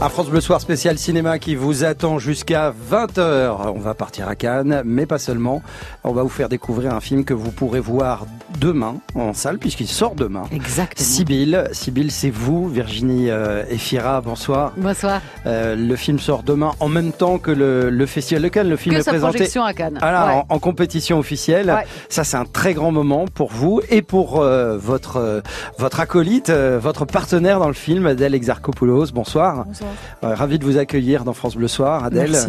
Un 0.00 0.08
France 0.10 0.28
Bleu 0.28 0.40
Soir 0.42 0.60
spécial 0.60 0.98
cinéma 0.98 1.38
qui 1.38 1.54
vous 1.54 1.82
attend 1.84 2.18
jusqu'à 2.18 2.74
20h. 2.90 3.72
On 3.74 3.78
va 3.78 3.94
partir 3.94 4.28
à 4.28 4.34
Cannes, 4.34 4.82
mais 4.84 5.06
pas 5.06 5.18
seulement. 5.18 5.62
On 6.02 6.12
va 6.12 6.22
vous 6.22 6.28
faire 6.28 6.50
découvrir 6.50 6.92
un 6.94 7.00
film 7.00 7.24
que 7.24 7.32
vous 7.32 7.50
pourrez 7.50 7.80
voir 7.80 8.26
demain 8.60 8.96
en 9.14 9.32
salle, 9.32 9.58
puisqu'il 9.58 9.86
sort 9.86 10.14
demain. 10.14 10.42
Exactement. 10.52 11.06
Sibylle, 11.08 11.68
Sibylle, 11.72 12.10
c'est 12.10 12.28
vous, 12.28 12.68
Virginie 12.68 13.30
euh, 13.30 13.64
Efira, 13.70 14.20
bonsoir. 14.20 14.72
Bonsoir. 14.76 15.22
Euh, 15.46 15.74
le 15.74 15.96
film 15.96 16.18
sort 16.18 16.42
demain 16.42 16.72
en 16.80 16.88
même 16.88 17.12
temps 17.12 17.38
que 17.38 17.50
le, 17.52 17.88
le 17.88 18.06
Festival 18.06 18.42
de 18.42 18.48
Cannes. 18.48 18.68
Le 18.68 18.76
film 18.76 18.96
Que 18.96 19.00
est 19.00 19.04
sa 19.04 19.12
présenté 19.12 19.38
projection 19.38 19.64
à 19.64 19.72
Cannes. 19.72 19.96
voilà, 20.00 20.26
Ouais. 20.26 20.42
en, 20.50 20.54
en 20.56 20.58
compétition 20.58 21.18
officielle. 21.18 21.70
Ouais. 21.70 21.86
Ça, 22.10 22.24
c'est 22.24 22.36
un 22.36 22.44
très 22.44 22.74
grand 22.74 22.92
moment 22.92 23.24
pour 23.32 23.50
vous 23.52 23.80
et 23.88 24.02
pour 24.02 24.40
euh, 24.42 24.76
votre 24.76 25.16
euh, 25.16 25.40
votre 25.78 26.00
acolyte, 26.00 26.50
euh, 26.50 26.78
votre 26.82 27.06
partenaire 27.06 27.58
dans 27.58 27.68
le 27.68 27.74
film, 27.74 28.04
Adèle 28.06 28.34
Exarchopoulos. 28.34 29.06
Bonsoir. 29.14 29.64
Bonsoir. 29.64 29.83
Euh, 30.22 30.34
ravi 30.34 30.58
de 30.58 30.64
vous 30.64 30.78
accueillir 30.78 31.24
dans 31.24 31.32
France 31.32 31.56
Bleu 31.56 31.68
Soir, 31.68 32.04
Adèle. 32.04 32.30
Merci. 32.30 32.48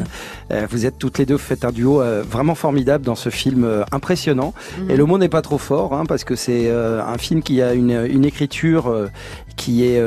Euh, 0.52 0.68
vous 0.70 0.86
êtes 0.86 0.98
toutes 0.98 1.18
les 1.18 1.26
deux, 1.26 1.36
vous 1.36 1.40
faites 1.40 1.66
un 1.66 1.72
duo 1.72 2.02
euh, 2.02 2.24
vraiment 2.28 2.56
formidable 2.56 3.06
dans 3.06 3.16
ce 3.16 3.30
film 3.30 3.68
impressionnant. 3.92 4.54
Mhm. 4.80 4.92
Et 4.92 4.98
le 4.98 5.06
mot 5.06 5.18
n'est 5.18 5.30
pas 5.30 5.42
trop 5.42 5.58
fort, 5.58 5.94
hein, 5.94 6.06
parce 6.08 6.24
que 6.24 6.36
c'est 6.36 6.70
un 6.70 7.18
film 7.18 7.42
qui 7.42 7.62
a 7.62 7.74
une, 7.74 8.06
une 8.10 8.26
écriture 8.26 8.94
qui 9.56 9.86
est 9.86 10.02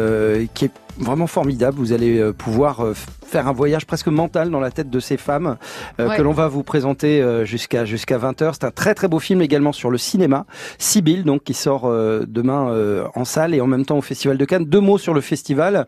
qui 0.55 0.66
est 0.66 0.72
vraiment 0.98 1.27
formidable. 1.27 1.78
Vous 1.78 1.92
allez 1.92 2.33
pouvoir 2.33 2.84
faire 3.28 3.46
un 3.48 3.52
voyage 3.52 3.87
presque 3.87 4.09
mental 4.09 4.50
dans 4.50 4.60
la 4.60 4.70
tête 4.70 4.91
de 4.91 5.00
ces 5.00 5.16
femmes 5.16 5.56
euh, 6.00 6.09
Ouais. 6.09 6.16
que 6.16 6.23
l'on 6.23 6.32
va 6.32 6.48
vous 6.48 6.62
présenter 6.62 7.20
euh, 7.20 7.45
jusqu'à 7.45 7.84
jusqu'à 7.84 8.19
20h. 8.19 8.52
C'est 8.55 8.64
un 8.64 8.70
très 8.70 8.95
très 8.95 9.09
beau 9.09 9.19
film 9.19 9.42
également 9.42 9.73
sur 9.73 9.91
le 9.91 9.98
cinéma. 9.98 10.46
Sibyl 10.78 11.24
donc 11.24 11.45
qui 11.45 11.55
sort 11.55 11.84
euh, 11.84 12.24
demain 12.27 12.70
euh, 12.70 13.05
en 13.14 13.24
salle 13.24 13.55
et 13.55 13.60
en 13.60 13.66
même 13.66 13.84
temps 13.84 13.98
au 13.98 14.02
Festival 14.02 14.38
de 14.38 14.45
Cannes. 14.45 14.64
Deux 14.64 14.80
mots 14.80 14.98
sur 14.98 15.12
le 15.14 15.20
festival. 15.20 15.86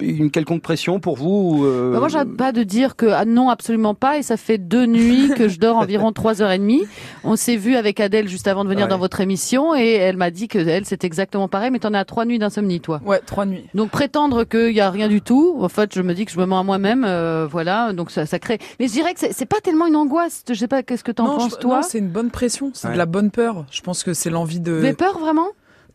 Une 0.00 0.30
quelconque 0.30 0.62
pression 0.62 1.00
pour 1.00 1.16
vous 1.16 1.64
euh, 1.64 1.92
Bah, 1.92 1.98
moi, 2.00 2.08
j'arrête 2.08 2.36
pas 2.36 2.52
de 2.52 2.62
dire 2.62 2.96
que 2.96 3.06
ah 3.06 3.24
non, 3.24 3.48
absolument 3.50 3.94
pas. 3.94 4.18
Et 4.18 4.22
ça 4.22 4.36
fait 4.36 4.58
deux 4.58 4.86
nuits 4.86 5.30
que 5.36 5.48
je 5.48 5.58
dors 5.58 5.76
environ 5.76 6.12
trois 6.12 6.42
heures 6.42 6.50
et 6.52 6.58
demie. 6.58 6.82
On 7.24 7.36
s'est 7.36 7.56
vu 7.56 7.74
avec 7.76 7.98
Adèle 8.00 8.28
juste 8.28 8.46
avant 8.48 8.64
de 8.64 8.68
venir 8.68 8.84
Ouais. 8.84 8.90
dans 8.90 8.98
votre 8.98 9.20
émission 9.20 9.74
et 9.74 9.92
elle 9.94 10.16
m'a 10.16 10.30
dit 10.30 10.46
que 10.48 10.58
elle 10.58 10.84
c'est 10.84 11.02
exactement 11.04 11.48
pareil. 11.48 11.70
Mais 11.70 11.78
t'en 11.78 11.94
as 11.94 12.04
trois 12.04 12.24
nuits 12.24 12.38
d'insomnie, 12.38 12.80
toi. 12.80 13.00
Ouais, 13.04 13.20
trois 13.24 13.46
nuits. 13.46 13.64
Donc 13.74 13.90
prétendre 13.90 14.44
qu'il 14.44 14.70
y 14.72 14.80
a 14.80 14.90
rien 14.90 15.08
du 15.08 15.20
tout, 15.22 15.56
en 15.60 15.68
fait, 15.68 15.94
je 15.94 16.02
me 16.02 16.14
dis 16.14 16.24
que 16.26 16.30
je 16.32 16.38
me 16.38 16.44
mens 16.46 16.60
à 16.60 16.75
moi-même, 16.78 17.04
euh, 17.04 17.46
voilà. 17.50 17.92
Donc 17.92 18.10
ça, 18.10 18.26
ça 18.26 18.38
crée. 18.38 18.58
Mais 18.80 18.88
je 18.88 18.92
dirais 18.92 19.14
que 19.14 19.20
c'est- 19.20 19.46
pas 19.46 19.60
tellement 19.62 19.86
une 19.86 19.96
angoisse. 19.96 20.42
Je 20.48 20.54
sais 20.54 20.68
pas, 20.68 20.82
qu'est-ce 20.82 21.04
que 21.04 21.12
t'en 21.12 21.26
penses 21.36 21.52
je- 21.52 21.56
toi? 21.56 21.76
non, 21.76 21.82
c'est 21.82 21.98
une 21.98 22.08
bonne 22.08 22.30
pression, 22.30 22.70
c'est 22.74 22.88
Ouais. 22.88 22.92
de 22.94 22.98
la 22.98 23.06
bonne 23.06 23.30
peur. 23.30 23.64
Je 23.70 23.80
pense 23.80 24.02
que 24.02 24.12
c'est 24.14 24.30
l'envie 24.30 24.60
Vous 24.60 24.70
avez 24.70 24.90
de. 24.92 24.96
peur 24.96 25.18
vraiment? 25.18 25.48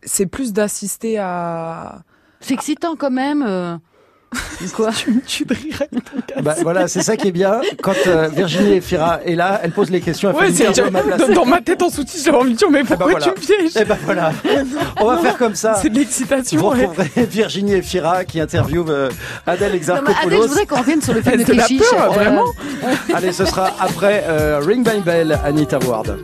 C'est 0.03 0.25
plus 0.25 0.53
d'assister 0.53 1.17
à. 1.19 2.01
C'est 2.39 2.53
excitant 2.53 2.95
quand 2.95 3.11
même. 3.11 3.43
Quoi 4.75 4.91
Tu 5.27 5.45
ton 5.45 6.21
casque. 6.25 6.41
Bah, 6.43 6.55
voilà, 6.61 6.87
c'est 6.87 7.01
ça 7.01 7.17
qui 7.17 7.27
est 7.27 7.31
bien. 7.33 7.59
Quand 7.81 7.93
euh, 8.07 8.29
Virginie 8.29 8.73
Efira 8.73 9.19
est 9.25 9.35
là, 9.35 9.59
elle 9.63 9.71
pose 9.71 9.89
les 9.89 9.99
questions. 9.99 10.29
Elle 10.29 10.35
Ouais, 10.35 10.51
fait 10.51 10.89
ma 10.91 11.01
dans, 11.17 11.27
dans 11.33 11.45
ma 11.45 11.59
tête 11.61 11.81
en 11.81 11.89
sous-titre, 11.89 12.23
j'avais 12.25 12.37
envie 12.37 12.53
de 12.53 12.57
dire 12.57 12.69
mais 12.71 12.83
pourquoi 12.83 13.11
voilà. 13.11 13.25
tu 13.25 13.29
me 13.31 13.35
pièges 13.35 13.75
Et 13.75 13.83
ben 13.85 13.97
voilà, 14.05 14.31
on 14.99 15.05
va 15.05 15.17
faire 15.17 15.37
comme 15.37 15.55
ça. 15.55 15.75
C'est 15.81 15.89
de 15.89 15.97
l'excitation. 15.99 16.59
Vous 16.59 16.67
ouais. 16.69 16.85
retrouverez 16.85 17.25
Virginie 17.25 17.73
Efira 17.73 18.23
qui 18.23 18.39
interviewe 18.39 18.85
euh, 18.89 19.09
Adèle 19.45 19.47
mais 19.47 19.53
Adèle, 19.53 19.71
je 19.71 19.75
Exarchopoulos. 19.77 20.47
voudrais 20.47 20.65
qu'on 20.65 20.77
revienne 20.79 21.01
sur 21.01 21.13
le 21.13 21.21
film 21.21 21.37
de 21.43 21.43
Euh, 21.93 22.07
vraiment. 22.07 22.45
Allez, 23.13 23.31
ce 23.33 23.45
sera 23.45 23.71
après 23.79 24.23
euh, 24.27 24.59
Ring 24.65 24.87
by 24.89 25.01
Bell, 25.01 25.37
Anita 25.43 25.79
Ward. 25.79 26.17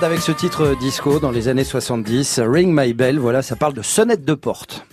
Avec 0.00 0.20
ce 0.20 0.32
titre 0.32 0.74
disco 0.80 1.20
dans 1.20 1.30
les 1.30 1.48
années 1.48 1.64
70, 1.64 2.40
Ring 2.44 2.72
My 2.74 2.94
Bell, 2.94 3.18
voilà, 3.18 3.42
ça 3.42 3.56
parle 3.56 3.74
de 3.74 3.82
sonnette 3.82 4.24
de 4.24 4.32
porte. 4.32 4.86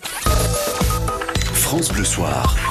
France 1.54 1.92
Bleu 1.94 2.04
Soir. 2.04 2.69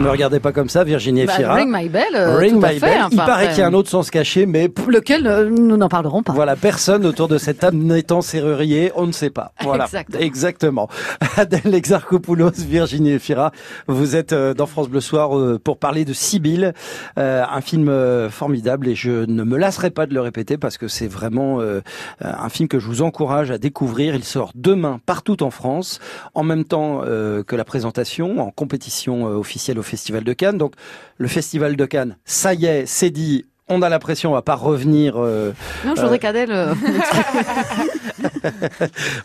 Me 0.00 0.10
regardez 0.10 0.40
pas 0.40 0.52
comme 0.52 0.68
ça, 0.68 0.84
Virginie 0.84 1.26
Bah, 1.26 1.34
Efira. 1.34 1.54
Ring 1.54 1.70
My 1.72 1.88
Bell, 1.88 2.04
euh, 2.14 2.36
Ring 2.36 2.58
tout 2.58 2.64
à 2.66 2.72
My 2.72 2.78
fait, 2.78 2.86
Bell. 2.86 2.98
Il 3.12 3.14
enfin, 3.14 3.26
paraît 3.26 3.48
qu'il 3.50 3.58
y 3.58 3.62
a 3.62 3.66
un 3.66 3.72
autre 3.74 3.88
sens 3.90 4.10
caché, 4.10 4.46
mais 4.46 4.68
Lequel 4.88 5.26
euh, 5.26 5.48
nous 5.48 5.76
n'en 5.76 5.88
parlerons 5.88 6.22
pas. 6.22 6.32
voilà, 6.32 6.56
personne 6.56 7.06
autour 7.06 7.28
de 7.28 7.38
cette 7.38 7.60
table 7.60 7.76
n'étant 7.76 8.20
serrurier, 8.20 8.90
on 8.96 9.06
ne 9.06 9.12
sait 9.12 9.30
pas. 9.30 9.52
Voilà, 9.62 9.84
Exactement. 9.84 10.20
exactement. 10.20 10.88
Adèle 11.36 11.74
Exarchopoulos, 11.74 12.50
Virginie 12.58 13.12
Efira, 13.12 13.52
vous 13.86 14.16
êtes 14.16 14.32
euh, 14.32 14.54
dans 14.54 14.66
France 14.66 14.88
Bleu 14.88 15.00
Soir 15.00 15.38
euh, 15.38 15.58
pour 15.62 15.78
parler 15.78 16.04
de 16.04 16.12
Sibylle, 16.12 16.72
euh, 17.18 17.44
un 17.48 17.60
film 17.60 17.88
euh, 17.88 18.28
formidable 18.28 18.88
et 18.88 18.94
je 18.94 19.24
ne 19.26 19.44
me 19.44 19.56
lasserai 19.56 19.90
pas 19.90 20.06
de 20.06 20.14
le 20.14 20.20
répéter 20.20 20.58
parce 20.58 20.78
que 20.78 20.88
c'est 20.88 21.06
vraiment 21.06 21.60
euh, 21.60 21.80
un 22.20 22.48
film 22.48 22.68
que 22.68 22.78
je 22.78 22.86
vous 22.86 23.02
encourage 23.02 23.50
à 23.50 23.58
découvrir. 23.58 24.14
Il 24.14 24.24
sort 24.24 24.50
demain 24.54 25.00
partout 25.06 25.42
en 25.42 25.50
France, 25.50 26.00
en 26.34 26.42
même 26.42 26.64
temps 26.64 27.02
euh, 27.04 27.42
que 27.44 27.54
la 27.56 27.64
présentation 27.64 28.40
en 28.40 28.50
compétition 28.50 29.26
euh, 29.28 29.34
officielle 29.36 29.78
au 29.82 29.84
Festival 29.84 30.24
de 30.24 30.32
Cannes. 30.32 30.58
Donc 30.58 30.72
le 31.18 31.28
Festival 31.28 31.76
de 31.76 31.84
Cannes, 31.84 32.16
ça 32.24 32.54
y 32.54 32.66
est, 32.66 32.86
c'est 32.86 33.10
dit. 33.10 33.44
On 33.68 33.80
a 33.80 33.88
l'impression, 33.88 34.30
on 34.30 34.34
va 34.34 34.42
pas 34.42 34.56
revenir. 34.56 35.14
euh, 35.16 35.52
Non, 35.86 35.94
je 35.96 36.02
voudrais 36.02 36.18
qu'Adèle. 36.18 36.50
euh, 36.50 36.74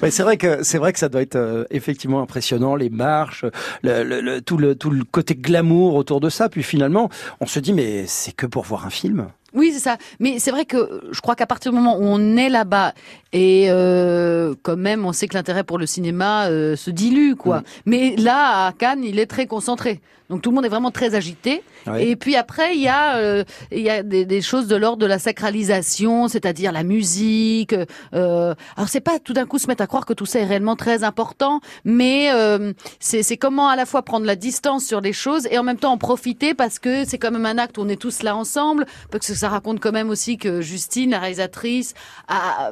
Ouais, 0.02 0.12
c'est 0.12 0.24
vrai 0.24 0.38
que 0.38 0.64
c'est 0.64 0.78
vrai 0.78 0.94
que 0.94 1.00
ça 1.00 1.10
doit 1.10 1.22
être 1.22 1.36
euh, 1.36 1.66
effectivement 1.72 2.22
impressionnant 2.22 2.76
les 2.76 2.90
marches, 2.90 3.46
le, 3.84 4.04
le- 4.04 4.22
le- 4.22 4.42
tout 4.42 4.58
le 4.58 4.76
tout 4.76 4.90
le 4.90 5.04
côté 5.04 5.36
glamour 5.36 5.96
autour 5.96 6.20
de 6.22 6.30
ça. 6.30 6.50
Puis 6.50 6.64
finalement, 6.64 7.10
on 7.42 7.46
se 7.46 7.60
dit 7.60 7.74
mais 7.74 8.06
c'est 8.08 8.32
que 8.32 8.46
pour 8.46 8.64
voir 8.64 8.86
un 8.86 8.90
film. 8.90 9.28
Oui, 9.58 9.72
c'est 9.74 9.80
ça. 9.80 9.98
Mais 10.20 10.40
c'est 10.40 10.52
vrai 10.52 10.66
que 10.66 11.02
je 11.12 11.20
crois 11.20 11.36
qu'à 11.36 11.48
partir 11.48 11.72
du 11.72 11.78
moment 11.78 11.98
où 11.98 12.04
on 12.04 12.38
est 12.38 12.50
là-bas 12.50 12.94
et 13.34 13.66
euh, 13.70 14.54
quand 14.62 14.78
même, 14.78 15.06
on 15.06 15.14
sait 15.14 15.28
que 15.28 15.34
l'intérêt 15.34 15.64
pour 15.64 15.78
le 15.78 15.86
cinéma 15.86 16.48
euh, 16.48 16.76
se 16.76 16.92
dilue, 16.92 17.34
quoi. 17.36 17.60
Mm. 17.60 17.64
Mais 17.86 18.16
là, 18.18 18.68
à 18.68 18.72
Cannes, 18.72 19.04
il 19.04 19.20
est 19.20 19.26
très 19.26 19.48
concentré. 19.48 20.00
Donc 20.30 20.42
tout 20.42 20.50
le 20.50 20.56
monde 20.56 20.66
est 20.66 20.70
vraiment 20.70 20.92
très 20.92 21.16
agité. 21.16 21.64
Et 21.98 22.18
puis 22.18 22.36
après, 22.36 22.76
il 22.76 22.82
y 22.82 22.90
a 22.90 23.16
euh, 23.16 23.46
il 23.72 23.80
y 23.80 23.90
a 23.90 24.04
des, 24.04 24.26
des 24.26 24.42
choses 24.42 24.68
de 24.68 24.76
l'ordre 24.76 24.98
de 24.98 25.06
la 25.06 25.20
sacralisation, 25.20 26.28
c'est-à-dire 26.28 26.74
la 26.74 26.84
musique. 26.84 27.74
Euh, 28.14 28.54
alors 28.76 28.90
c'est 28.90 29.00
pas 29.00 29.20
tout 29.20 29.32
d'un 29.32 29.46
coup 29.46 29.58
se 29.58 29.68
mettre 29.68 29.84
à 29.84 29.88
croire 29.88 30.06
que 30.06 30.12
tout 30.12 30.26
ça 30.26 30.40
est 30.40 30.46
réellement 30.46 30.76
très 30.76 31.06
important, 31.06 31.62
mais 31.86 32.30
euh, 32.34 32.74
c'est 33.00 33.24
c'est 33.24 33.38
comment 33.38 33.70
à 33.70 33.78
la 33.78 33.86
fois 33.86 34.02
prendre 34.02 34.26
la 34.26 34.36
distance 34.36 34.84
sur 34.84 35.00
les 35.00 35.14
choses 35.14 35.48
et 35.50 35.58
en 35.58 35.64
même 35.64 35.78
temps 35.78 35.94
en 35.94 35.98
profiter 35.98 36.54
parce 36.54 36.78
que 36.78 37.06
c'est 37.06 37.18
quand 37.18 37.32
même 37.32 37.46
un 37.46 37.58
acte 37.58 37.78
où 37.78 37.82
on 37.82 37.88
est 37.88 38.02
tous 38.02 38.22
là 38.22 38.36
ensemble, 38.36 38.86
parce 39.12 39.28
que 39.28 39.34
ça 39.34 39.47
raconte 39.50 39.80
quand 39.80 39.92
même 39.92 40.10
aussi 40.10 40.38
que 40.38 40.62
Justine, 40.62 41.12
la 41.12 41.20
réalisatrice, 41.20 41.94
a 42.28 42.72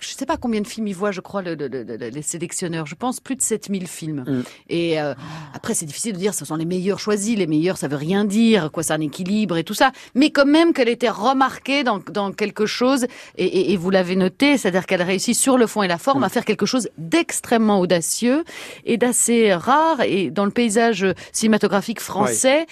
je 0.00 0.10
sais 0.10 0.26
pas 0.26 0.36
combien 0.36 0.60
de 0.60 0.66
films 0.68 0.86
il 0.86 0.94
voit, 0.94 1.10
je 1.10 1.20
crois, 1.20 1.42
le, 1.42 1.56
le- 1.56 1.66
le- 1.66 1.82
le- 1.82 1.96
les 2.10 2.22
sélectionneurs. 2.22 2.86
Je 2.86 2.94
pense 2.94 3.18
plus 3.18 3.34
de 3.34 3.42
7000 3.42 3.88
films. 3.88 4.22
Mm. 4.28 4.42
Et 4.68 5.00
euh, 5.00 5.12
après, 5.54 5.74
c'est 5.74 5.86
difficile 5.86 6.12
de 6.12 6.18
dire 6.18 6.34
ce 6.34 6.44
sont 6.44 6.54
les 6.54 6.66
meilleurs 6.66 7.00
choisis. 7.00 7.36
Les 7.36 7.48
meilleurs, 7.48 7.76
ça 7.78 7.88
veut 7.88 7.96
rien 7.96 8.24
dire. 8.24 8.70
Quoi, 8.70 8.84
c'est 8.84 8.92
un 8.92 9.00
équilibre 9.00 9.56
et 9.56 9.64
tout 9.64 9.74
ça. 9.74 9.90
Mais 10.14 10.30
quand 10.30 10.46
même 10.46 10.72
qu'elle 10.72 10.88
était 10.88 11.08
remarquée 11.08 11.82
dans, 11.82 11.98
dans 11.98 12.30
quelque 12.30 12.64
chose. 12.64 13.06
Et, 13.36 13.44
et- 13.44 13.72
et 13.72 13.76
vous 13.76 13.90
l'avez 13.90 14.14
noté, 14.14 14.56
c'est-à-dire 14.56 14.86
qu'elle 14.86 15.02
réussit 15.02 15.34
sur 15.34 15.58
le 15.58 15.66
fond 15.66 15.82
et 15.82 15.88
la 15.88 15.98
forme 15.98 16.22
à 16.22 16.28
faire 16.28 16.44
quelque 16.44 16.64
chose 16.66 16.88
d'extrêmement 16.96 17.80
audacieux 17.80 18.44
et 18.84 18.98
d'assez 18.98 19.52
rare. 19.52 20.02
Et 20.02 20.30
dans 20.30 20.44
le 20.44 20.52
paysage 20.52 21.04
cinématographique 21.32 22.00
français, 22.00 22.66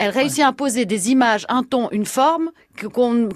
elle 0.00 0.10
réussit 0.10 0.44
à 0.44 0.46
imposer 0.46 0.84
des 0.86 1.10
images, 1.10 1.44
un 1.48 1.64
ton, 1.64 1.90
une 1.90 2.06
forme 2.06 2.52
qu'on 2.92 3.28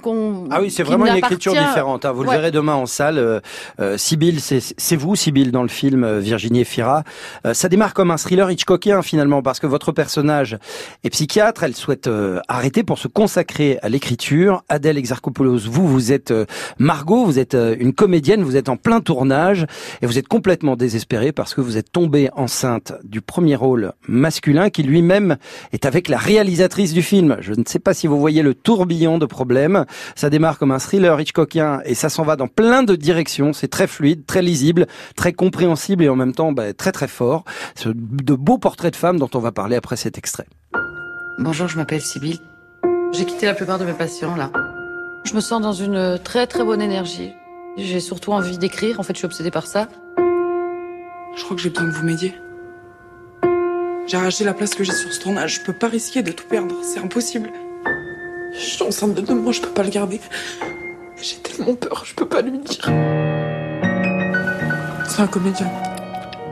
Ah 0.50 0.60
oui, 0.60 0.70
c'est 0.70 0.82
vraiment 0.82 1.06
une 1.06 1.16
écriture 1.16 1.52
différente. 1.52 2.04
hein. 2.04 2.12
Vous 2.12 2.22
le 2.24 2.30
verrez 2.30 2.50
demain 2.50 2.74
en 2.74 2.86
salle. 2.86 3.18
Euh, 3.18 3.40
euh, 3.80 3.96
Sibylle, 3.98 4.40
c'est 4.40 4.96
vous, 4.96 5.16
Sibylle, 5.16 5.50
dans 5.52 5.62
le 5.62 5.68
film 5.68 6.04
euh, 6.04 6.18
Virginie 6.20 6.60
Efira. 6.60 7.04
Euh, 7.46 7.54
ça 7.54 7.68
démarre 7.68 7.94
comme 7.94 8.10
un 8.10 8.16
thriller 8.16 8.50
Hitchcockien 8.50 9.02
finalement, 9.02 9.42
parce 9.42 9.60
que 9.60 9.66
votre 9.66 9.92
personnage 9.92 10.58
est 11.04 11.10
psychiatre. 11.10 11.64
Elle 11.64 11.74
souhaite 11.74 12.06
euh, 12.06 12.40
arrêter 12.48 12.82
pour 12.82 12.98
se 12.98 13.08
consacrer 13.08 13.78
à 13.82 13.88
l'écriture. 13.88 14.62
Adèle 14.68 14.98
Exarchopoulos, 14.98 15.60
vous, 15.68 15.86
vous 15.88 16.12
êtes 16.12 16.30
euh, 16.30 16.44
Margot, 16.78 17.24
vous 17.24 17.38
êtes 17.38 17.54
euh, 17.54 17.76
une 17.78 17.92
comédienne, 17.92 18.42
vous 18.42 18.56
êtes 18.56 18.68
en 18.68 18.76
plein 18.76 19.00
tournage 19.00 19.66
et 20.02 20.06
vous 20.06 20.18
êtes 20.18 20.28
complètement 20.28 20.76
désespérée 20.76 21.32
parce 21.32 21.54
que 21.54 21.60
vous 21.60 21.76
êtes 21.76 21.90
tombée 21.92 22.30
enceinte 22.36 22.92
du 23.04 23.20
premier 23.20 23.56
rôle 23.56 23.92
masculin 24.08 24.70
qui 24.70 24.82
lui-même 24.82 25.36
est 25.72 25.86
avec 25.86 26.08
la 26.08 26.18
réalisatrice 26.18 26.92
du 26.92 27.02
film. 27.02 27.36
Je 27.40 27.52
ne 27.54 27.62
sais 27.66 27.78
pas 27.78 27.94
si 27.94 28.06
vous 28.06 28.18
voyez 28.20 28.42
le 28.42 28.54
tourbillon 28.54 29.18
de 29.18 29.26
problèmes. 29.32 29.84
Ça 30.14 30.30
démarre 30.30 30.58
comme 30.58 30.70
un 30.70 30.78
thriller 30.78 31.20
Hitchcockien 31.20 31.80
et 31.84 31.94
ça 31.94 32.08
s'en 32.08 32.22
va 32.22 32.36
dans 32.36 32.46
plein 32.46 32.84
de 32.84 32.94
directions. 32.94 33.52
C'est 33.52 33.66
très 33.66 33.88
fluide, 33.88 34.24
très 34.26 34.42
lisible, 34.42 34.86
très 35.16 35.32
compréhensible 35.32 36.04
et 36.04 36.08
en 36.08 36.14
même 36.14 36.32
temps 36.32 36.52
bah, 36.52 36.72
très 36.72 36.92
très 36.92 37.08
fort. 37.08 37.42
C'est 37.74 37.90
de 37.92 38.34
beaux 38.34 38.58
portraits 38.58 38.92
de 38.92 38.96
femmes 38.96 39.18
dont 39.18 39.30
on 39.34 39.40
va 39.40 39.50
parler 39.50 39.74
après 39.74 39.96
cet 39.96 40.16
extrait. 40.18 40.46
Bonjour, 41.40 41.66
je 41.66 41.76
m'appelle 41.76 42.00
Sybille. 42.00 42.38
J'ai 43.12 43.24
quitté 43.24 43.46
la 43.46 43.54
plupart 43.54 43.80
de 43.80 43.84
mes 43.84 43.92
patients 43.92 44.36
là. 44.36 44.50
Je 45.24 45.34
me 45.34 45.40
sens 45.40 45.60
dans 45.60 45.72
une 45.72 46.20
très 46.22 46.46
très 46.46 46.64
bonne 46.64 46.82
énergie. 46.82 47.32
J'ai 47.76 48.00
surtout 48.00 48.32
envie 48.32 48.58
d'écrire, 48.58 49.00
en 49.00 49.02
fait 49.02 49.14
je 49.14 49.18
suis 49.18 49.26
obsédée 49.26 49.50
par 49.50 49.66
ça. 49.66 49.88
Je 51.36 51.42
crois 51.42 51.56
que 51.56 51.62
j'ai 51.62 51.70
besoin 51.70 51.88
que 51.90 51.94
vous 51.94 52.04
m'aidiez. 52.04 52.34
J'ai 54.06 54.16
arraché 54.16 54.44
la 54.44 54.52
place 54.52 54.74
que 54.74 54.84
j'ai 54.84 54.92
sur 54.92 55.12
ce 55.12 55.20
tournage. 55.20 55.60
Je 55.60 55.64
peux 55.64 55.72
pas 55.72 55.88
risquer 55.88 56.22
de 56.22 56.32
tout 56.32 56.46
perdre. 56.46 56.74
C'est 56.82 56.98
impossible. 56.98 57.50
Je 58.52 58.58
suis 58.58 58.82
enceinte 58.82 59.14
de 59.14 59.20
deux 59.20 59.34
mois, 59.34 59.52
je 59.52 59.60
peux 59.60 59.70
pas 59.70 59.82
le 59.82 59.90
garder. 59.90 60.20
J'ai 61.20 61.36
tellement 61.36 61.74
peur, 61.74 62.04
je 62.06 62.14
peux 62.14 62.26
pas 62.26 62.42
lui 62.42 62.58
dire. 62.58 62.84
C'est 65.08 65.20
un 65.22 65.26
comédien. 65.26 65.70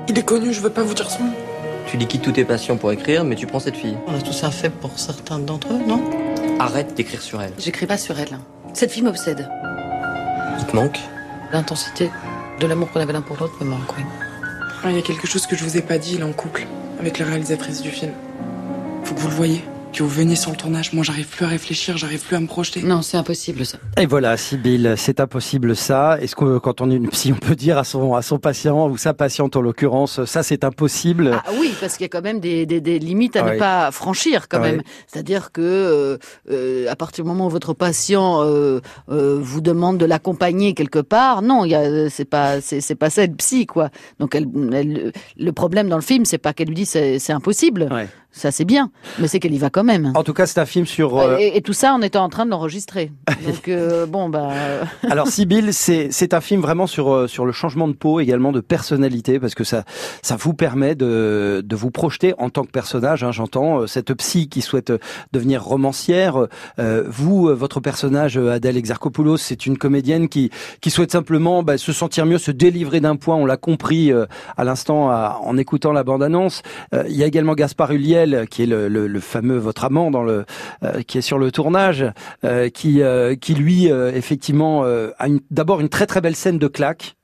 Il 0.09 0.19
est 0.19 0.23
connu, 0.23 0.53
je 0.53 0.61
veux 0.61 0.71
pas 0.71 0.83
vous 0.83 0.95
dire 0.95 1.11
son 1.11 1.25
nom. 1.25 1.33
Tu 1.87 1.97
liquides 1.97 2.23
tous 2.23 2.33
tes 2.33 2.45
passions 2.45 2.77
pour 2.77 2.93
écrire, 2.93 3.25
mais 3.25 3.35
tu 3.37 3.47
prends 3.47 3.61
cette 3.61 3.77
fille. 3.77 3.97
On 4.07 4.15
a 4.15 4.21
tous 4.21 4.45
un 4.45 4.51
faible 4.51 4.77
pour 4.81 4.99
certains 4.99 5.39
d'entre 5.39 5.73
eux, 5.73 5.81
non? 5.87 6.03
Arrête 6.59 6.95
d'écrire 6.95 7.21
sur 7.21 7.43
elle. 7.43 7.53
J'écris 7.59 7.87
pas 7.87 7.99
sur 7.99 8.19
elle. 8.19 8.39
Cette 8.75 8.93
fille 8.93 9.03
m'obsède. 9.03 9.49
Il 10.59 10.67
te 10.67 10.77
manque? 10.77 10.99
L'intensité 11.53 12.11
de 12.61 12.67
l'amour 12.67 12.91
qu'on 12.93 13.01
avait 13.01 13.13
l'un 13.13 13.23
pour 13.23 13.37
l'autre 13.41 13.55
me 13.61 13.69
manque, 13.71 13.97
oui. 13.97 14.05
Ah, 14.85 14.91
Il 14.91 14.97
y 14.97 14.99
a 14.99 15.03
quelque 15.03 15.27
chose 15.27 15.47
que 15.47 15.57
je 15.57 15.65
vous 15.65 15.77
ai 15.77 15.83
pas 15.83 15.99
dit, 15.99 16.15
il 16.15 16.21
est 16.21 16.25
en 16.25 16.33
couple 16.33 16.67
avec 17.01 17.19
la 17.19 17.27
réalisatrice 17.27 17.83
du 17.83 17.91
film. 17.91 18.13
Faut 19.05 19.15
que 19.15 19.21
vous 19.21 19.29
le 19.29 19.35
voyez, 19.35 19.65
que 19.93 20.03
vous 20.05 20.09
veniez 20.09 20.37
sur 20.37 20.51
le 20.53 20.57
tournage. 20.57 20.93
Moi, 20.93 21.03
j'arrive 21.05 21.27
plus 21.27 21.45
à 21.45 21.49
réfléchir, 21.49 21.97
j'arrive 21.97 22.21
plus 22.25 22.37
à 22.37 22.41
me 22.41 22.47
projeter. 22.47 22.83
Non, 22.83 23.03
c'est 23.03 23.17
impossible 23.17 23.67
ça. 23.67 23.79
Et 23.99 24.07
voilà, 24.07 24.37
Sibylle, 24.37 24.95
c'est 24.97 25.21
impossible 25.21 25.75
ça. 25.77 26.17
Est-ce 26.21 26.35
que 26.37 26.59
quand 26.59 26.81
on 26.81 26.91
est 26.91 26.95
une 26.97 27.09
psy, 27.09 27.33
on 27.33 27.37
peut 27.37 27.57
dire 27.57 27.77
à 27.77 27.85
son 27.85 28.15
à 28.15 28.23
son 28.23 28.39
patient 28.39 28.89
ou 28.89 28.97
sa 28.97 29.15
patiente 29.15 29.57
en 29.57 29.61
l'occurrence, 29.61 30.25
ça 30.25 30.43
c'est 30.43 30.65
impossible? 30.65 31.33
Ah 31.45 31.51
oui, 31.59 31.75
parce 31.81 31.97
qu'il 31.97 32.05
y 32.05 32.07
a 32.07 32.09
quand 32.09 32.23
même 32.23 32.41
des, 32.41 32.67
des, 32.67 32.81
des 32.81 32.99
limites 32.99 33.37
à 33.37 33.43
ne 33.53 33.59
pas 33.59 33.91
franchir 33.91 34.49
quand 34.49 34.61
Ouais. 34.61 34.73
même. 34.73 34.83
C'est-à-dire 35.07 35.51
que 35.53 35.61
euh, 35.61 36.19
euh, 36.51 36.87
à 36.91 36.97
partir 36.97 37.25
du 37.25 37.29
moment 37.29 37.47
où 37.47 37.51
votre 37.51 37.73
patient 37.75 38.43
euh, 38.45 38.81
euh, 39.11 39.39
vous 39.41 39.61
demande 39.61 39.99
de 39.99 40.05
l'accompagner 40.07 40.75
quelque 40.75 41.01
part, 41.01 41.43
non, 41.43 41.65
il 41.65 41.71
y 41.73 41.75
a 41.75 42.09
c'est 42.11 42.25
pas 42.25 42.61
c'est 42.61 42.81
c'est 42.81 42.95
pas 42.95 43.11
ça 43.11 43.23
être 43.25 43.37
psy 43.37 43.67
quoi. 43.67 43.91
Donc 44.19 44.35
elle, 44.35 44.47
elle- 44.73 45.13
le 45.37 45.53
problème 45.53 45.89
dans 45.89 45.97
le 45.97 46.03
film, 46.03 46.25
c'est 46.25 46.39
pas 46.39 46.53
qu'elle 46.53 46.69
lui 46.69 46.75
dit 46.77 46.87
c'est 46.87 47.19
c'est 47.19 47.33
impossible. 47.33 47.89
Ouais. 47.91 48.09
Ça 48.33 48.53
c'est 48.53 48.65
bien, 48.65 48.91
mais 49.19 49.27
c'est 49.27 49.41
qu'elle 49.41 49.55
y 49.55 49.59
va 49.59 49.71
quand 49.71 49.83
même. 49.83 50.13
En 50.15 50.23
tout 50.23 50.33
cas, 50.33 50.47
c'est 50.47 50.61
un 50.61 50.67
film 50.67 50.87
sur. 50.87 51.19
euh, 51.19 51.37
Et, 51.39 51.57
et 51.57 51.63
tout 51.63 51.73
ça 51.73 51.93
en 51.93 52.01
étant 52.01 52.23
en 52.23 52.29
train 52.29 52.45
de 52.47 52.51
l'enregistrer. 52.51 53.11
Donc 53.47 53.69
euh, 53.69 54.07
bon 54.07 54.29
bah 54.29 54.51
euh, 54.53 54.85
Alors 55.11 55.27
Sibylle, 55.27 55.75
c'est 55.75 56.33
un 56.35 56.41
film 56.41 56.61
vraiment 56.61 56.87
sur 56.87 57.13
euh, 57.13 57.27
sur 57.27 57.45
le 57.45 57.51
changement 57.53 57.89
de 57.89 57.93
peau, 57.93 58.21
également 58.21 58.53
de 58.53 58.61
personnalité, 58.61 59.41
parce 59.41 59.55
que 59.57 59.65
ça 59.65 59.85
ça 60.23 60.37
vous 60.37 60.55
permet 60.55 60.95
de 60.95 61.61
de 61.65 61.77
vous 61.77 61.91
projeter 61.91 62.35
en 62.39 62.51
tant 62.51 62.63
que 62.65 62.71
personnage. 62.71 63.25
Hein, 63.25 63.33
J'entends 63.33 63.87
cette 63.89 64.15
psy 64.15 64.49
qui 64.49 64.61
souhaite 64.63 64.93
devenir 65.33 65.65
romancière. 65.65 66.47
Euh, 66.79 67.05
vous, 67.09 67.49
votre 67.55 67.81
personnage 67.81 68.37
Adèle 68.39 68.77
Exarchopoulos, 68.77 69.39
c'est 69.39 69.67
une 69.67 69.77
comédienne 69.77 70.29
qui 70.29 70.51
qui 70.81 70.91
souhaite 70.91 71.11
simplement 71.11 71.63
bah, 71.65 71.79
se 71.79 71.93
sentir 71.93 72.27
mieux, 72.27 72.39
se 72.39 72.53
délivrer 72.53 73.01
d'un 73.01 73.17
point. 73.17 73.35
On 73.37 73.45
l'a 73.47 73.57
compris 73.57 74.13
à 74.57 74.65
l'instant 74.65 75.09
en 75.11 75.57
écoutant 75.57 75.93
la 75.93 76.05
bande 76.05 76.23
annonce. 76.23 76.63
il 76.93 77.17
y 77.17 77.23
a 77.25 77.27
également 77.27 77.55
Gaspard 77.55 77.93
Qui 78.51 78.63
est 78.65 78.67
le, 78.67 78.89
le, 78.89 79.07
le 79.07 79.21
fameux 79.21 79.59
votre 79.59 79.85
amant 79.85 80.11
dans 80.11 80.23
le 80.23 80.45
euh, 80.85 81.03
qui 81.07 81.19
est 81.19 81.23
sur 81.23 81.39
le 81.39 81.51
tournage, 81.51 82.05
euh, 82.45 82.69
qui 82.69 83.03
euh, 83.03 83.35
qui 83.37 83.55
lui 83.55 83.91
euh, 83.91 84.13
effectivement 84.15 84.85
euh, 84.85 85.11
a 85.19 85.27
d'abord 85.51 85.81
une 85.81 85.89
très 85.89 86.07
très 86.07 86.21
belle 86.21 86.37
scène 86.37 86.59
de 86.59 86.67
claque. 86.69 87.17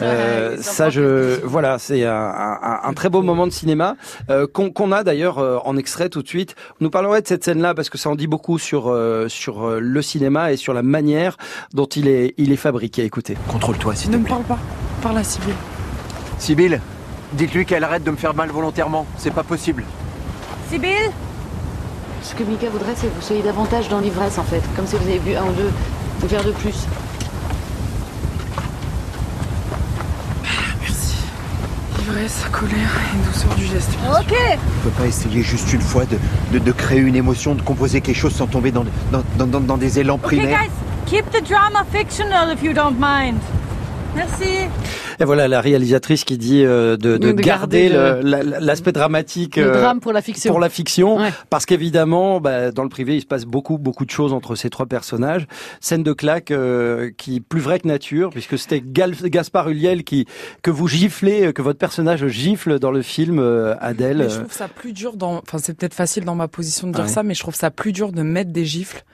Euh, 0.00 0.56
ça, 0.58 0.88
je 0.88 1.38
voilà, 1.44 1.78
c'est 1.78 2.06
un, 2.06 2.14
un- 2.14 2.80
un 2.82 2.92
très 2.94 3.10
beau 3.10 3.20
moment 3.20 3.46
de 3.46 3.52
cinéma 3.52 3.96
euh, 4.30 4.46
qu'on 4.46 4.90
a 4.90 5.04
d'ailleurs 5.04 5.38
euh, 5.38 5.58
en 5.66 5.76
extrait 5.76 6.08
tout 6.08 6.22
de 6.22 6.28
suite. 6.28 6.54
Nous 6.80 6.88
parlerons 6.88 7.20
de 7.20 7.26
cette 7.26 7.44
scène-là 7.44 7.74
parce 7.74 7.90
que 7.90 7.98
ça 7.98 8.08
en 8.08 8.14
dit 8.14 8.26
beaucoup 8.26 8.58
sur 8.58 8.88
euh, 8.88 9.28
sur 9.28 9.68
le 9.78 10.00
cinéma 10.02 10.50
et 10.50 10.56
sur 10.56 10.72
la 10.72 10.82
manière 10.82 11.36
dont 11.74 11.84
il 11.84 12.08
est 12.08 12.32
il 12.38 12.52
est 12.52 12.56
fabriqué. 12.56 13.04
Écoutez. 13.04 13.36
Contrôle-toi, 13.48 13.94
s'il 13.94 14.08
te 14.08 14.12
Ne 14.14 14.18
me 14.20 14.24
plaît. 14.24 14.30
parle 14.32 14.44
pas. 14.44 14.58
Parle 15.02 15.18
à 15.18 15.24
Sybille. 15.24 15.52
Sibylle, 16.38 16.80
dites-lui 17.34 17.66
qu'elle 17.66 17.84
arrête 17.84 18.02
de 18.02 18.10
me 18.10 18.16
faire 18.16 18.34
mal 18.34 18.48
volontairement. 18.48 19.06
C'est 19.18 19.34
pas 19.34 19.42
possible. 19.42 19.84
Ce 22.22 22.34
que 22.34 22.44
Mika 22.44 22.70
voudrait, 22.70 22.94
c'est 22.96 23.06
que 23.08 23.14
vous 23.14 23.20
soyez 23.26 23.42
davantage 23.42 23.88
dans 23.90 23.98
l'ivresse 24.00 24.38
en 24.38 24.42
fait, 24.42 24.62
comme 24.74 24.86
si 24.86 24.96
vous 24.96 25.06
avez 25.06 25.18
bu 25.18 25.34
un 25.36 25.42
ou 25.44 25.52
deux 25.52 25.70
verres 26.28 26.44
de 26.44 26.52
plus. 26.52 26.86
Merci. 30.80 31.16
Il 31.98 32.04
tendresse, 32.06 32.44
colère 32.50 32.72
et 33.14 33.26
douceur 33.26 33.54
du 33.56 33.66
geste. 33.66 33.90
Ok. 34.18 34.34
On 34.34 34.84
peut 34.84 34.90
pas 35.02 35.06
essayer 35.06 35.42
juste 35.42 35.72
une 35.74 35.80
fois 35.82 36.04
de, 36.06 36.18
de, 36.52 36.58
de 36.58 36.72
créer 36.72 37.00
une 37.00 37.16
émotion, 37.16 37.54
de 37.54 37.62
composer 37.62 38.00
quelque 38.00 38.16
chose 38.16 38.34
sans 38.34 38.46
tomber 38.46 38.70
dans, 38.70 38.84
dans, 39.10 39.22
dans, 39.36 39.46
dans- 39.46 39.60
dans 39.60 39.76
des 39.76 39.98
élans 39.98 40.14
Ok, 40.14 40.22
primaires 40.22 40.58
guys, 40.62 40.70
keep 41.06 41.30
the 41.32 41.46
drama 41.46 41.84
fictional 41.92 42.50
if 42.50 42.62
you 42.62 42.72
don't 42.72 42.96
mind. 42.98 43.38
Merci. 44.16 44.68
Et 45.22 45.24
voilà 45.24 45.46
la 45.46 45.60
réalisatrice 45.60 46.24
qui 46.24 46.36
dit 46.36 46.64
euh, 46.64 46.96
de, 46.96 47.16
de 47.16 47.30
De 47.30 47.40
garder 47.40 47.88
garder 47.90 48.22
le- 48.22 48.28
la- 48.28 48.42
l'aspect 48.60 48.90
dramatique 48.90 49.54
Le 49.56 49.68
euh, 49.68 49.80
drame 49.80 50.00
pour 50.00 50.12
la 50.12 50.20
fiction. 50.20 50.50
pour 50.52 50.58
la 50.58 50.68
fiction, 50.68 51.16
Ouais. 51.16 51.30
parce 51.48 51.64
qu'évidemment, 51.64 52.40
bah, 52.40 52.72
dans 52.72 52.82
le 52.82 52.88
privé, 52.88 53.14
il 53.16 53.20
se 53.20 53.26
passe 53.26 53.44
beaucoup, 53.44 53.78
beaucoup 53.78 54.04
de 54.04 54.10
choses 54.10 54.32
entre 54.32 54.56
ces 54.56 54.68
trois 54.68 54.86
personnages. 54.86 55.46
Scène 55.80 56.02
de 56.02 56.12
claque 56.12 56.50
euh, 56.50 57.10
qui 57.16 57.36
est 57.36 57.40
plus 57.40 57.60
vraie 57.60 57.78
que 57.78 57.86
nature, 57.86 58.30
puisque 58.30 58.58
c'était 58.58 58.82
Gaspard 58.84 59.68
Ulliel 59.68 60.02
qui 60.02 60.26
que 60.62 60.72
vous 60.72 60.88
giflez, 60.88 61.46
euh, 61.46 61.52
que 61.52 61.62
votre 61.62 61.78
personnage 61.78 62.26
gifle 62.26 62.80
dans 62.80 62.90
le 62.90 63.02
film 63.02 63.38
euh, 63.38 63.76
Adèle. 63.80 64.18
Mais 64.18 64.28
je 64.28 64.38
trouve 64.40 64.52
ça 64.52 64.66
plus 64.66 64.92
dur 64.92 65.16
dans. 65.16 65.36
Enfin, 65.36 65.58
c'est 65.58 65.74
peut-être 65.74 65.94
facile 65.94 66.24
dans 66.24 66.34
ma 66.34 66.48
position 66.48 66.88
de 66.88 66.92
dire 66.94 67.04
Ouais. 67.04 67.08
ça, 67.08 67.22
mais 67.22 67.34
je 67.34 67.40
trouve 67.40 67.54
ça 67.54 67.70
plus 67.70 67.92
dur 67.92 68.10
de 68.10 68.22
mettre 68.22 68.50
des 68.50 68.64
gifles 68.64 69.04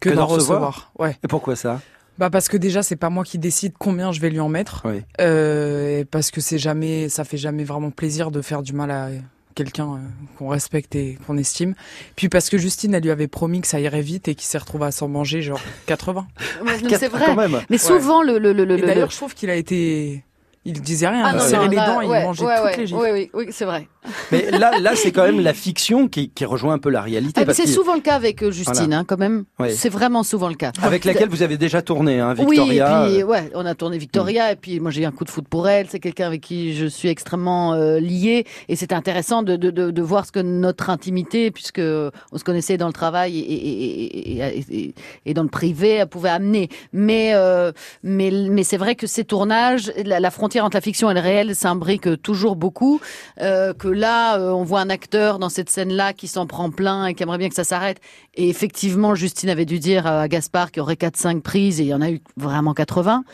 que, 0.00 0.08
Que 0.10 0.14
d'en 0.16 0.22
d'en 0.22 0.26
recevoir 0.26 0.58
recevoir. 0.58 0.92
Ouais. 0.98 1.16
Et 1.24 1.28
pourquoi 1.28 1.54
ça? 1.54 1.80
Bah 2.18 2.30
parce 2.30 2.48
que 2.48 2.56
déjà 2.56 2.82
c'est 2.82 2.96
pas 2.96 3.10
moi 3.10 3.24
qui 3.24 3.38
décide 3.38 3.74
combien 3.78 4.10
je 4.12 4.20
vais 4.20 4.30
lui 4.30 4.40
en 4.40 4.48
mettre. 4.48 4.82
Oui. 4.84 5.02
Euh, 5.20 6.00
et 6.00 6.04
parce 6.04 6.30
que 6.30 6.40
c'est 6.40 6.58
jamais, 6.58 7.08
ça 7.08 7.24
fait 7.24 7.36
jamais 7.36 7.64
vraiment 7.64 7.90
plaisir 7.90 8.30
de 8.30 8.40
faire 8.42 8.62
du 8.62 8.72
mal 8.72 8.90
à 8.90 9.08
quelqu'un 9.54 9.94
euh, 9.94 9.98
qu'on 10.38 10.48
respecte 10.48 10.94
et 10.96 11.18
qu'on 11.26 11.36
estime. 11.38 11.74
Puis 12.14 12.28
parce 12.28 12.48
que 12.50 12.58
Justine, 12.58 12.94
elle 12.94 13.02
lui 13.02 13.10
avait 13.10 13.26
promis 13.28 13.60
que 13.60 13.66
ça 13.66 13.80
irait 13.80 14.02
vite 14.02 14.28
et 14.28 14.34
qu'il 14.34 14.46
s'est 14.46 14.58
retrouvé 14.58 14.86
à 14.86 14.90
s'en 14.92 15.08
manger 15.08 15.42
genre 15.42 15.60
80. 15.86 16.26
Ouais, 16.64 16.80
non, 16.82 16.88
C'est 16.98 17.10
Quand 17.10 17.34
vrai. 17.34 17.48
même. 17.48 17.60
Mais 17.70 17.78
souvent, 17.78 18.22
le, 18.22 18.38
le, 18.38 18.52
le, 18.52 18.64
le, 18.64 18.76
d'ailleurs, 18.78 19.10
je 19.10 19.16
trouve 19.16 19.34
qu'il 19.34 19.48
a 19.50 19.54
été, 19.54 20.24
il 20.66 20.80
disait 20.82 21.08
rien, 21.08 21.22
Ah 21.24 21.32
il 21.34 21.40
serrait 21.40 21.68
les 21.68 21.76
là, 21.76 21.86
dents, 21.86 21.98
ouais, 21.98 22.20
il 22.20 22.24
mangeait 22.24 22.44
ouais, 22.44 22.56
toutes 22.56 22.64
ouais, 22.66 22.76
les 22.76 22.86
gifles. 22.86 23.00
Oui, 23.00 23.08
oui, 23.12 23.30
oui, 23.32 23.46
c'est 23.50 23.64
vrai. 23.64 23.88
Mais 24.32 24.50
là, 24.50 24.78
là, 24.78 24.92
c'est 24.96 25.12
quand 25.12 25.24
même 25.24 25.40
la 25.40 25.54
fiction 25.54 26.08
qui, 26.08 26.30
qui 26.30 26.44
rejoint 26.44 26.74
un 26.74 26.78
peu 26.78 26.90
la 26.90 27.00
réalité. 27.02 27.42
Ah, 27.46 27.52
c'est 27.54 27.66
souvent 27.66 27.94
le 27.94 28.00
cas 28.00 28.14
avec 28.14 28.42
euh, 28.42 28.50
Justine, 28.50 28.74
Voilà. 28.74 28.98
hein, 28.98 29.04
quand 29.06 29.18
même. 29.18 29.44
C'est 29.70 29.88
vraiment 29.88 30.22
souvent 30.22 30.48
le 30.48 30.54
cas. 30.54 30.72
avec 30.82 31.04
laquelle 31.04 31.28
vous 31.28 31.42
avez 31.42 31.56
déjà 31.56 31.82
tourné, 31.82 32.20
hein, 32.20 32.34
Victoria. 32.34 33.02
Oui, 33.04 33.08
et 33.08 33.12
puis 33.14 33.22
euh, 33.22 33.26
ouais, 33.26 33.50
on 33.54 33.66
a 33.66 33.74
tourné 33.74 33.98
Victoria, 33.98 34.52
et 34.52 34.56
puis 34.56 34.80
moi 34.80 34.90
j'ai 34.90 35.02
eu 35.02 35.04
un 35.06 35.10
coup 35.12 35.24
de 35.24 35.30
foot 35.30 35.46
pour 35.48 35.68
elle. 35.68 35.86
C'est 35.88 36.00
quelqu'un 36.00 36.26
avec 36.26 36.40
qui 36.40 36.74
je 36.74 36.86
suis 36.86 37.08
extrêmement 37.08 37.74
euh, 37.74 37.98
liée, 38.00 38.44
et 38.68 38.76
c'est 38.76 38.92
intéressant 38.92 39.42
de, 39.42 39.56
de, 39.56 39.70
de, 39.70 39.90
de 39.90 40.02
voir 40.02 40.26
ce 40.26 40.32
que 40.32 40.40
notre 40.40 40.90
intimité, 40.90 41.50
puisque 41.50 41.80
on 41.80 42.38
se 42.38 42.44
connaissait 42.44 42.76
dans 42.76 42.86
le 42.88 42.92
travail 42.92 43.38
et, 43.38 43.42
et, 43.42 44.04
et, 44.04 44.38
et, 44.38 44.64
et- 44.70 44.94
et 45.26 45.34
dans 45.34 45.42
le 45.42 45.48
privé, 45.48 45.90
elle 45.90 46.06
pouvait 46.06 46.28
amener. 46.30 46.68
Mais 46.92 47.32
euh, 47.34 47.72
mais 48.02 48.30
mais 48.50 48.62
c'est 48.64 48.76
vrai 48.76 48.94
que 48.94 49.06
ces 49.06 49.24
tournages, 49.24 49.92
la, 50.04 50.20
la 50.20 50.30
frontière 50.30 50.64
entre 50.64 50.76
la 50.76 50.80
fiction 50.80 51.10
et 51.10 51.14
le 51.14 51.20
réel 51.20 51.54
s'imbrique 51.54 52.22
toujours 52.22 52.56
beaucoup. 52.56 53.00
Euh, 53.42 53.72
que 53.74 53.88
là, 53.96 54.38
euh, 54.38 54.50
on 54.50 54.62
voit 54.64 54.80
un 54.80 54.90
acteur 54.90 55.38
dans 55.38 55.48
cette 55.48 55.70
scène-là 55.70 56.12
qui 56.12 56.28
s'en 56.28 56.46
prend 56.46 56.70
plein 56.70 57.06
et 57.06 57.14
qui 57.14 57.22
aimerait 57.22 57.38
bien 57.38 57.48
que 57.48 57.54
ça 57.54 57.64
s'arrête. 57.64 57.98
Et 58.34 58.48
effectivement, 58.48 59.14
Justine 59.14 59.48
avait 59.50 59.64
dû 59.64 59.78
dire 59.78 60.06
à 60.06 60.28
Gaspard 60.28 60.70
qu'il 60.70 60.80
y 60.80 60.82
aurait 60.82 60.94
4-5 60.94 61.40
prises 61.40 61.80
et 61.80 61.84
il 61.84 61.88
y 61.88 61.94
en 61.94 62.00
a 62.02 62.10
eu 62.10 62.20
vraiment 62.36 62.74
80. 62.74 63.24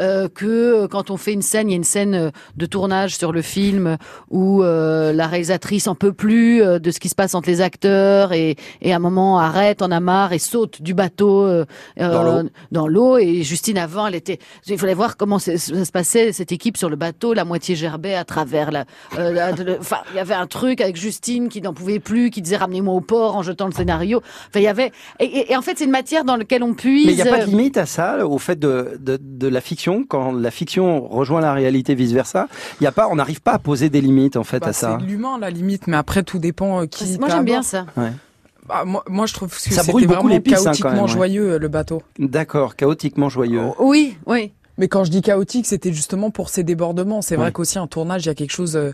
Euh, 0.00 0.28
que 0.28 0.86
quand 0.86 1.10
on 1.10 1.16
fait 1.16 1.32
une 1.32 1.42
scène, 1.42 1.68
il 1.68 1.72
y 1.72 1.74
a 1.74 1.76
une 1.76 1.84
scène 1.84 2.14
euh, 2.14 2.30
de 2.56 2.66
tournage 2.66 3.16
sur 3.16 3.32
le 3.32 3.42
film 3.42 3.96
où 4.30 4.62
euh, 4.62 5.12
la 5.12 5.26
réalisatrice 5.26 5.86
en 5.88 5.94
peut 5.94 6.12
plus 6.12 6.62
de 6.62 6.90
ce 6.90 7.00
qui 7.00 7.08
se 7.08 7.14
passe 7.14 7.34
entre 7.34 7.48
les 7.48 7.60
acteurs 7.60 8.32
et, 8.32 8.56
et 8.80 8.92
à 8.92 8.96
un 8.96 9.00
moment 9.00 9.38
arrête, 9.38 9.82
en 9.82 9.90
a 9.90 10.00
marre 10.00 10.32
et 10.32 10.38
saute 10.38 10.80
du 10.82 10.94
bateau 10.94 11.44
euh, 11.44 11.64
Dans 12.70 12.86
l'eau. 12.86 13.18
Et 13.18 13.42
Justine 13.42 13.78
avant, 13.78 14.06
elle 14.06 14.14
était, 14.14 14.38
il 14.66 14.78
fallait 14.78 14.94
voir 14.94 15.16
comment 15.16 15.38
ça 15.38 15.58
se 15.58 15.90
passait 15.90 16.32
cette 16.32 16.52
équipe 16.52 16.76
sur 16.76 16.88
le 16.88 16.96
bateau, 16.96 17.34
la 17.34 17.44
moitié 17.44 17.74
gerbait 17.76 18.14
à 18.14 18.24
travers 18.24 18.70
la. 18.70 18.84
la- 19.16 19.52
le- 19.52 19.78
Enfin, 19.80 19.98
il 20.12 20.16
y 20.16 20.20
avait 20.20 20.34
un 20.34 20.46
truc 20.46 20.80
avec 20.80 20.96
Justine 20.96 21.48
qui 21.48 21.60
n'en 21.62 21.72
pouvait 21.74 21.98
plus, 22.00 22.30
qui 22.30 22.42
disait 22.42 22.56
ramenez-moi 22.56 22.94
au 22.94 23.00
port 23.00 23.36
en 23.36 23.42
jetant 23.42 23.66
le 23.66 23.72
scénario. 23.72 24.18
Enfin, 24.48 24.60
il 24.60 24.62
y 24.62 24.66
avait. 24.68 24.92
Et, 25.20 25.24
et- 25.24 25.52
et 25.52 25.56
en 25.56 25.62
fait, 25.62 25.78
c'est 25.78 25.84
une 25.84 25.90
matière 25.90 26.24
dans 26.24 26.36
laquelle 26.36 26.62
on 26.62 26.74
puise. 26.74 27.06
Mais 27.06 27.12
il 27.12 27.16
n'y 27.16 27.22
a 27.22 27.26
pas 27.26 27.38
de 27.38 27.42
euh, 27.42 27.46
limite 27.46 27.76
à 27.76 27.86
ça, 27.86 28.26
au 28.26 28.38
fait 28.38 28.58
de, 28.58 28.98
de, 29.00 29.18
de 29.20 29.48
la 29.48 29.60
fiction, 29.60 30.04
quand 30.08 30.32
la 30.32 30.50
fiction 30.50 31.06
rejoint 31.08 31.40
la 31.40 31.52
réalité, 31.52 31.94
vice 31.94 32.12
versa. 32.12 32.48
Il 32.80 32.84
y 32.84 32.86
a 32.86 32.92
pas, 32.92 33.08
on 33.10 33.16
n'arrive 33.16 33.40
pas 33.40 33.52
à 33.52 33.58
poser 33.58 33.88
des 33.90 34.00
limites 34.00 34.36
en 34.36 34.44
fait 34.44 34.60
Bah, 34.60 34.68
à 34.68 34.72
ça. 34.72 34.98
c'est 35.00 35.06
l'humain 35.06 35.38
la 35.40 35.50
limite, 35.50 35.86
mais 35.86 35.96
après 35.96 36.22
tout 36.22 36.38
dépend 36.38 36.82
euh, 36.82 36.86
qui. 36.86 37.18
Moi, 37.18 37.28
j'aime 37.28 37.44
bien 37.44 37.62
ça. 37.62 37.86
Bah, 38.68 38.84
moi, 38.86 39.02
moi, 39.08 39.26
je 39.26 39.34
trouve 39.34 39.48
que 39.50 39.60
Ça 39.60 39.80
c'était 39.80 39.90
brûle 39.92 40.06
beaucoup 40.06 40.20
vraiment 40.20 40.28
l'épice, 40.34 40.54
hein, 40.54 40.56
quand 40.58 40.64
chaotiquement 40.70 40.90
même, 40.92 41.02
ouais. 41.02 41.08
joyeux 41.08 41.52
euh, 41.54 41.58
le 41.58 41.68
bateau. 41.68 42.00
D'accord, 42.18 42.76
chaotiquement 42.76 43.28
joyeux. 43.28 43.62
Oui, 43.80 44.16
oui. 44.26 44.52
Mais 44.78 44.86
quand 44.88 45.02
je 45.04 45.10
dis 45.10 45.20
chaotique, 45.20 45.66
c'était 45.66 45.92
justement 45.92 46.30
pour 46.30 46.48
ces 46.48 46.62
débordements. 46.62 47.22
C'est 47.22 47.34
Ouais. 47.34 47.42
vrai 47.42 47.52
qu'aussi 47.52 47.78
un 47.78 47.86
tournage, 47.88 48.22
il 48.24 48.28
y 48.28 48.30
a 48.30 48.34
quelque 48.34 48.52
chose. 48.52 48.76
euh, 48.76 48.92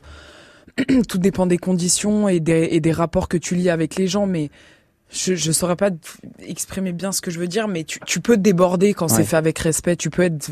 tout 1.09 1.19
dépend 1.19 1.47
des 1.47 1.59
conditions 1.59 2.29
et 2.29 2.41
des, 2.41 2.69
et 2.73 2.81
des 2.81 2.93
rapports 2.93 3.29
que 3.29 3.37
tu 3.37 3.55
lis 3.55 3.71
avec 3.71 3.97
les 3.97 4.07
gens, 4.07 4.27
mais 4.27 4.51
je, 5.11 5.35
je 5.35 5.53
saurais 5.53 5.77
pas 5.77 5.91
exprimer 6.41 6.93
bien 6.93 7.13
ce 7.13 7.21
que 7.21 7.31
je 7.31 7.39
veux 7.39 7.47
dire, 7.49 7.69
mais 7.69 7.85
tu, 7.85 7.99
tu 8.07 8.21
peux 8.21 8.37
déborder 8.37 8.93
quand 8.95 9.11
Ouais. 9.11 9.17
c'est 9.17 9.25
fait 9.25 9.37
avec 9.37 9.59
respect. 9.59 9.97
Tu 9.97 10.11
peux 10.11 10.23
être. 10.23 10.51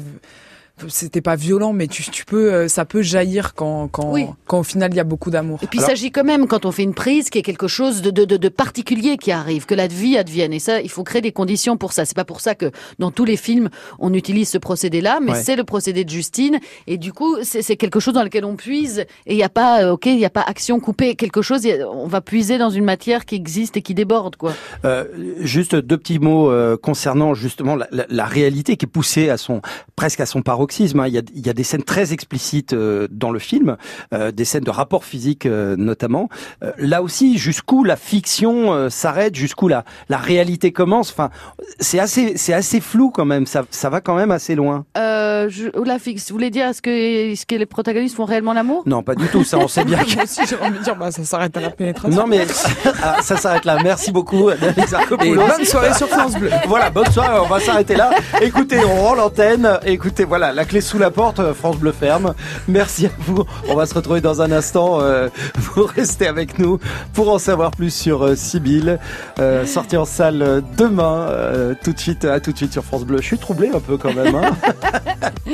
C'était 0.88 1.23
pas 1.23 1.37
violent, 1.37 1.73
mais 1.73 1.87
tu, 1.87 2.02
tu 2.11 2.26
peux, 2.26 2.52
euh, 2.52 2.68
ça 2.68 2.85
peut 2.85 3.00
jaillir 3.00 3.54
quand, 3.54 3.88
quand, 3.88 4.12
Oui. 4.12 4.26
quand 4.47 4.59
au 4.59 4.62
final 4.62 4.92
il 4.92 4.97
y 4.97 5.00
a 5.00 5.04
beaucoup 5.04 5.30
d'amour. 5.30 5.59
Et 5.62 5.66
puis 5.66 5.78
il 5.78 5.83
s'agit 5.83 6.11
quand 6.11 6.23
même, 6.23 6.47
quand 6.47 6.66
on 6.66 6.71
fait 6.73 6.83
une 6.83 6.92
prise, 6.92 7.30
qu'il 7.30 7.38
y 7.38 7.40
ait 7.40 7.42
quelque 7.42 7.66
chose 7.66 8.02
de, 8.02 8.11
de, 8.11 8.26
de, 8.26 8.37
de 8.37 8.49
particulier 8.50 9.16
qui 9.16 9.33
arrive, 9.33 9.64
que 9.64 9.75
la 9.75 9.87
vie 9.87 10.18
advienne. 10.18 10.52
Et 10.52 10.59
ça, 10.59 10.83
il 10.83 10.90
faut 10.90 11.02
créer 11.02 11.23
des 11.23 11.33
conditions 11.33 11.78
pour 11.78 11.95
ça. 11.95 12.04
C'est 12.04 12.14
pas 12.14 12.26
pour 12.26 12.42
ça 12.42 12.54
que 12.54 12.71
dans 12.99 13.11
tous 13.11 13.25
les 13.25 13.38
films, 13.38 13.71
on 13.99 14.12
utilise 14.12 14.50
ce 14.50 14.59
procédé-là, 14.59 15.18
mais 15.23 15.33
Ouais. 15.33 15.42
c'est 15.42 15.56
le 15.56 15.64
procédé 15.64 16.04
de 16.04 16.11
Justine. 16.11 16.59
Et 16.87 16.99
du 16.99 17.14
coup, 17.14 17.37
c'est 17.42 17.76
quelque 17.76 17.99
chose 17.99 18.12
dans 18.12 18.23
lequel 18.23 18.45
on 18.45 18.56
puise. 18.56 18.99
Et 19.25 19.33
il 19.33 19.37
n'y 19.37 19.42
a 19.42 19.49
pas, 19.49 19.83
euh, 19.83 19.92
ok, 19.92 20.04
il 20.04 20.16
n'y 20.18 20.26
a 20.26 20.30
pas 20.30 20.42
action 20.47 20.78
coupée. 20.78 21.14
Quelque 21.14 21.40
chose, 21.40 21.64
a- 21.66 21.88
on 21.90 22.06
va 22.06 22.21
puiser 22.21 22.59
dans 22.59 22.68
une 22.71 22.85
matière 22.85 23.25
qui 23.25 23.35
existe 23.37 23.78
et 23.78 23.83
qui 23.83 23.95
déborde, 23.95 24.37
quoi. 24.37 24.52
Euh, 24.85 25.04
juste 25.40 25.75
deux 25.75 25.97
petits 25.97 26.18
mots 26.18 26.50
euh, 26.50 26.76
concernant 26.76 27.33
justement 27.33 27.76
la, 27.76 27.88
la- 27.92 28.06
la 28.11 28.25
réalité 28.26 28.76
qui 28.76 28.85
est 28.85 28.88
poussée 28.88 29.30
à 29.30 29.38
son 29.38 29.62
presque 29.97 30.21
à 30.21 30.26
son 30.26 30.42
paroxysme. 30.66 31.00
hein. 31.00 31.06
Il, 31.08 31.14
y 31.14 31.18
a, 31.18 31.23
il 31.35 31.46
y 31.46 31.50
a 31.50 31.52
des 31.52 31.62
scènes 31.62 31.82
très 31.82 32.12
explicites 32.12 32.73
euh, 32.73 33.06
dans 33.11 33.30
le 33.30 33.38
film, 33.38 33.76
euh, 34.12 34.32
des 34.32 34.44
scènes 34.44 34.64
de 34.64 34.70
rapport 34.70 35.04
physique 35.04 35.46
euh, 35.46 35.76
notamment. 35.76 36.28
Là 36.78 37.02
aussi, 37.02 37.38
jusqu'où 37.38 37.85
la 37.85 37.96
fiction 37.96 38.88
s'arrête, 38.90 39.35
jusqu'où 39.35 39.68
la, 39.68 39.85
la 40.08 40.16
réalité 40.18 40.73
commence. 40.73 41.11
Enfin, 41.11 41.30
c'est 41.78 41.99
assez 42.00 42.37
c'est 42.37 42.52
assez 42.52 42.80
flou 42.80 43.11
quand 43.11 43.25
même. 43.25 43.46
Ça, 43.46 43.64
ça 43.70 43.88
va 43.90 44.00
quand 44.00 44.14
même 44.16 44.30
assez 44.30 44.54
loin. 44.54 44.85
Je, 44.96 45.70
la 45.85 45.99
fixe. 46.00 46.28
Vous 46.30 46.35
voulez 46.35 46.50
dire, 46.50 46.66
est-ce 46.66 46.82
que, 46.82 46.90
est-ce 46.90 47.46
que 47.46 47.54
les 47.54 47.66
protagonistes 47.66 48.16
font 48.16 48.25
réellement 48.25 48.52
l'amour? 48.52 48.82
Non, 48.87 49.02
pas 49.02 49.14
du 49.14 49.26
tout. 49.28 49.44
Ça, 49.44 49.58
on 49.58 49.68
sait 49.68 49.85
bien 49.85 49.99
que 50.04 50.14
Moi 50.14 50.25
aussi, 50.25 50.40
j'ai 50.49 50.56
envie 50.56 50.78
de 50.78 50.82
dire, 50.82 50.96
bah, 50.96 51.12
ça 51.12 51.23
s'arrête 51.25 51.56
à 51.56 51.61
la 51.61 51.70
pénétration. 51.70 52.20
non, 52.20 52.26
mais 52.26 52.44
ah, 53.02 53.18
ça 53.23 53.37
s'arrête 53.37 53.64
là. 53.64 53.78
Merci 53.82 54.11
beaucoup, 54.11 54.50
Et 55.23 55.35
bonne 55.35 55.64
soirée 55.64 55.94
sur 55.94 56.08
France 56.08 56.35
Bleu. 56.35 56.50
Voilà, 56.66 56.90
bonne 56.90 57.11
soirée, 57.12 57.38
on 57.40 57.46
va 57.49 57.61
s'arrêter 57.61 57.94
là. 57.94 58.11
Écoutez, 58.42 58.78
on 58.85 59.02
rend 59.02 59.14
l'antenne. 59.14 59.78
Écoutez, 59.85 60.25
voilà, 60.25 60.52
la 60.56 60.64
clé 60.64 60.80
sous 60.80 60.98
la 60.98 61.10
porte, 61.10 61.38
euh, 61.38 61.52
France 61.54 61.76
Bleu 61.76 61.92
ferme. 61.92 62.34
Merci 62.66 63.06
à 63.06 63.10
vous. 63.18 63.44
On 63.68 63.75
va 63.75 63.84
se 63.86 63.94
retrouver 63.94 64.20
dans 64.22 64.40
un 64.42 64.50
instant. 64.50 65.00
euh, 65.02 65.28
vous 65.58 65.84
restez 65.84 66.26
avec 66.26 66.58
nous 66.58 66.80
pour 67.12 67.30
en 67.30 67.38
savoir 67.38 67.70
plus 67.70 67.94
sur 67.94 68.25
euh, 68.25 68.34
Sibylle. 68.34 68.98
Euh, 69.38 69.66
sortie 69.66 69.96
en 69.98 70.04
salle 70.06 70.62
demain. 70.76 71.26
euh, 71.30 71.75
tout 71.84 71.92
de 71.92 71.98
suite, 71.98 72.25
à 72.25 72.40
tout 72.40 72.52
de 72.52 72.56
suite 72.56 72.72
sur 72.72 72.82
France 72.84 73.04
Bleu. 73.04 73.18
Je 73.20 73.26
suis 73.26 73.38
troublé 73.38 73.70
un 73.72 73.80
peu 73.80 73.96
quand 73.98 74.14
même. 74.14 74.34
hein. 74.34 74.56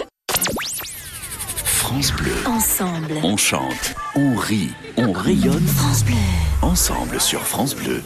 France 1.65 2.13
Bleu. 2.13 2.33
Ensemble. 2.47 3.13
On 3.25 3.37
chante, 3.37 3.95
on 4.15 4.35
rit, 4.37 4.71
on 4.97 5.13
rayonne. 5.13 5.67
France 5.67 6.05
Bleu. 6.05 6.15
Ensemble 6.63 7.21
sur 7.21 7.43
France 7.43 7.75
Bleu. 7.75 8.01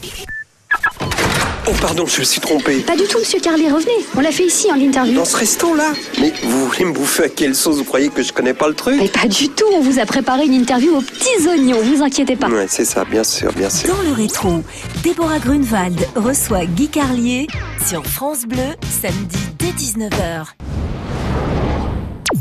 Oh 1.68 1.73
pardon, 1.80 2.06
je 2.06 2.20
me 2.20 2.25
suis 2.25 2.40
trompé. 2.40 2.76
Pas 2.80 2.96
du 2.96 3.04
tout, 3.04 3.18
monsieur 3.18 3.40
Carlet, 3.40 3.68
revenez. 3.68 4.06
On 4.16 4.20
l'a 4.20 4.30
fait 4.30 4.44
ici 4.44 4.68
en 4.70 4.76
interview. 4.76 5.14
Dans 5.16 5.25
ce 5.25 5.37
resto-là 5.37 5.92
Mais 6.20 6.32
vous 6.44 6.68
voulez 6.68 6.85
me 6.85 6.92
bouffer 6.92 7.25
à 7.25 7.28
quelle 7.28 7.56
sauce 7.56 7.78
Vous 7.78 7.85
croyez 7.85 8.08
que 8.08 8.23
je 8.23 8.32
connais 8.32 8.54
pas 8.54 8.68
le 8.68 8.75
truc? 8.75 8.94
Mais 8.99 9.08
pas 9.08 9.26
du 9.26 9.49
tout, 9.49 9.64
on 9.75 9.80
vous 9.80 9.99
a 9.99 10.06
préparé 10.06 10.44
une 10.44 10.54
interview 10.54 10.96
aux 10.96 11.00
petits 11.00 11.49
oignons, 11.49 11.80
vous 11.82 12.02
inquiétez 12.02 12.37
pas. 12.37 12.46
Ouais, 12.49 12.66
c'est 12.68 12.85
ça, 12.85 13.04
bien 13.04 13.25
sûr, 13.25 13.52
bien 13.52 13.68
sûr. 13.68 13.88
Dans 13.94 14.02
le 14.02 14.12
rétro, 14.12 14.62
Déborah 15.02 15.40
Grunewald 15.40 16.06
reçoit 16.14 16.66
Guy 16.66 16.88
Carlier 16.88 17.49
sur 17.85 18.06
France 18.06 18.44
Bleu, 18.46 18.76
samedi 19.02 19.37
dès 19.58 19.70
19h. 19.70 20.44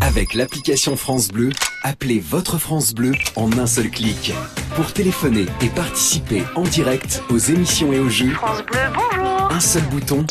Avec 0.01 0.35
l'application 0.35 0.95
France 0.97 1.29
Bleu, 1.29 1.49
appelez 1.85 2.19
votre 2.19 2.57
France 2.57 2.93
Bleu 2.95 3.11
en 3.35 3.51
un 3.59 3.67
seul 3.67 3.91
clic. 3.91 4.33
Pour 4.75 4.91
téléphoner 4.91 5.45
et 5.61 5.69
participer 5.69 6.41
en 6.55 6.63
direct 6.63 7.21
aux 7.29 7.37
émissions 7.37 7.93
et 7.93 7.99
aux 7.99 8.09
jeux, 8.09 8.31
France 8.31 8.63
Bleu, 8.63 8.79
bonjour. 8.93 9.51
un 9.51 9.59
seul 9.59 9.83
bouton 9.83 10.25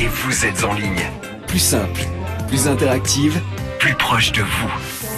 et 0.00 0.06
vous 0.06 0.46
êtes 0.46 0.64
en 0.64 0.72
ligne. 0.72 1.10
Plus 1.48 1.58
simple, 1.58 2.00
plus 2.48 2.66
interactive, 2.66 3.38
plus 3.78 3.94
proche 3.94 4.32
de 4.32 4.40
vous. 4.42 4.70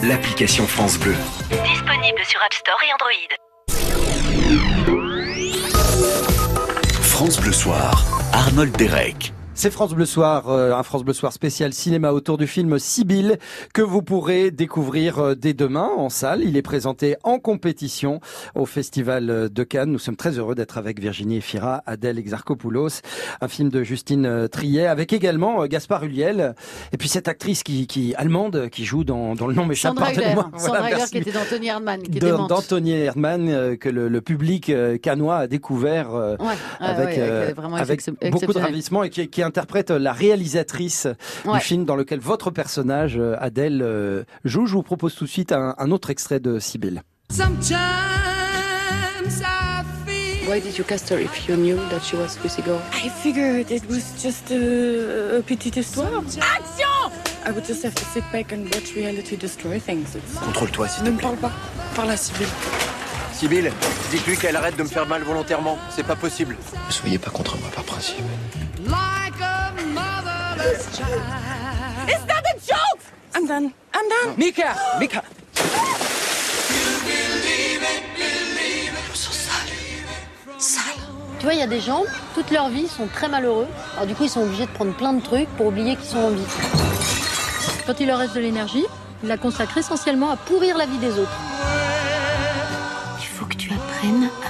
L'application 0.02 0.66
France 0.66 0.99
Bleu. 0.99 1.14
Disponible 1.50 2.23
sur 2.26 2.40
App 2.42 2.52
Store 2.52 2.80
et 2.82 2.92
Android. 2.92 3.28
France 7.02 7.40
Bleu 7.40 7.52
Soir, 7.52 8.04
Arnold 8.32 8.76
Derek. 8.76 9.32
C'est 9.60 9.72
France 9.72 9.92
Bleu 9.92 10.06
Soir, 10.06 10.50
euh, 10.50 10.72
un 10.72 10.84
France 10.84 11.02
Bleu 11.02 11.12
Soir 11.12 11.32
spécial 11.32 11.72
cinéma 11.72 12.12
autour 12.12 12.38
du 12.38 12.46
film 12.46 12.78
Sibylle 12.78 13.38
que 13.74 13.82
vous 13.82 14.02
pourrez 14.02 14.52
découvrir 14.52 15.18
euh, 15.18 15.34
dès 15.34 15.52
demain 15.52 15.90
en 15.96 16.10
salle. 16.10 16.42
Il 16.44 16.56
est 16.56 16.62
présenté 16.62 17.16
en 17.24 17.40
compétition 17.40 18.20
au 18.54 18.66
Festival 18.66 19.28
euh, 19.30 19.48
de 19.48 19.64
Cannes. 19.64 19.90
Nous 19.90 19.98
sommes 19.98 20.14
très 20.14 20.38
heureux 20.38 20.54
d'être 20.54 20.78
avec 20.78 21.00
Virginie 21.00 21.38
Efira, 21.38 21.82
Adèle 21.86 22.20
Exarchopoulos, 22.20 23.00
un 23.40 23.48
film 23.48 23.68
de 23.68 23.82
Justine 23.82 24.46
Triet 24.48 24.86
avec 24.86 25.12
également 25.12 25.66
Gaspard 25.66 26.04
Ulliel 26.04 26.54
et 26.92 26.96
puis 26.96 27.08
cette 27.08 27.26
actrice 27.26 27.64
qui, 27.64 27.88
qui 27.88 28.14
allemande 28.14 28.68
qui 28.70 28.84
joue 28.84 29.02
dans, 29.02 29.34
dans 29.34 29.48
le 29.48 29.54
nom 29.54 29.66
m'échappe 29.66 29.96
Sandra 29.96 30.12
Hüller, 30.12 30.34
Voilà, 30.52 31.04
qui 31.06 31.18
était 31.18 31.32
d'Anthony 31.32 31.66
Erdmann, 31.66 32.02
qui 32.04 32.10
De- 32.10 32.16
était 32.18 32.26
démente. 32.26 32.48
d'Anthony 32.48 32.92
Erdmann 32.92 33.76
que 33.76 33.88
le, 33.88 34.06
le 34.06 34.20
public 34.20 34.70
cannois 35.02 35.38
a 35.38 35.46
découvert 35.48 36.14
euh, 36.14 36.36
Ouais, 36.38 36.46
avec, 36.78 37.08
ouais, 37.08 37.16
euh, 37.18 37.52
avec 37.76 38.00
excep- 38.00 38.30
beaucoup 38.30 38.52
de 38.52 38.58
ravissement 38.60 39.02
et 39.02 39.10
qui, 39.10 39.26
qui 39.26 39.42
interprète 39.48 39.90
la 39.90 40.12
réalisatrice 40.12 41.08
Ouais. 41.44 41.54
du 41.58 41.60
film 41.64 41.84
dans 41.84 41.96
lequel 41.96 42.20
votre 42.20 42.50
personnage 42.50 43.16
euh, 43.18 43.34
Adèle 43.40 43.80
euh, 43.82 44.22
joue. 44.44 44.66
Je 44.66 44.72
vous 44.74 44.82
propose 44.82 45.14
tout 45.14 45.24
de 45.24 45.30
suite 45.30 45.50
un, 45.52 45.74
un 45.78 45.90
autre 45.90 46.10
extrait 46.10 46.38
de 46.40 46.58
Sibylle. 46.58 47.02
Sometimes 47.30 47.78
I 49.40 49.82
feel. 50.06 50.48
Why 50.48 50.60
did 50.60 50.76
you 50.78 50.84
cast 50.84 51.08
her 51.10 51.18
if 51.20 51.46
you 51.48 51.56
knew 51.56 51.76
that 51.90 52.00
she 52.02 52.14
was 52.16 52.38
Lucy 52.42 52.62
Gore? 52.62 52.80
I 52.92 53.08
figured 53.10 53.70
it 53.70 53.82
was 53.90 54.02
just 54.22 54.50
a, 54.50 55.38
a 55.38 55.42
petite 55.42 55.76
histoire. 55.76 56.08
Action 56.18 56.86
I 57.46 57.50
would 57.50 57.64
just 57.66 57.82
have 57.84 57.94
to 57.94 58.04
sit 58.12 58.24
back 58.32 58.52
and 58.52 58.64
watch 58.74 58.94
reality 58.94 59.36
destroy 59.36 59.78
things. 59.80 60.14
It's- 60.16 60.38
Contrôle-toi, 60.44 60.88
s'il 60.88 61.04
te 61.04 61.08
Ne 61.08 61.12
me 61.12 61.16
plaît. 61.18 61.22
parle 61.28 61.36
pas. 61.38 61.52
Parle 61.94 62.10
à 62.10 62.16
Sibylle. 62.16 62.46
Sibylle, 63.38 63.73
dites-lui 64.11 64.37
qu'elle 64.37 64.57
arrête 64.57 64.76
de 64.76 64.83
me 64.83 64.88
faire 64.88 65.07
mal 65.07 65.23
volontairement. 65.23 65.78
C'est 65.90 66.02
pas 66.02 66.16
possible. 66.16 66.57
Ne 66.88 66.92
soyez 66.92 67.18
pas 67.18 67.30
contre 67.30 67.57
moi 67.59 67.68
par 67.73 67.85
principe. 67.85 68.25
like 68.85 69.40
a 69.40 69.73
motherless 69.95 70.88
child. 70.97 71.23
It's 72.09 72.26
not 72.26 72.42
a 72.42 72.59
joke! 72.66 73.00
I'm 73.37 73.47
done. 73.47 73.71
I'm 73.95 74.09
done. 74.09 74.35
Mika 74.37 74.75
Mika 74.99 75.23
Tu 81.38 81.45
vois, 81.45 81.54
il 81.54 81.61
y 81.61 81.62
a 81.62 81.68
des 81.68 81.80
gens, 81.80 82.02
toute 82.35 82.50
leur 82.50 82.68
vie, 82.71 82.83
ils 82.83 82.88
sont 82.88 83.07
très 83.07 83.28
malheureux. 83.28 83.68
Alors 83.95 84.09
du 84.09 84.16
coup, 84.16 84.25
ils 84.25 84.30
sont 84.30 84.42
obligés 84.42 84.66
de 84.66 84.71
prendre 84.73 84.92
plein 84.97 85.12
de 85.12 85.23
trucs 85.23 85.49
pour 85.50 85.66
oublier 85.66 85.95
qu'ils 85.95 86.09
sont 86.09 86.18
en 86.18 86.30
vie. 86.30 86.42
Quand 87.87 88.00
il 88.00 88.09
leur 88.09 88.18
reste 88.18 88.35
de 88.35 88.40
l'énergie, 88.40 88.85
ils 89.23 89.28
la 89.28 89.37
consacrent 89.38 89.78
essentiellement 89.78 90.30
à 90.30 90.37
pourrir 90.37 90.76
la 90.76 90.87
vie 90.87 90.99
des 90.99 91.12
autres. 91.12 91.47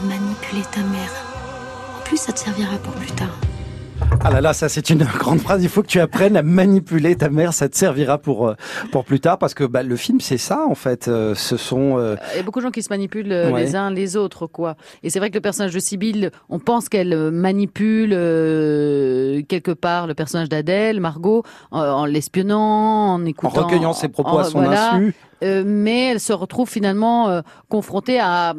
Manipuler 0.09 0.63
ta 0.73 0.81
mère. 0.81 1.11
En 1.99 2.03
plus, 2.05 2.17
ça 2.17 2.33
te 2.33 2.39
servira 2.39 2.77
pour 2.79 2.93
plus 2.95 3.13
tard. 3.13 3.37
Ah 4.21 4.31
là 4.31 4.41
là, 4.41 4.53
ça 4.55 4.69
c'est 4.69 4.91
une 4.91 5.05
grande 5.19 5.41
phrase. 5.41 5.63
Il 5.63 5.69
faut 5.69 5.83
que 5.83 5.89
tu 5.89 6.01
apprennes 6.01 6.37
à 6.37 6.43
manipuler 6.43 7.15
ta 7.17 7.29
mère. 7.29 7.53
Ça 7.53 7.69
te 7.69 7.77
servira 7.77 8.17
pour 8.17 8.49
euh, 8.49 8.55
pour 8.93 9.05
plus 9.05 9.21
tard 9.21 9.39
parce 9.39 9.55
que 9.55 9.65
bah, 9.65 9.83
le 9.83 9.97
film 9.97 10.21
c'est 10.21 10.39
ça 10.39 10.65
en 10.67 10.75
fait. 10.75 11.09
Euh, 11.09 11.35
ce 11.35 11.57
sont 11.57 11.99
euh, 11.99 12.17
Il 12.33 12.37
y 12.39 12.41
a 12.41 12.43
beaucoup 12.43 12.61
de 12.61 12.65
gens 12.65 12.71
qui 12.71 12.83
se 12.83 12.89
manipulent 12.91 13.29
Ouais. 13.29 13.61
les 13.65 13.77
uns 13.77 13.91
les 13.91 14.17
autres, 14.17 14.47
quoi. 14.47 14.77
Et 15.03 15.11
c'est 15.11 15.19
vrai 15.19 15.29
que 15.31 15.35
le 15.35 15.41
personnage 15.41 15.75
de 15.75 15.79
Sibylle, 15.81 16.31
on 16.49 16.59
pense 16.59 16.89
qu'elle 16.89 17.31
manipule 17.33 18.13
euh, 18.15 19.43
quelque 19.49 19.73
part 19.73 20.07
le 20.07 20.15
personnage 20.15 20.49
d'Adèle, 20.49 21.01
Margot, 21.01 21.43
en, 21.71 21.81
en 21.81 22.05
l'espionnant, 22.07 23.15
en 23.15 23.25
écoutant, 23.25 23.65
recueillant 23.65 23.93
ses 23.93 24.09
propos 24.09 24.31
en- 24.31 24.39
à 24.39 24.45
son 24.45 24.63
voilà. 24.63 24.95
insu. 24.95 25.15
Euh, 25.45 25.63
mais 25.65 26.07
elle 26.13 26.21
se 26.21 26.33
retrouve 26.33 26.69
finalement 26.69 27.29
euh, 27.29 27.43
confrontée 27.69 28.19
à, 28.19 28.55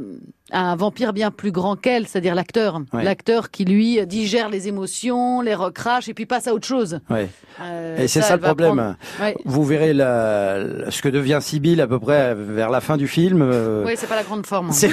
à 0.52 0.72
un 0.72 0.76
vampire 0.76 1.14
bien 1.14 1.32
plus 1.32 1.52
grand 1.52 1.76
qu'elle, 1.76 2.08
c'est-à-dire 2.08 2.36
l'acteur. 2.36 2.82
Ouais. 2.94 3.04
L'acteur 3.04 3.52
qui, 3.52 3.66
lui, 3.66 4.06
digère 4.08 4.50
les 4.50 4.68
émotions, 4.68 5.42
les 5.42 5.56
recrache 5.56 6.10
et 6.10 6.14
puis 6.14 6.26
passe 6.26 6.48
à 6.48 6.54
autre 6.54 6.68
chose. 6.68 7.00
ouais. 7.10 7.30
Euh, 7.62 7.98
Et 7.98 8.08
c'est 8.08 8.22
ça, 8.22 8.36
le 8.36 8.42
problème. 8.42 8.76
prendre- 8.76 8.96
Ouais. 9.22 9.36
Vous 9.44 9.66
verrez 9.66 9.94
la, 9.94 10.90
ce 10.90 11.02
que 11.02 11.10
devient 11.10 11.40
Sibylle 11.42 11.82
à 11.82 11.88
peu 11.88 12.00
près 12.00 12.34
vers 12.34 12.70
la 12.70 12.80
fin 12.80 12.96
du 12.96 13.08
film. 13.08 13.42
euh, 13.42 13.84
Oui, 13.86 13.94
c'est 13.98 14.08
pas 14.08 14.16
la 14.16 14.24
grande 14.24 14.46
forme. 14.46 14.70
hein. 14.70 14.90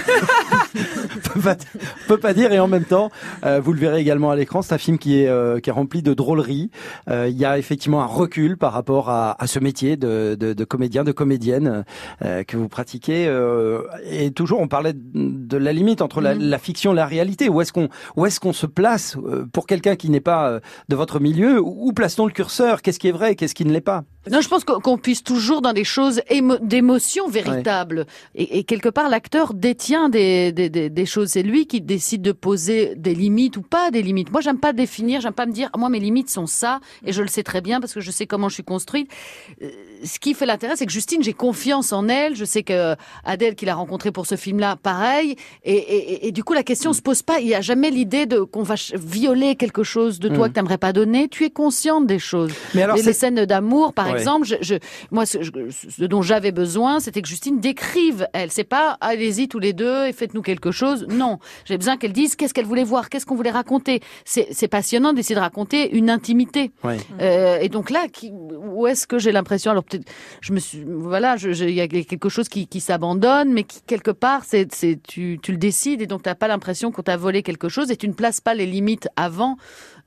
On 0.74 1.28
peut 1.34 1.40
pas, 1.40 1.54
on 1.54 2.08
peut 2.08 2.18
pas 2.18 2.34
dire 2.34 2.52
et 2.52 2.58
en 2.58 2.66
même 2.68 2.84
temps, 2.84 3.10
euh, 3.44 3.60
vous 3.60 3.72
le 3.72 3.78
verrez 3.78 4.00
également 4.00 4.30
à 4.30 4.36
l'écran, 4.36 4.62
c'est 4.62 4.74
un 4.74 4.78
film 4.78 4.98
qui 4.98 5.20
est 5.22 5.28
euh, 5.28 5.60
qui 5.60 5.70
est 5.70 5.72
rempli 5.72 6.02
de 6.02 6.12
drôleries. 6.14 6.70
Il 7.08 7.36
y 7.36 7.44
a 7.44 7.56
effectivement 7.58 8.02
un 8.02 8.06
recul 8.06 8.56
par 8.56 8.72
rapport 8.72 9.10
à, 9.10 9.40
à 9.40 9.46
ce 9.46 9.58
métier 9.60 9.96
de, 9.96 10.36
de, 10.38 10.52
de 10.52 10.64
comédien, 10.64 11.04
de 11.04 11.12
comédienne 11.12 11.84
que 12.20 12.56
vous 12.56 12.68
pratiquez. 12.68 13.30
et 14.10 14.30
toujours, 14.32 14.60
on 14.60 14.68
parlait 14.68 14.92
de, 14.94 15.45
de 15.46 15.56
la 15.56 15.72
limite 15.72 16.02
entre 16.02 16.20
la, 16.20 16.34
Mhm. 16.34 16.42
la 16.42 16.58
fiction 16.58 16.92
et 16.92 16.96
la 16.96 17.06
réalité. 17.06 17.48
Où 17.48 17.60
est-ce 17.60 17.72
qu'on 17.72 17.88
où 18.16 18.26
est-ce 18.26 18.40
qu'on 18.40 18.52
se 18.52 18.66
place 18.66 19.16
euh, 19.16 19.46
pour 19.52 19.66
quelqu'un 19.66 19.96
qui 19.96 20.10
n'est 20.10 20.20
pas 20.20 20.50
euh, 20.50 20.60
de 20.88 20.96
votre 20.96 21.20
milieu? 21.20 21.60
Où 21.60 21.88
où 21.88 21.92
place-t-on 21.92 22.26
le 22.26 22.32
curseur? 22.32 22.82
Qu'est-ce 22.82 22.98
qui 22.98 23.08
est 23.08 23.12
vrai? 23.12 23.34
Qu'est-ce 23.36 23.54
qui 23.54 23.64
ne 23.64 23.72
l'est 23.72 23.80
pas? 23.80 24.04
Non, 24.30 24.40
je 24.40 24.48
pense 24.48 24.64
qu'on 24.64 24.98
puisse 24.98 25.22
toujours 25.22 25.62
dans 25.62 25.72
des 25.72 25.84
choses 25.84 26.20
émo- 26.30 26.58
d'émotions 26.60 27.28
véritables. 27.28 28.06
Et, 28.34 28.58
et 28.58 28.64
quelque 28.64 28.88
part, 28.88 29.08
l'acteur 29.08 29.54
détient 29.54 30.08
des, 30.08 30.52
des, 30.52 30.68
des, 30.68 30.90
des 30.90 31.06
choses. 31.06 31.28
C'est 31.30 31.42
lui 31.42 31.66
qui 31.66 31.80
décide 31.80 32.22
de 32.22 32.32
poser 32.32 32.94
des 32.96 33.14
limites 33.14 33.56
ou 33.56 33.62
pas 33.62 33.90
des 33.90 34.02
limites. 34.02 34.30
Moi, 34.32 34.40
j'aime 34.40 34.58
pas 34.58 34.72
définir, 34.72 35.20
j'aime 35.20 35.32
pas 35.32 35.46
me 35.46 35.52
dire, 35.52 35.70
moi, 35.76 35.88
mes 35.88 36.00
limites 36.00 36.30
sont 36.30 36.46
ça, 36.46 36.80
et 37.04 37.12
je 37.12 37.22
le 37.22 37.28
sais 37.28 37.42
très 37.42 37.60
bien 37.60 37.80
parce 37.80 37.92
que 37.94 38.00
je 38.00 38.10
sais 38.10 38.26
comment 38.26 38.48
je 38.48 38.54
suis 38.54 38.64
construite. 38.64 39.10
Euh, 39.62 39.70
Ce 40.04 40.18
qui 40.18 40.34
fait 40.34 40.46
l'intérêt, 40.46 40.74
c'est 40.76 40.86
que 40.86 40.92
Justine, 40.92 41.22
j'ai 41.22 41.32
confiance 41.32 41.92
en 41.92 42.08
elle. 42.08 42.34
Je 42.36 42.44
sais 42.44 42.62
que 42.62 42.96
Adèle, 43.24 43.54
qui 43.54 43.64
l'a 43.64 43.74
rencontrée 43.74 44.12
pour 44.12 44.26
ce 44.26 44.34
film-là, 44.36 44.76
pareil. 44.76 45.36
Et, 45.64 45.72
et, 45.74 46.12
et- 46.12 46.28
et 46.28 46.32
du 46.32 46.42
coup, 46.44 46.52
la 46.52 46.62
question 46.62 46.92
se 46.92 47.00
pose 47.02 47.22
pas. 47.22 47.40
Il 47.40 47.46
y 47.46 47.54
a 47.54 47.60
jamais 47.60 47.90
l'idée 47.90 48.26
de 48.26 48.40
qu'on 48.40 48.62
va 48.62 48.74
violer 48.94 49.56
quelque 49.56 49.82
chose 49.84 50.18
de 50.18 50.28
toi 50.28 50.46
Mm. 50.46 50.50
que 50.50 50.54
t'aimerais 50.54 50.78
pas 50.78 50.92
donner. 50.92 51.28
Tu 51.28 51.44
es 51.44 51.50
consciente 51.50 52.06
des 52.06 52.18
choses. 52.18 52.52
Mais 52.74 52.82
alors, 52.82 52.96
les, 52.96 53.12
scènes 53.12 53.44
d'amour, 53.46 53.92
par 53.92 54.06
Ouais. 54.06 54.12
exemple, 54.12 54.15
je, 54.44 54.56
je, 54.60 54.74
moi, 55.10 55.26
ce, 55.26 55.38
ce 55.42 56.04
dont 56.04 56.22
j'avais 56.22 56.52
besoin, 56.52 57.00
c'était 57.00 57.22
que 57.22 57.28
Justine 57.28 57.60
décrive. 57.60 58.28
Elle, 58.32 58.50
c'est 58.50 58.64
pas 58.64 58.96
allez-y 59.00 59.48
tous 59.48 59.58
les 59.58 59.72
deux 59.72 60.06
et 60.06 60.12
faites-nous 60.12 60.42
quelque 60.42 60.70
chose. 60.70 61.06
Non, 61.08 61.38
j'ai 61.64 61.76
besoin 61.76 61.96
qu'elle 61.96 62.12
dise 62.12 62.36
qu'est-ce 62.36 62.54
qu'elle 62.54 62.66
voulait 62.66 62.84
voir, 62.84 63.08
qu'est-ce 63.08 63.26
qu'on 63.26 63.34
voulait 63.34 63.50
raconter. 63.50 64.00
C'est 64.24 64.68
passionnant 64.68 65.12
d'essayer 65.12 65.34
de 65.34 65.40
raconter 65.40 65.96
une 65.96 66.10
intimité. 66.10 66.70
Ouais. 66.84 66.98
Euh, 67.20 67.58
et 67.60 67.68
donc 67.68 67.90
là, 67.90 68.08
qui, 68.12 68.30
où 68.32 68.86
est-ce 68.86 69.06
que 69.06 69.18
j'ai 69.18 69.32
l'impression? 69.32 69.70
Alors 69.70 69.84
peut-être, 69.84 70.08
je 70.40 70.52
me 70.52 70.58
suis, 70.58 70.84
voilà, 70.86 71.36
il 71.36 71.70
y 71.70 71.80
a 71.80 71.88
quelque 71.88 72.28
chose 72.28 72.48
qui, 72.48 72.66
qui 72.66 72.80
s'abandonne, 72.80 73.52
mais 73.52 73.64
qui 73.64 73.80
quelque 73.86 74.10
part, 74.10 74.42
c'est, 74.44 74.68
tu, 75.06 75.38
tu 75.42 75.52
le 75.52 75.58
décides 75.58 76.02
et 76.02 76.06
donc 76.06 76.22
t'as 76.22 76.34
pas 76.34 76.48
l'impression 76.48 76.92
qu'on 76.92 77.02
t'a 77.02 77.16
volé 77.16 77.42
quelque 77.42 77.68
chose 77.68 77.90
et 77.90 77.96
tu 77.96 78.08
ne 78.08 78.12
places 78.14 78.40
pas 78.40 78.54
les 78.54 78.66
limites 78.66 79.08
avant. 79.16 79.56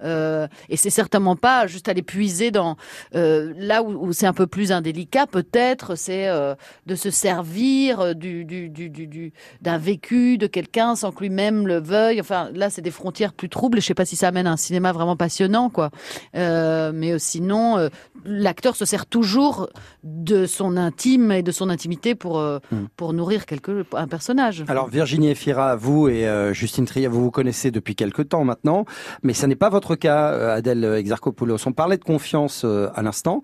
Euh, 0.03 0.47
et 0.69 0.77
c'est 0.77 0.89
certainement 0.89 1.35
pas 1.35 1.67
juste 1.67 1.89
aller 1.89 2.01
puiser 2.01 2.51
dans 2.51 2.77
euh, 3.15 3.53
là 3.57 3.83
où, 3.83 4.07
où 4.07 4.13
c'est 4.13 4.25
un 4.27 4.33
peu 4.33 4.47
plus 4.47 4.71
indélicat, 4.71 5.27
peut-être, 5.27 5.95
c'est 5.95 6.27
euh, 6.27 6.55
de 6.85 6.95
se 6.95 7.09
servir 7.09 7.99
euh, 7.99 8.13
du, 8.13 8.45
du, 8.45 8.69
du, 8.69 8.89
du, 8.89 9.07
du- 9.07 9.33
d'un 9.61 9.77
vécu 9.77 10.37
de 10.37 10.47
quelqu'un 10.47 10.95
sans 10.95 11.11
que 11.11 11.19
lui-même 11.21 11.67
le 11.67 11.79
veuille. 11.79 12.21
Enfin, 12.21 12.49
là, 12.53 12.69
c'est 12.69 12.81
des 12.81 12.91
frontières 12.91 13.33
plus 13.33 13.49
troubles. 13.49 13.81
Je 13.81 13.85
sais 13.87 13.93
pas 13.93 14.05
si 14.05 14.15
ça 14.15 14.29
amène 14.29 14.47
à 14.47 14.51
un 14.51 14.57
cinéma 14.57 14.91
vraiment 14.91 15.15
passionnant, 15.15 15.69
quoi. 15.69 15.89
Mais 16.33 17.19
sinon, 17.19 17.89
l'acteur 18.25 18.75
se 18.75 18.85
sert 18.85 19.05
toujours 19.05 19.69
de 20.03 20.45
son 20.45 20.77
intime 20.77 21.31
et 21.31 21.43
de 21.43 21.51
son 21.51 21.69
intimité 21.69 22.15
pour 22.15 22.39
Hmm. 22.39 22.85
pour 22.95 23.13
nourrir 23.13 23.45
quelque 23.45 23.85
un 23.93 24.07
personnage. 24.07 24.63
Alors 24.67 24.87
Virginie 24.87 25.29
Efira, 25.29 25.75
vous 25.75 26.07
et 26.07 26.27
Justine 26.53 26.85
Trier, 26.85 27.07
vous 27.07 27.21
vous 27.23 27.31
connaissez 27.31 27.71
depuis 27.71 27.95
quelque 27.95 28.21
temps 28.21 28.43
maintenant, 28.43 28.85
mais 29.23 29.33
ça 29.33 29.47
n'est 29.47 29.55
pas 29.55 29.69
votre 29.69 29.88
cas, 29.95 30.31
euh, 30.31 30.55
Adèle 30.55 30.83
Exarchopoulos. 30.83 31.57
On 31.67 31.71
parlait 31.73 31.97
de 31.97 32.03
confiance 32.03 32.63
euh, 32.65 32.89
à 32.95 33.01
l'instant. 33.01 33.41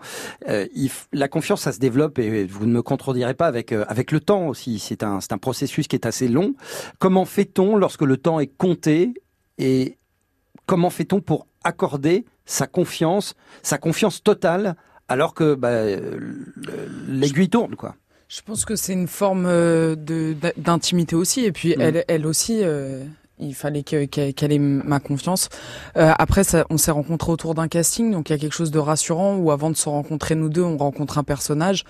Euh, 0.50 0.68
la 1.14 1.28
confiance, 1.28 1.62
ça 1.62 1.72
se 1.72 1.80
développe 1.80 2.20
et 2.20 2.46
vous 2.46 2.66
ne 2.66 2.72
me 2.74 2.82
contredirez 2.82 3.34
pas 3.34 3.48
avec 3.48 3.72
euh, 3.72 3.86
avec 3.88 4.12
le 4.12 4.20
temps 4.20 4.48
aussi. 4.48 4.80
C'est 4.80 5.04
un 5.04 5.22
c'est 5.22 5.34
un 5.34 5.38
processus 5.38 5.88
qui 5.88 5.96
est 5.96 6.06
assez 6.06 6.28
long. 6.28 6.54
Comment 7.00 7.26
fait-on 7.26 7.76
lorsque 7.78 8.02
le 8.04 8.18
temps 8.18 8.40
est 8.40 8.48
compté 8.56 9.14
et 9.58 9.98
comment 10.66 10.90
fait-on 10.90 11.22
pour 11.22 11.48
accorder 11.64 12.26
sa 12.46 12.68
confiance, 12.68 13.34
sa 13.64 13.78
confiance 13.78 14.22
totale, 14.24 14.76
alors 15.08 15.34
que 15.34 15.56
bah, 15.56 15.70
euh, 15.70 16.18
le- 16.20 16.90
l'aiguille 17.08 17.50
tourne 17.50 17.76
quoi? 17.76 17.96
Je 18.28 18.42
pense 18.42 18.66
que 18.66 18.76
c'est 18.76 18.94
une 18.94 19.08
forme 19.08 19.46
euh, 19.48 19.96
d'intimité 20.58 21.16
aussi, 21.16 21.46
et 21.46 21.52
puis 21.52 21.76
Mm. 21.78 21.82
elle, 21.82 22.06
elle 22.08 22.26
aussi. 22.26 22.60
euh, 22.64 23.04
il 23.40 23.54
fallait 23.56 23.84
que- 23.84 24.06
qu'elle 24.06 24.52
ait 24.52 24.60
ma 24.60 25.00
confiance. 25.00 25.50
Euh, 25.98 26.12
après, 26.18 26.44
ça, 26.44 26.66
on 26.70 26.78
s'est 26.78 26.92
rencontrés 26.92 27.32
autour 27.32 27.54
d'un 27.56 27.68
casting, 27.68 28.12
donc 28.12 28.30
il 28.30 28.34
y 28.34 28.36
a 28.36 28.40
quelque 28.40 28.54
chose 28.54 28.72
de 28.72 28.80
rassurant 28.80 29.36
où 29.36 29.52
avant 29.52 29.70
de 29.70 29.76
se 29.76 29.90
rencontrer 29.90 30.36
nous 30.36 30.50
deux, 30.50 30.64
on 30.64 30.78
rencontre 30.78 31.18
un 31.18 31.24
personnage. 31.24 31.84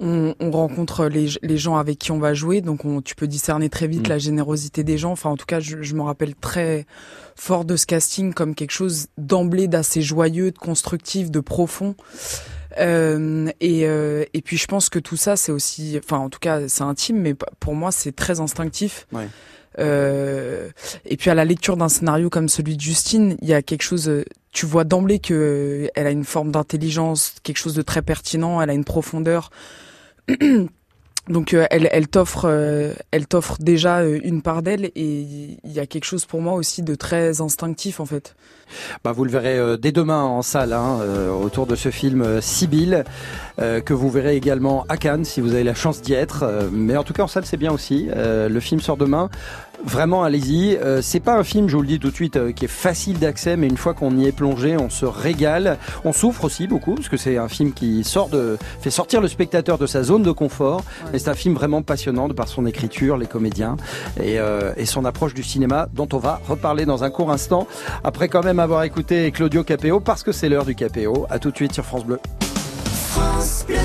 On, 0.00 0.34
on 0.40 0.50
rencontre 0.50 1.06
les, 1.06 1.28
les 1.42 1.56
gens 1.56 1.76
avec 1.76 2.00
qui 2.00 2.10
on 2.10 2.18
va 2.18 2.34
jouer, 2.34 2.60
donc 2.60 2.84
on, 2.84 3.00
tu 3.00 3.14
peux 3.14 3.28
discerner 3.28 3.68
très 3.68 3.86
vite 3.86 4.06
Mm. 4.08 4.10
la 4.10 4.18
générosité 4.18 4.82
des 4.82 4.98
gens. 4.98 5.12
Enfin, 5.12 5.30
en 5.30 5.36
tout 5.36 5.46
cas, 5.46 5.60
je, 5.60 5.82
je 5.82 5.94
me 5.94 6.02
rappelle 6.02 6.34
très 6.34 6.84
fort 7.36 7.64
de 7.64 7.76
ce 7.76 7.86
casting 7.86 8.34
comme 8.34 8.56
quelque 8.56 8.72
chose 8.72 9.06
d'emblée 9.18 9.68
d'assez 9.68 10.02
joyeux, 10.02 10.50
de 10.50 10.58
constructif, 10.58 11.30
de 11.30 11.38
profond. 11.38 11.94
Euh, 12.78 13.48
et, 13.60 13.86
euh, 13.86 14.24
et 14.34 14.42
puis 14.42 14.56
je 14.56 14.66
pense 14.66 14.88
que 14.88 14.98
tout 14.98 15.16
ça, 15.16 15.36
c'est 15.36 15.52
aussi, 15.52 15.96
enfin 16.02 16.18
en 16.18 16.28
tout 16.28 16.40
cas, 16.40 16.68
c'est 16.68 16.82
intime, 16.82 17.18
mais 17.20 17.34
pour 17.60 17.74
moi, 17.76 17.92
c'est 17.92 18.12
très 18.12 18.40
instinctif. 18.40 19.06
Ouais. 19.12 19.28
Euh, 19.78 20.70
et 21.04 21.16
puis 21.16 21.30
à 21.30 21.34
la 21.34 21.44
lecture 21.44 21.76
d'un 21.76 21.88
scénario 21.88 22.30
comme 22.30 22.48
celui 22.48 22.76
de 22.76 22.80
Justine, 22.80 23.36
il 23.42 23.48
y 23.48 23.54
a 23.54 23.62
quelque 23.62 23.82
chose. 23.82 24.08
euh, 24.08 24.24
Tu 24.52 24.66
vois 24.66 24.84
d'emblée 24.84 25.18
que 25.18 25.34
euh, 25.34 25.88
elle 25.94 26.06
a 26.06 26.10
une 26.10 26.24
forme 26.24 26.52
d'intelligence, 26.52 27.34
quelque 27.42 27.58
chose 27.58 27.74
de 27.74 27.82
très 27.82 28.02
pertinent. 28.02 28.60
Elle 28.60 28.70
a 28.70 28.74
une 28.74 28.84
profondeur. 28.84 29.50
Donc 31.26 31.54
elle, 31.70 32.08
t'offre, 32.08 32.44
elle 33.10 33.26
t'offre 33.26 33.56
déjà 33.58 34.04
une 34.04 34.42
part 34.42 34.60
d'elle 34.62 34.90
et 34.94 35.56
il 35.64 35.72
y 35.72 35.80
a 35.80 35.86
quelque 35.86 36.04
chose 36.04 36.26
pour 36.26 36.42
moi 36.42 36.52
aussi 36.52 36.82
de 36.82 36.94
très 36.94 37.40
instinctif 37.40 37.98
en 37.98 38.04
fait. 38.04 38.36
Bah, 39.02 39.12
vous 39.12 39.24
le 39.24 39.30
verrez 39.30 39.78
dès 39.78 39.90
demain 39.90 40.22
en 40.22 40.42
salle 40.42 40.74
hein, 40.74 41.00
autour 41.42 41.66
de 41.66 41.76
ce 41.76 41.90
film 41.90 42.20
euh, 42.22 43.80
que 43.80 43.94
vous 43.94 44.10
verrez 44.10 44.36
également 44.36 44.84
à 44.90 44.98
Cannes 44.98 45.24
si 45.24 45.40
vous 45.40 45.54
avez 45.54 45.64
la 45.64 45.72
chance 45.74 46.02
d'y 46.02 46.12
être. 46.12 46.68
Mais 46.70 46.94
en 46.98 47.04
tout 47.04 47.14
cas 47.14 47.22
en 47.22 47.26
salle 47.26 47.46
c'est 47.46 47.56
bien 47.56 47.72
aussi. 47.72 48.10
Le 48.14 48.60
film 48.60 48.82
sort 48.82 48.98
demain. 48.98 49.30
Vraiment 49.82 50.22
allez-y. 50.22 50.76
Euh, 50.76 51.02
c'est 51.02 51.20
pas 51.20 51.36
un 51.36 51.44
film, 51.44 51.68
je 51.68 51.76
vous 51.76 51.82
le 51.82 51.88
dis 51.88 51.98
tout 51.98 52.10
de 52.10 52.14
suite, 52.14 52.36
euh, 52.36 52.52
qui 52.52 52.64
est 52.64 52.68
facile 52.68 53.18
d'accès, 53.18 53.56
mais 53.56 53.66
une 53.66 53.76
fois 53.76 53.94
qu'on 53.94 54.16
y 54.16 54.26
est 54.26 54.32
plongé, 54.32 54.76
on 54.76 54.90
se 54.90 55.04
régale. 55.04 55.78
On 56.04 56.12
souffre 56.12 56.44
aussi 56.44 56.66
beaucoup 56.66 56.94
parce 56.94 57.08
que 57.08 57.16
c'est 57.16 57.36
un 57.36 57.48
film 57.48 57.72
qui 57.72 58.04
sort 58.04 58.28
de, 58.28 58.56
fait 58.80 58.90
sortir 58.90 59.20
le 59.20 59.28
spectateur 59.28 59.78
de 59.78 59.86
sa 59.86 60.02
zone 60.02 60.22
de 60.22 60.32
confort. 60.32 60.82
Mais 61.12 61.18
c'est 61.18 61.30
un 61.30 61.34
film 61.34 61.54
vraiment 61.54 61.82
passionnant 61.82 62.28
de 62.28 62.32
par 62.32 62.48
son 62.48 62.66
écriture, 62.66 63.16
les 63.16 63.26
comédiens 63.26 63.76
et, 64.20 64.38
euh, 64.38 64.72
et 64.76 64.86
son 64.86 65.04
approche 65.04 65.34
du 65.34 65.42
cinéma, 65.42 65.88
dont 65.92 66.08
on 66.12 66.18
va 66.18 66.40
reparler 66.48 66.86
dans 66.86 67.04
un 67.04 67.10
court 67.10 67.30
instant. 67.30 67.66
Après 68.04 68.28
quand 68.28 68.42
même 68.42 68.60
avoir 68.60 68.84
écouté 68.84 69.30
Claudio 69.32 69.64
Capéo, 69.64 70.00
parce 70.00 70.22
que 70.22 70.32
c'est 70.32 70.48
l'heure 70.48 70.64
du 70.64 70.74
Capéo. 70.74 71.26
À 71.30 71.38
tout 71.38 71.50
de 71.50 71.56
suite 71.56 71.72
sur 71.72 71.84
France 71.84 72.04
Bleu. 72.04 72.18
France 72.90 73.64
Bleu. 73.66 73.76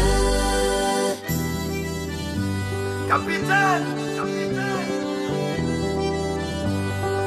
Capitaine 3.07 4.08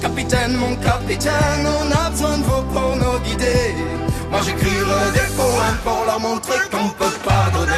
Capitaine, 0.00 0.56
mon 0.56 0.76
capitaine, 0.76 1.66
on 1.66 1.90
a 1.90 2.10
besoin 2.10 2.38
de 2.38 2.44
vous 2.44 2.62
pour 2.72 2.96
nous 2.96 3.18
guider. 3.20 3.74
Moi 4.30 4.40
j'écrirai 4.44 5.10
des 5.12 5.34
poèmes 5.36 5.78
pour 5.84 6.04
leur 6.06 6.20
montrer 6.20 6.58
qu'on 6.70 6.88
peut 6.90 7.18
pardonner. 7.24 7.72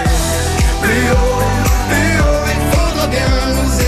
Plus 0.82 1.10
haut, 1.12 1.40
plus 1.88 2.20
haut, 2.20 2.44
il 2.54 2.60
faudra 2.76 3.06
bien 3.06 3.30
nous 3.54 3.79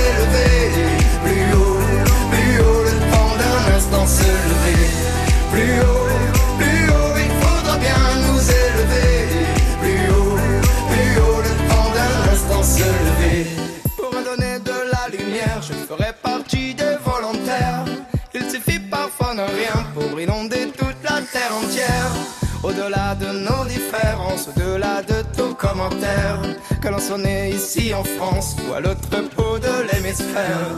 Au-delà 22.62 23.16
de 23.16 23.27
nos 23.27 23.64
différences, 23.64 24.48
au-delà 24.48 25.03
de 25.03 25.22
tout 25.37 25.55
commentaire, 25.55 26.40
que 26.81 26.88
l'on 26.88 26.98
soit 26.98 27.18
ici 27.51 27.92
en 27.92 28.05
France 28.05 28.55
ou 28.62 28.75
à 28.75 28.81
l'autre 28.81 29.09
bout 29.37 29.59
de 29.59 29.92
l'hémisphère. 29.92 30.70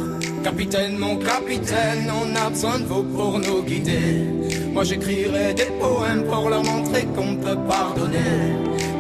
Capitaine, 0.42 0.97
mon 0.97 1.16
capitaine, 1.16 2.11
on 2.11 2.35
a 2.37 2.49
besoin 2.49 2.79
de 2.79 2.85
vous 2.85 3.03
pour 3.03 3.38
nous 3.38 3.62
guider. 3.62 4.29
Moi 4.73 4.85
j'écrirai 4.85 5.53
des 5.53 5.70
poèmes 5.79 6.25
pour 6.25 6.49
leur 6.49 6.64
montrer 6.64 7.05
qu'on 7.14 7.37
peut 7.37 7.59
pardonner. 7.68 8.35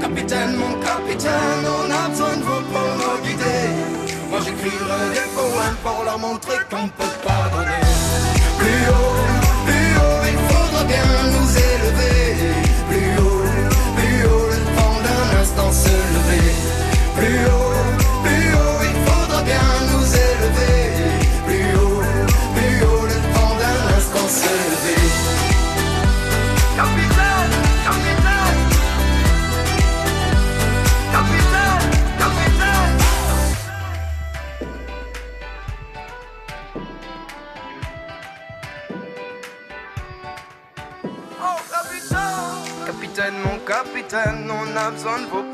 Capitaine, 0.00 0.56
mon 0.56 0.74
capitaine, 0.80 1.64
on 1.78 1.90
a 1.90 2.08
besoin 2.10 2.36
de 2.36 2.42
vous 2.42 2.62
pour 2.72 2.90
nous 3.00 3.16
guider. 3.24 3.64
Moi 4.30 4.40
j'écrirai 4.44 5.02
des 5.18 5.28
poèmes 5.34 5.78
pour 5.82 6.04
leur 6.04 6.18
montrer 6.18 6.58
qu'on 6.70 6.86
peut 6.88 7.14
pardonner. 7.26 7.84
Plus 8.58 8.82
haut, 8.90 9.16
plus 9.66 9.90
haut, 10.00 10.22
il 10.32 10.38
faudra 10.48 10.84
bien 10.84 11.06
nous 11.32 11.50
élever. 11.58 11.73
Lever. 15.94 16.54
Capitaine, 26.76 27.50
capitaine, 27.84 28.58
capitaine, 31.12 31.80
capitaine. 32.18 32.98
Oh 41.40 41.58
capitaine 41.70 42.84
Capitaine, 42.86 43.38
mon 43.44 43.58
capitaine, 43.64 44.50
on 44.50 44.76
a 44.76 44.90
besoin 44.90 45.20
de 45.20 45.26
guider. 45.26 45.53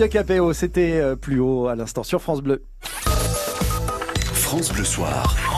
Claudia 0.00 0.20
Capéo, 0.20 0.54
c'était 0.54 0.98
euh, 0.98 1.14
plus 1.14 1.40
haut 1.40 1.68
à 1.68 1.74
l'instant 1.74 2.02
sur 2.02 2.22
France 2.22 2.40
Bleu. 2.40 2.64
France 4.32 4.72
Bleu 4.72 4.84
Soir. 4.84 5.49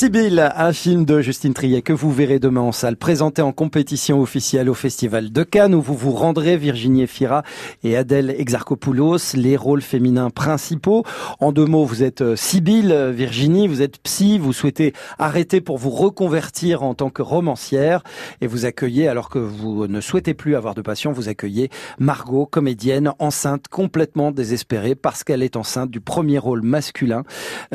Sibylle, 0.00 0.50
un 0.56 0.72
film 0.72 1.04
de 1.04 1.20
Justine 1.20 1.52
Triet 1.52 1.82
que 1.82 1.92
vous 1.92 2.10
verrez 2.10 2.38
demain 2.38 2.62
en 2.62 2.72
salle, 2.72 2.96
présenté 2.96 3.42
en 3.42 3.52
compétition 3.52 4.22
officielle 4.22 4.70
au 4.70 4.74
Festival 4.74 5.30
de 5.30 5.42
Cannes, 5.42 5.74
où 5.74 5.82
vous 5.82 5.94
vous 5.94 6.12
rendrez 6.12 6.56
Virginie 6.56 7.02
Efira 7.02 7.42
et 7.84 7.98
Adèle 7.98 8.30
Exarchopoulos, 8.30 9.34
les 9.34 9.58
rôles 9.58 9.82
féminins 9.82 10.30
principaux. 10.30 11.04
En 11.38 11.52
deux 11.52 11.66
mots, 11.66 11.84
vous 11.84 12.02
êtes 12.02 12.22
euh, 12.22 12.34
Sibylle, 12.34 12.92
euh, 12.92 13.10
Virginie, 13.10 13.68
vous 13.68 13.82
êtes 13.82 13.98
psy, 13.98 14.38
vous 14.38 14.54
souhaitez 14.54 14.94
arrêter 15.18 15.60
pour 15.60 15.76
vous 15.76 15.90
reconvertir 15.90 16.82
en 16.82 16.94
tant 16.94 17.10
que 17.10 17.20
romancière, 17.20 18.02
et 18.40 18.46
vous 18.46 18.64
accueillez, 18.64 19.06
alors 19.06 19.28
que 19.28 19.38
vous 19.38 19.86
ne 19.86 20.00
souhaitez 20.00 20.32
plus 20.32 20.56
avoir 20.56 20.74
de 20.74 20.80
passion, 20.80 21.12
vous 21.12 21.28
accueillez 21.28 21.68
Margot, 21.98 22.46
comédienne, 22.46 23.12
enceinte, 23.18 23.68
complètement 23.68 24.30
désespérée, 24.30 24.94
parce 24.94 25.24
qu'elle 25.24 25.42
est 25.42 25.56
enceinte 25.56 25.90
du 25.90 26.00
premier 26.00 26.38
rôle 26.38 26.62
masculin 26.62 27.24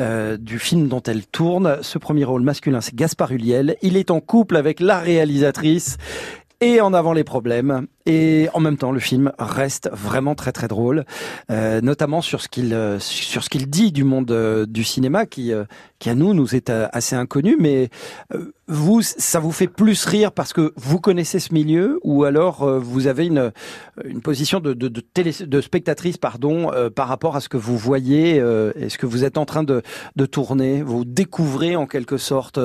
euh, 0.00 0.36
du 0.36 0.58
film 0.58 0.88
dont 0.88 1.02
elle 1.04 1.24
tourne. 1.24 1.78
Ce 1.82 1.98
premier 1.98 2.15
rôle 2.24 2.42
masculin, 2.42 2.80
c'est 2.80 2.94
Gaspard 2.94 3.32
Huliel. 3.32 3.76
Il 3.82 3.96
est 3.96 4.10
en 4.10 4.20
couple 4.20 4.56
avec 4.56 4.80
la 4.80 4.98
réalisatrice 4.98 5.98
et 6.60 6.80
en 6.80 6.92
avant 6.94 7.12
les 7.12 7.24
problèmes. 7.24 7.86
Et 8.08 8.48
en 8.54 8.60
même 8.60 8.76
temps, 8.76 8.92
le 8.92 9.00
film 9.00 9.32
reste 9.38 9.90
vraiment 9.92 10.36
très 10.36 10.52
très 10.52 10.68
drôle, 10.68 11.04
euh, 11.50 11.80
notamment 11.80 12.20
sur 12.20 12.40
ce 12.40 12.48
qu'il 12.48 12.72
euh, 12.72 13.00
sur 13.00 13.42
ce 13.42 13.50
qu'il 13.50 13.68
dit 13.68 13.90
du 13.90 14.04
monde 14.04 14.30
euh, 14.30 14.64
du 14.64 14.84
cinéma, 14.84 15.26
qui 15.26 15.52
euh, 15.52 15.64
qui 15.98 16.08
à 16.08 16.14
nous 16.14 16.32
nous 16.32 16.54
est 16.54 16.70
assez 16.70 17.16
inconnu. 17.16 17.56
Mais 17.58 17.88
vous, 18.68 19.02
ça 19.02 19.40
vous 19.40 19.50
fait 19.50 19.66
plus 19.66 20.04
rire 20.04 20.30
parce 20.30 20.52
que 20.52 20.72
vous 20.76 21.00
connaissez 21.00 21.40
ce 21.40 21.52
milieu, 21.52 21.98
ou 22.04 22.24
alors 22.24 22.64
vous 22.78 23.08
avez 23.08 23.26
une 23.26 23.50
une 24.04 24.20
position 24.20 24.60
de 24.60 24.72
de, 24.72 24.86
de, 24.86 25.00
télé, 25.00 25.32
de 25.40 25.60
spectatrice, 25.60 26.16
pardon, 26.16 26.70
par 26.94 27.08
rapport 27.08 27.34
à 27.34 27.40
ce 27.40 27.48
que 27.48 27.56
vous 27.56 27.76
voyez 27.76 28.36
et 28.36 28.88
ce 28.88 28.98
que 28.98 29.06
vous 29.06 29.24
êtes 29.24 29.38
en 29.38 29.46
train 29.46 29.64
de 29.64 29.82
de 30.14 30.26
tourner? 30.26 30.82
Vous 30.82 31.04
découvrez 31.04 31.74
en 31.74 31.86
quelque 31.86 32.18
sorte 32.18 32.60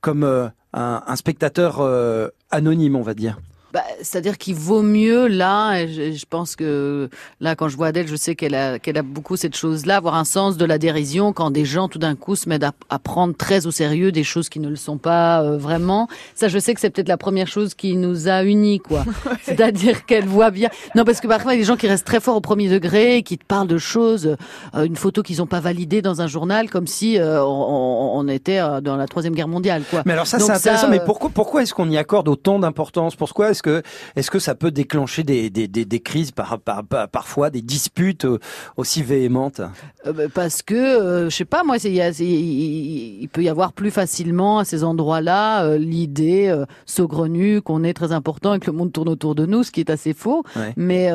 comme 0.00 0.50
un, 0.76 1.02
un 1.06 1.16
spectateur 1.16 1.80
euh, 1.80 2.28
anonyme, 2.50 2.96
on 2.96 3.02
va 3.02 3.14
dire. 3.14 3.38
Bah, 3.76 3.82
C'est-à-dire 4.00 4.38
qu'il 4.38 4.54
vaut 4.54 4.80
mieux 4.80 5.26
là, 5.26 5.74
et 5.76 5.86
je, 5.88 6.12
je 6.12 6.24
pense 6.24 6.56
que 6.56 7.10
là 7.42 7.54
quand 7.56 7.68
je 7.68 7.76
vois 7.76 7.88
Adèle, 7.88 8.08
je 8.08 8.16
sais 8.16 8.34
qu'elle 8.34 8.54
a, 8.54 8.78
qu'elle 8.78 8.96
a 8.96 9.02
beaucoup 9.02 9.36
cette 9.36 9.54
chose-là, 9.54 9.96
avoir 9.96 10.14
un 10.14 10.24
sens 10.24 10.56
de 10.56 10.64
la 10.64 10.78
dérision 10.78 11.34
quand 11.34 11.50
des 11.50 11.66
gens 11.66 11.86
tout 11.86 11.98
d'un 11.98 12.14
coup 12.14 12.36
se 12.36 12.48
mettent 12.48 12.64
à, 12.64 12.72
à 12.88 12.98
prendre 12.98 13.36
très 13.36 13.66
au 13.66 13.70
sérieux 13.70 14.12
des 14.12 14.24
choses 14.24 14.48
qui 14.48 14.60
ne 14.60 14.70
le 14.70 14.76
sont 14.76 14.96
pas 14.96 15.42
euh, 15.42 15.58
vraiment. 15.58 16.08
Ça, 16.34 16.48
je 16.48 16.58
sais 16.58 16.72
que 16.72 16.80
c'est 16.80 16.88
peut-être 16.88 17.10
la 17.10 17.18
première 17.18 17.48
chose 17.48 17.74
qui 17.74 17.96
nous 17.96 18.28
a 18.28 18.44
unis, 18.44 18.80
quoi. 18.80 19.04
C'est-à-dire 19.42 20.06
qu'elle 20.06 20.24
voit 20.24 20.50
bien. 20.50 20.70
Non, 20.94 21.04
parce 21.04 21.20
que 21.20 21.26
parfois 21.26 21.52
il 21.52 21.56
y 21.56 21.58
a 21.58 21.62
des 21.62 21.68
gens 21.68 21.76
qui 21.76 21.86
restent 21.86 22.06
très 22.06 22.20
forts 22.20 22.36
au 22.36 22.40
premier 22.40 22.70
degré, 22.70 23.22
qui 23.22 23.36
te 23.36 23.44
parlent 23.44 23.68
de 23.68 23.76
choses, 23.76 24.36
euh, 24.74 24.84
une 24.84 24.96
photo 24.96 25.22
qu'ils 25.22 25.36
n'ont 25.38 25.46
pas 25.46 25.60
validée 25.60 26.00
dans 26.00 26.22
un 26.22 26.28
journal, 26.28 26.70
comme 26.70 26.86
si 26.86 27.18
euh, 27.18 27.44
on, 27.44 28.12
on 28.14 28.26
était 28.28 28.58
euh, 28.58 28.80
dans 28.80 28.96
la 28.96 29.06
troisième 29.06 29.34
guerre 29.34 29.48
mondiale, 29.48 29.82
quoi. 29.90 30.02
Mais 30.06 30.14
alors 30.14 30.26
ça 30.26 30.38
Donc 30.38 30.46
c'est 30.46 30.54
intéressant. 30.54 30.88
mais 30.88 31.00
euh, 31.00 31.04
pourquoi 31.04 31.28
pourquoi 31.28 31.62
est-ce 31.62 31.74
qu'on 31.74 31.90
y 31.90 31.98
accorde 31.98 32.28
autant 32.28 32.58
d'importance? 32.58 33.16
Pourquoi 33.16 33.50
est-ce 33.50 33.62
que 33.66 33.82
est-ce 34.16 34.30
que 34.30 34.38
ça 34.38 34.54
peut 34.54 34.70
déclencher 34.70 35.22
des 35.24 35.50
des, 35.50 35.66
des, 35.68 35.84
des 35.84 36.00
crises 36.00 36.30
par, 36.30 36.58
par, 36.60 36.84
par- 36.84 37.08
parfois 37.08 37.50
des 37.50 37.62
disputes 37.62 38.24
euh, 38.24 38.38
aussi 38.76 39.02
véhémentes? 39.02 39.60
Euh, 40.06 40.12
bah, 40.12 40.24
parce 40.32 40.62
que 40.62 40.74
euh, 40.74 41.30
je 41.30 41.34
sais 41.36 41.44
pas 41.54 41.62
moi 41.64 41.76
il 41.82 41.94
y 41.94 42.00
a- 42.00 42.12
c'est- 42.12 42.24
il 42.24 43.22
il 43.22 43.28
peut 43.28 43.42
y 43.42 43.48
avoir 43.48 43.72
plus 43.72 43.90
facilement 43.90 44.58
à 44.60 44.64
ces 44.64 44.80
endroits-là 44.84 45.64
euh, 45.64 45.78
l'idée 45.78 46.42
saugrenue 46.86 47.60
qu'on 47.62 47.82
est 47.84 47.92
très 47.94 48.12
important 48.12 48.54
et 48.54 48.58
que 48.60 48.66
le 48.70 48.76
monde 48.76 48.92
tourne 48.92 49.08
autour 49.08 49.34
de 49.34 49.44
nous 49.46 49.62
ce 49.64 49.70
qui 49.72 49.80
est 49.80 49.90
assez 49.90 50.14
faux 50.14 50.42
Ouais. 50.56 50.72
mais 50.76 51.10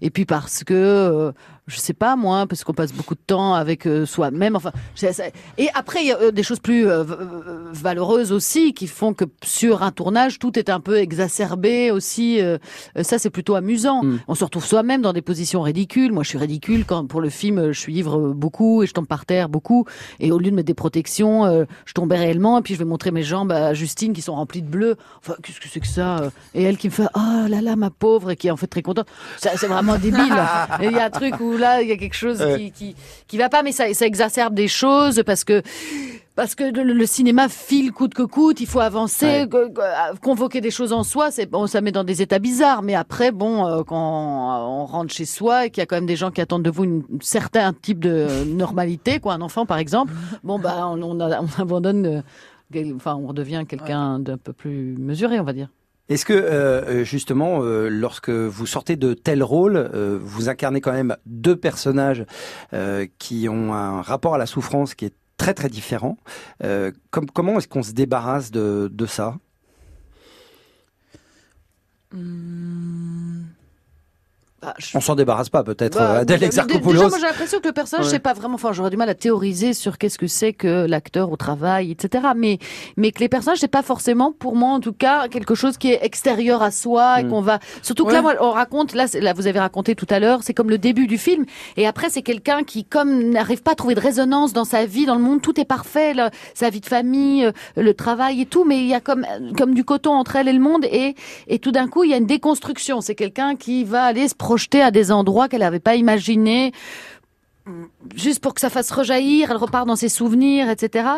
et 0.00 0.10
puis 0.10 0.24
parce 0.24 0.64
que 0.64 1.32
je 1.70 1.78
sais 1.78 1.94
pas 1.94 2.16
moi 2.16 2.46
parce 2.46 2.64
qu'on 2.64 2.74
passe 2.74 2.92
beaucoup 2.92 3.14
de 3.14 3.20
temps 3.26 3.54
avec 3.54 3.86
euh, 3.86 4.04
soi-même 4.04 4.56
enfin 4.56 4.72
et 5.56 5.68
après 5.74 6.00
il 6.02 6.08
y 6.08 6.12
a 6.12 6.18
euh, 6.18 6.30
des 6.30 6.42
choses 6.42 6.58
plus 6.58 6.88
euh, 6.88 7.04
valeureuses 7.72 8.32
aussi 8.32 8.74
qui 8.74 8.86
font 8.86 9.14
que 9.14 9.24
sur 9.42 9.82
un 9.82 9.92
tournage 9.92 10.38
tout 10.38 10.58
est 10.58 10.68
un 10.68 10.80
peu 10.80 10.98
exacerbé 10.98 11.90
aussi 11.90 12.40
ça 13.00 13.18
c'est 13.18 13.30
plutôt 13.30 13.54
amusant. 13.54 14.02
On 14.28 14.34
se 14.34 14.44
retrouve 14.44 14.64
soi-même 14.64 15.02
dans 15.02 15.12
des 15.12 15.22
positions 15.22 15.62
ridicules. 15.62 16.12
Moi 16.12 16.22
je 16.22 16.30
suis 16.30 16.38
ridicule 16.38 16.84
quand 16.84 17.06
pour 17.06 17.20
le 17.20 17.28
film 17.28 17.72
je 17.72 17.78
suis 17.78 17.94
ivre 17.94 18.32
beaucoup 18.32 18.82
et 18.82 18.86
je 18.86 18.92
tombe 18.92 19.06
par 19.06 19.26
terre 19.26 19.48
beaucoup. 19.48 19.86
Et 20.18 20.32
au 20.32 20.38
lieu 20.38 20.50
de 20.50 20.56
mettre 20.56 20.66
des 20.66 20.74
protections 20.74 21.66
je 21.84 21.92
tombais 21.92 22.16
réellement 22.16 22.58
et 22.58 22.62
puis 22.62 22.74
je 22.74 22.78
vais 22.78 22.84
montrer 22.84 23.10
mes 23.10 23.22
jambes 23.22 23.52
à 23.52 23.74
Justine 23.74 24.12
qui 24.12 24.22
sont 24.22 24.34
remplies 24.34 24.62
de 24.62 24.68
bleu. 24.68 24.96
Enfin 25.18 25.34
qu'est-ce 25.42 25.60
que 25.60 25.68
c'est 25.68 25.80
que 25.80 25.86
ça 25.86 26.30
et 26.54 26.62
elle 26.62 26.76
qui 26.76 26.88
me 26.88 26.92
fait 26.92 27.08
oh 27.14 27.48
là 27.48 27.60
là 27.60 27.76
ma 27.76 27.90
pauvre 27.90 28.30
et 28.30 28.36
qui 28.36 28.48
est 28.48 28.50
en 28.50 28.56
fait 28.56 28.66
très 28.66 28.82
contente. 28.82 29.06
C'est 29.38 29.66
vraiment 29.66 29.98
débile. 29.98 30.34
Et 30.80 30.86
il 30.86 30.92
y 30.92 30.98
a 30.98 31.04
un 31.04 31.10
truc 31.10 31.40
où 31.40 31.56
là 31.60 31.82
il 31.82 31.88
y 31.88 31.92
a 31.92 31.96
quelque 31.96 32.16
chose 32.16 32.40
Ouais. 32.42 32.56
qui, 32.58 32.72
qui 32.72 32.96
qui 33.28 33.36
va 33.38 33.48
pas 33.48 33.62
mais 33.62 33.72
ça 33.72 33.92
ça 33.94 34.06
exacerbe 34.06 34.54
des 34.54 34.68
choses 34.68 35.22
parce 35.24 35.44
que 35.44 35.62
parce 36.36 36.54
que 36.54 36.64
le, 36.64 36.82
le 36.94 37.06
cinéma 37.06 37.48
file 37.50 37.92
coûte 37.92 38.14
que 38.14 38.22
coûte, 38.22 38.60
il 38.60 38.66
faut 38.66 38.80
avancer, 38.80 39.44
Ouais. 39.52 39.70
convoquer 40.22 40.62
des 40.62 40.70
choses 40.70 40.92
en 40.94 41.02
soi, 41.02 41.30
c'est 41.30 41.44
bon, 41.44 41.66
ça 41.66 41.82
met 41.82 41.92
dans 41.92 42.04
des 42.04 42.22
états 42.22 42.38
bizarres. 42.38 42.80
Mais 42.82 42.94
après, 42.94 43.30
bon, 43.30 43.66
euh, 43.66 43.82
quand 43.82 43.96
on 44.66 44.86
rentre 44.86 45.12
chez 45.12 45.26
soi 45.26 45.66
et 45.66 45.70
qu'il 45.70 45.82
y 45.82 45.84
a 45.84 45.86
quand 45.86 45.96
même 45.96 46.06
des 46.06 46.16
gens 46.16 46.30
qui 46.30 46.40
attendent 46.40 46.62
de 46.62 46.70
vous 46.70 46.84
une, 46.84 47.00
un 47.00 47.18
certain 47.20 47.74
type 47.74 47.98
de 47.98 48.44
normalité, 48.46 49.20
quoi, 49.20 49.34
un 49.34 49.42
enfant 49.42 49.66
par 49.66 49.76
exemple, 49.78 50.14
bon 50.42 50.58
bah 50.58 50.86
on, 50.86 51.02
on, 51.02 51.20
a- 51.20 51.42
on 51.42 51.60
abandonne, 51.60 52.06
euh, 52.74 52.92
enfin 52.96 53.16
on 53.16 53.26
redevient 53.26 53.64
quelqu'un 53.68 54.18
d'un 54.18 54.38
peu 54.38 54.54
plus 54.54 54.96
mesuré, 54.98 55.40
on 55.40 55.44
va 55.44 55.52
dire. 55.52 55.68
Est-ce 56.10 56.24
que 56.24 56.32
euh, 56.32 57.04
justement, 57.04 57.62
euh, 57.62 57.88
lorsque 57.88 58.30
vous 58.30 58.66
sortez 58.66 58.96
de 58.96 59.14
tel 59.14 59.44
rôle, 59.44 59.76
euh, 59.76 60.18
vous 60.20 60.48
incarnez 60.48 60.80
quand 60.80 60.92
même 60.92 61.16
deux 61.24 61.54
personnages 61.56 62.26
euh, 62.72 63.06
qui 63.18 63.48
ont 63.48 63.72
un 63.72 64.02
rapport 64.02 64.34
à 64.34 64.38
la 64.38 64.46
souffrance 64.46 64.96
qui 64.96 65.04
est 65.04 65.14
très 65.36 65.54
très 65.54 65.68
différent. 65.68 66.18
Euh, 66.64 66.90
comme, 67.10 67.30
comment 67.30 67.58
est-ce 67.58 67.68
qu'on 67.68 67.84
se 67.84 67.92
débarrasse 67.92 68.50
de, 68.50 68.90
de 68.92 69.06
ça? 69.06 69.36
Bah, 74.62 74.74
je- 74.78 74.96
On 74.98 75.00
s'en 75.00 75.14
débarrasse 75.14 75.48
pas 75.48 75.62
peut-être, 75.64 75.96
Bah, 75.96 76.16
euh, 76.16 76.20
Adèle 76.20 76.42
Exarchopoulos. 76.44 76.92
Déjà, 76.92 77.08
moi 77.08 77.18
j'ai 77.18 77.24
l'impression 77.26 77.60
que 77.60 77.68
le 77.68 77.72
personnage, 77.72 78.04
Ouais. 78.06 78.10
c'est 78.12 78.18
pas 78.18 78.34
vraiment. 78.34 78.56
Enfin, 78.56 78.72
j'aurais 78.74 78.90
du 78.90 78.98
mal 78.98 79.08
à 79.08 79.14
théoriser 79.14 79.72
sur 79.72 79.96
qu'est-ce 79.96 80.18
que 80.18 80.26
c'est 80.26 80.52
que 80.52 80.84
l'acteur 80.86 81.32
au 81.32 81.36
travail, 81.36 81.90
etc. 81.92 82.28
Mais 82.36 82.58
mais 82.98 83.10
que 83.10 83.20
les 83.20 83.30
personnages, 83.30 83.56
c'est 83.58 83.68
pas 83.68 83.80
forcément, 83.82 84.32
pour 84.32 84.56
moi 84.56 84.70
en 84.72 84.80
tout 84.80 84.92
cas, 84.92 85.28
quelque 85.28 85.54
chose 85.54 85.78
qui 85.78 85.90
est 85.90 86.00
extérieur 86.04 86.62
à 86.62 86.70
soi 86.70 87.20
et 87.20 87.24
Mm. 87.24 87.30
qu'on 87.30 87.40
va. 87.40 87.58
Surtout 87.80 88.04
que 88.04 88.12
là, 88.12 88.20
moi, 88.20 88.34
on 88.40 88.50
raconte. 88.50 88.92
Là, 88.92 89.06
vous 89.34 89.46
avez 89.46 89.58
raconté 89.60 89.94
tout 89.94 90.06
à 90.10 90.18
l'heure, 90.20 90.40
c'est 90.42 90.52
comme 90.52 90.68
le 90.68 90.76
début 90.78 91.06
du 91.06 91.16
film. 91.16 91.46
Et 91.78 91.86
après, 91.86 92.10
c'est 92.10 92.20
quelqu'un 92.22 92.62
qui, 92.62 92.84
comme 92.84 93.30
n'arrive 93.30 93.62
pas 93.62 93.72
à 93.72 93.74
trouver 93.76 93.94
de 93.94 94.00
résonance 94.00 94.52
dans 94.52 94.64
sa 94.64 94.84
vie, 94.84 95.06
dans 95.06 95.14
le 95.16 95.22
monde, 95.22 95.40
tout 95.40 95.58
est 95.58 95.64
parfait, 95.64 96.12
là, 96.12 96.30
sa 96.52 96.68
vie 96.68 96.80
de 96.80 96.86
famille, 96.86 97.46
euh, 97.46 97.52
le 97.76 97.94
travail 97.94 98.42
et 98.42 98.46
tout. 98.46 98.64
Mais 98.64 98.78
il 98.80 98.88
y 98.88 98.94
a 98.94 99.00
comme 99.00 99.24
comme 99.56 99.72
du 99.72 99.84
coton 99.84 100.12
entre 100.12 100.36
elle 100.36 100.48
et 100.48 100.52
le 100.52 100.60
monde. 100.60 100.84
Et 100.84 101.14
et 101.48 101.58
tout 101.60 101.72
d'un 101.72 101.88
coup, 101.88 102.04
il 102.04 102.10
y 102.10 102.14
a 102.14 102.18
une 102.18 102.26
déconstruction. 102.26 103.00
C'est 103.00 103.14
quelqu'un 103.14 103.56
qui 103.56 103.84
va 103.84 104.02
aller 104.04 104.28
se 104.28 104.34
projeter 104.50 104.82
à 104.82 104.90
des 104.90 105.12
endroits 105.12 105.48
qu'elle 105.48 105.60
n'avait 105.60 105.78
pas 105.78 105.94
imaginés 105.94 106.72
juste 108.16 108.40
pour 108.40 108.54
que 108.54 108.60
ça 108.60 108.70
fasse 108.70 108.90
rejaillir, 108.90 109.50
elle 109.50 109.56
repart 109.56 109.86
dans 109.86 109.96
ses 109.96 110.08
souvenirs, 110.08 110.68
etc. 110.70 111.08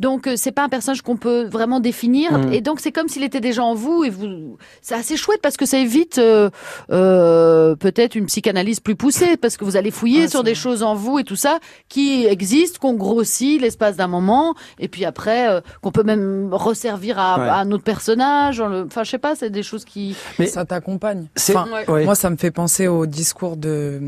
Donc 0.00 0.26
euh, 0.26 0.34
c'est 0.36 0.52
pas 0.52 0.62
un 0.64 0.68
personnage 0.68 1.02
qu'on 1.02 1.16
peut 1.16 1.44
vraiment 1.46 1.80
définir, 1.80 2.38
Mm. 2.38 2.52
et 2.52 2.60
donc 2.60 2.80
c'est 2.80 2.92
comme 2.92 3.08
s'il 3.08 3.22
était 3.22 3.40
déjà 3.40 3.62
en 3.64 3.74
vous, 3.74 4.04
et 4.04 4.10
vous, 4.10 4.56
c'est 4.82 4.94
assez 4.94 5.16
chouette 5.16 5.40
parce 5.42 5.56
que 5.56 5.66
ça 5.66 5.78
évite 5.78 6.18
euh, 6.18 6.50
euh, 6.90 7.74
peut-être 7.76 8.14
une 8.14 8.26
psychanalyse 8.26 8.80
plus 8.80 8.96
poussée, 8.96 9.36
parce 9.36 9.56
que 9.56 9.64
vous 9.64 9.76
allez 9.76 9.90
fouiller 9.90 10.28
sur 10.28 10.42
des 10.44 10.54
choses 10.54 10.82
en 10.82 10.94
vous 10.94 11.18
et 11.18 11.24
tout 11.24 11.36
ça 11.36 11.58
qui 11.88 12.26
existent, 12.26 12.78
qu'on 12.80 12.94
grossit 12.94 13.60
l'espace 13.60 13.96
d'un 13.96 14.06
moment, 14.08 14.54
et 14.78 14.88
puis 14.88 15.04
après 15.04 15.48
euh, 15.48 15.60
qu'on 15.82 15.90
peut 15.92 16.02
même 16.04 16.48
resservir 16.52 17.18
à, 17.18 17.38
Ouais. 17.38 17.48
à 17.48 17.56
un 17.58 17.70
autre 17.72 17.84
personnage. 17.84 18.60
Enfin, 18.60 19.04
je 19.04 19.10
sais 19.10 19.18
pas, 19.18 19.34
c'est 19.36 19.50
des 19.50 19.62
choses 19.62 19.84
qui. 19.84 20.16
ça 20.46 20.64
t'accompagne. 20.64 21.26
Enfin, 21.38 21.66
Ouais. 21.88 22.04
Moi, 22.04 22.14
ça 22.14 22.30
me 22.30 22.36
fait 22.36 22.50
penser 22.50 22.86
au 22.88 23.06
discours 23.06 23.56
de 23.56 24.00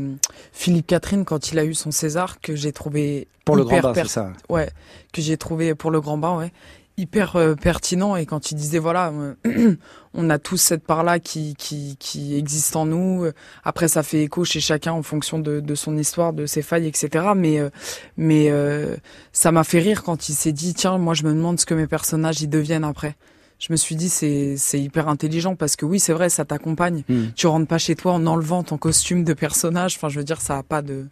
Philippe 0.51 0.87
Catherine 0.87 1.23
quand 1.25 1.51
il 1.51 1.59
a 1.59 1.63
eu 1.63 1.73
son 1.81 1.91
César 1.91 2.39
que 2.41 2.55
j'ai 2.55 2.71
trouvé 2.71 3.27
Pour 3.45 3.55
le 3.55 3.63
grand 3.63 3.81
bain, 3.81 3.93
c'est 3.93 4.07
ça. 4.07 4.31
Ouais, 4.49 4.69
que 5.13 5.21
j'ai 5.21 5.37
trouvé 5.37 5.75
pour 5.75 5.91
le 5.91 5.99
grand 5.99 6.17
bain, 6.17 6.37
ouais, 6.37 6.51
hyper 6.97 7.35
euh, 7.35 7.55
pertinent 7.55 8.15
et 8.15 8.25
quand 8.25 8.51
il 8.51 8.55
disait 8.55 8.79
voilà, 8.79 9.11
euh, 9.45 9.75
on 10.13 10.29
a 10.29 10.39
tous 10.39 10.57
cette 10.57 10.83
part-là 10.83 11.19
qui 11.19 11.55
qui 11.57 11.97
qui 11.99 12.37
existe 12.37 12.75
en 12.75 12.85
nous. 12.85 13.25
Après, 13.63 13.87
ça 13.87 14.03
fait 14.03 14.23
écho 14.23 14.45
chez 14.45 14.59
chacun 14.59 14.93
en 14.93 15.03
fonction 15.03 15.39
de 15.39 15.59
de 15.59 15.75
son 15.75 15.97
histoire, 15.97 16.33
de 16.33 16.45
ses 16.45 16.61
failles, 16.61 16.87
etc. 16.87 17.09
Mais 17.35 17.59
euh, 17.59 17.69
mais 18.17 18.51
ça 19.31 19.51
m'a 19.51 19.63
fait 19.63 19.79
rire 19.79 20.03
quand 20.03 20.29
il 20.29 20.33
s'est 20.33 20.53
dit 20.53 20.73
tiens, 20.73 20.97
moi 20.97 21.13
je 21.13 21.23
me 21.23 21.33
demande 21.33 21.59
ce 21.59 21.65
que 21.65 21.73
mes 21.73 21.87
personnages 21.87 22.41
y 22.41 22.47
deviennent 22.47 22.83
après 22.83 23.15
je 23.61 23.71
me 23.71 23.77
suis 23.77 23.95
dit 23.95 24.09
c'est 24.09 24.55
c'est 24.57 24.81
hyper 24.81 25.07
intelligent 25.07 25.55
parce 25.55 25.75
que 25.75 25.85
oui 25.85 25.99
c'est 25.99 26.13
vrai 26.13 26.29
ça 26.29 26.45
t'accompagne 26.45 27.03
Hmm. 27.07 27.27
tu 27.35 27.47
rentres 27.47 27.67
pas 27.67 27.77
chez 27.77 27.95
toi 27.95 28.13
en 28.13 28.25
enlevant 28.25 28.63
ton 28.63 28.77
costume 28.77 29.23
de 29.23 29.33
personnage 29.33 29.95
enfin 29.95 30.09
je 30.09 30.17
veux 30.17 30.23
dire 30.25 30.41
ça 30.41 30.57
a 30.57 30.63
pas 30.63 30.81
de 30.81 31.07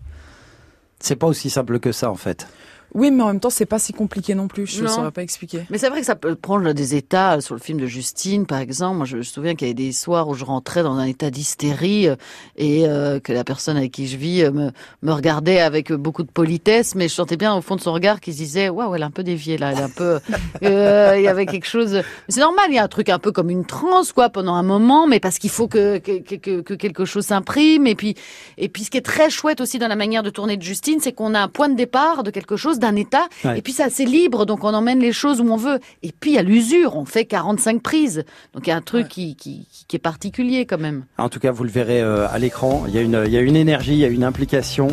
C'est 1.00 1.16
pas 1.16 1.28
aussi 1.28 1.50
simple 1.50 1.80
que 1.80 1.92
ça 1.92 2.12
en 2.12 2.16
fait. 2.16 2.48
Oui 2.94 3.12
mais 3.12 3.24
en 3.24 3.28
même 3.28 3.40
temps 3.40 3.50
c'est 3.50 3.66
pas 3.66 3.80
si 3.80 3.94
compliqué 3.94 4.36
non 4.36 4.48
plus 4.48 4.66
je 4.68 4.84
ne 4.84 4.88
saurais 4.88 5.12
pas 5.12 5.22
expliquer 5.24 5.66
Mais 5.70 5.78
c'est 5.78 5.90
vrai 5.90 6.00
que 6.02 6.06
ça 6.06 6.16
peut 6.16 6.36
prendre 6.36 6.72
des 6.74 6.96
états 6.96 7.36
euh, 7.38 7.42
sur 7.42 7.56
le 7.56 7.62
film 7.62 7.80
de 7.80 7.86
Justine, 7.86 8.46
par 8.46 8.60
exemple. 8.60 8.98
Moi, 8.98 9.06
je 9.06 9.18
me 9.18 9.24
souviens 9.24 9.56
qu'il 9.56 9.68
y 9.68 9.72
avait 9.72 9.74
des 9.76 9.92
soirs 9.92 10.28
où 10.28 10.34
je 10.34 10.44
rentrais 10.46 10.84
dans 10.84 10.94
un 10.96 11.06
état 11.06 11.30
d'hystérie 11.32 12.08
euh, 12.08 12.16
et 12.56 12.88
euh, 12.88 13.20
que 13.20 13.32
la 13.34 13.44
personne 13.44 13.78
avec 13.78 13.92
qui 13.92 14.08
je 14.08 14.18
vis 14.18 14.44
me, 14.52 14.72
me 15.02 15.12
regardait 15.12 15.60
avec 15.60 15.92
beaucoup 15.92 16.24
de 16.24 16.32
politesse, 16.32 16.96
mais 16.96 17.08
je 17.08 17.14
sentais 17.14 17.38
bien 17.38 17.56
au 17.56 17.62
fond 17.62 17.76
de 17.76 17.82
son 17.82 17.94
regard 17.94 18.20
qu'il 18.20 18.34
se 18.34 18.40
disait 18.40 18.70
waouh, 18.70 18.96
elle 18.96 19.02
est 19.02 19.06
un 19.06 19.12
peu 19.12 19.24
déviée 19.24 19.58
là, 19.58 19.72
elle 19.72 19.80
est 19.80 19.84
un 19.84 19.90
peu. 19.90 20.20
euh, 20.64 21.14
il 21.18 21.24
y 21.24 21.28
avait 21.28 21.46
quelque 21.46 21.68
chose. 21.68 22.02
C'est 22.28 22.40
normal, 22.42 22.66
il 22.70 22.76
y 22.76 22.80
a 22.80 22.84
un 22.84 22.88
truc 22.88 23.10
un 23.10 23.20
peu 23.20 23.32
comme 23.32 23.50
une 23.50 23.66
transe 23.66 24.12
quoi 24.12 24.30
pendant 24.30 24.56
un 24.56 24.64
moment, 24.64 25.08
mais 25.08 25.20
parce 25.20 25.38
qu'il 25.40 25.50
faut 25.50 25.68
que 25.68 25.98
que, 26.00 26.20
que, 26.20 26.36
que- 26.36 26.62
que 26.62 26.74
quelque 26.74 27.06
chose 27.06 27.26
s'imprime 27.26 27.88
et 27.88 27.96
puis 27.96 28.16
et 28.58 28.70
puis 28.70 28.84
ce 28.84 28.90
qui 28.92 28.98
est 28.98 29.02
très 29.06 29.30
chouette 29.30 29.62
aussi 29.62 29.80
dans 29.80 29.88
la 29.88 29.96
manière 29.96 30.24
de 30.24 30.30
tourner 30.30 30.58
de 30.58 30.62
Justine, 30.64 31.00
c'est 31.02 31.14
qu'on 31.14 31.34
a 31.36 31.40
un 31.42 31.48
point 31.48 31.70
de 31.70 31.76
départ 31.76 32.24
de 32.24 32.32
quelque 32.32 32.56
chose, 32.58 32.79
d'un 32.80 32.96
état, 32.96 33.28
Ouais. 33.46 33.60
et 33.60 33.62
puis 33.62 33.74
c'est 33.74 33.84
assez 33.84 34.06
libre, 34.06 34.46
donc 34.46 34.64
on 34.64 34.74
emmène 34.74 35.00
les 35.00 35.14
choses 35.14 35.40
où 35.42 35.50
on 35.52 35.58
veut. 35.58 35.80
Et 36.04 36.12
puis 36.18 36.32
il 36.32 36.36
y 36.36 36.40
a 36.40 36.44
l'usure, 36.44 36.96
on 36.96 37.06
fait 37.06 37.26
45 37.26 37.82
prises, 37.82 38.24
donc 38.54 38.66
il 38.66 38.70
y 38.70 38.74
a 38.74 38.76
un 38.76 38.82
truc 38.82 39.08
qui, 39.08 39.36
qui, 39.36 39.68
qui 39.88 39.96
est 39.96 40.00
particulier 40.00 40.66
quand 40.66 40.80
même. 40.80 41.04
En 41.18 41.30
tout 41.30 41.40
cas, 41.40 41.52
vous 41.52 41.64
le 41.64 41.70
verrez 41.70 42.02
euh, 42.02 42.28
à 42.30 42.40
l'écran. 42.40 42.84
Il 42.88 42.96
y 42.96 42.98
a 42.98 43.02
une, 43.02 43.22
il 43.26 43.32
y 43.32 43.38
a 43.38 43.42
une 43.42 43.56
énergie, 43.56 43.94
il 43.94 44.00
y 44.00 44.06
a 44.06 44.10
une 44.10 44.24
implication 44.24 44.88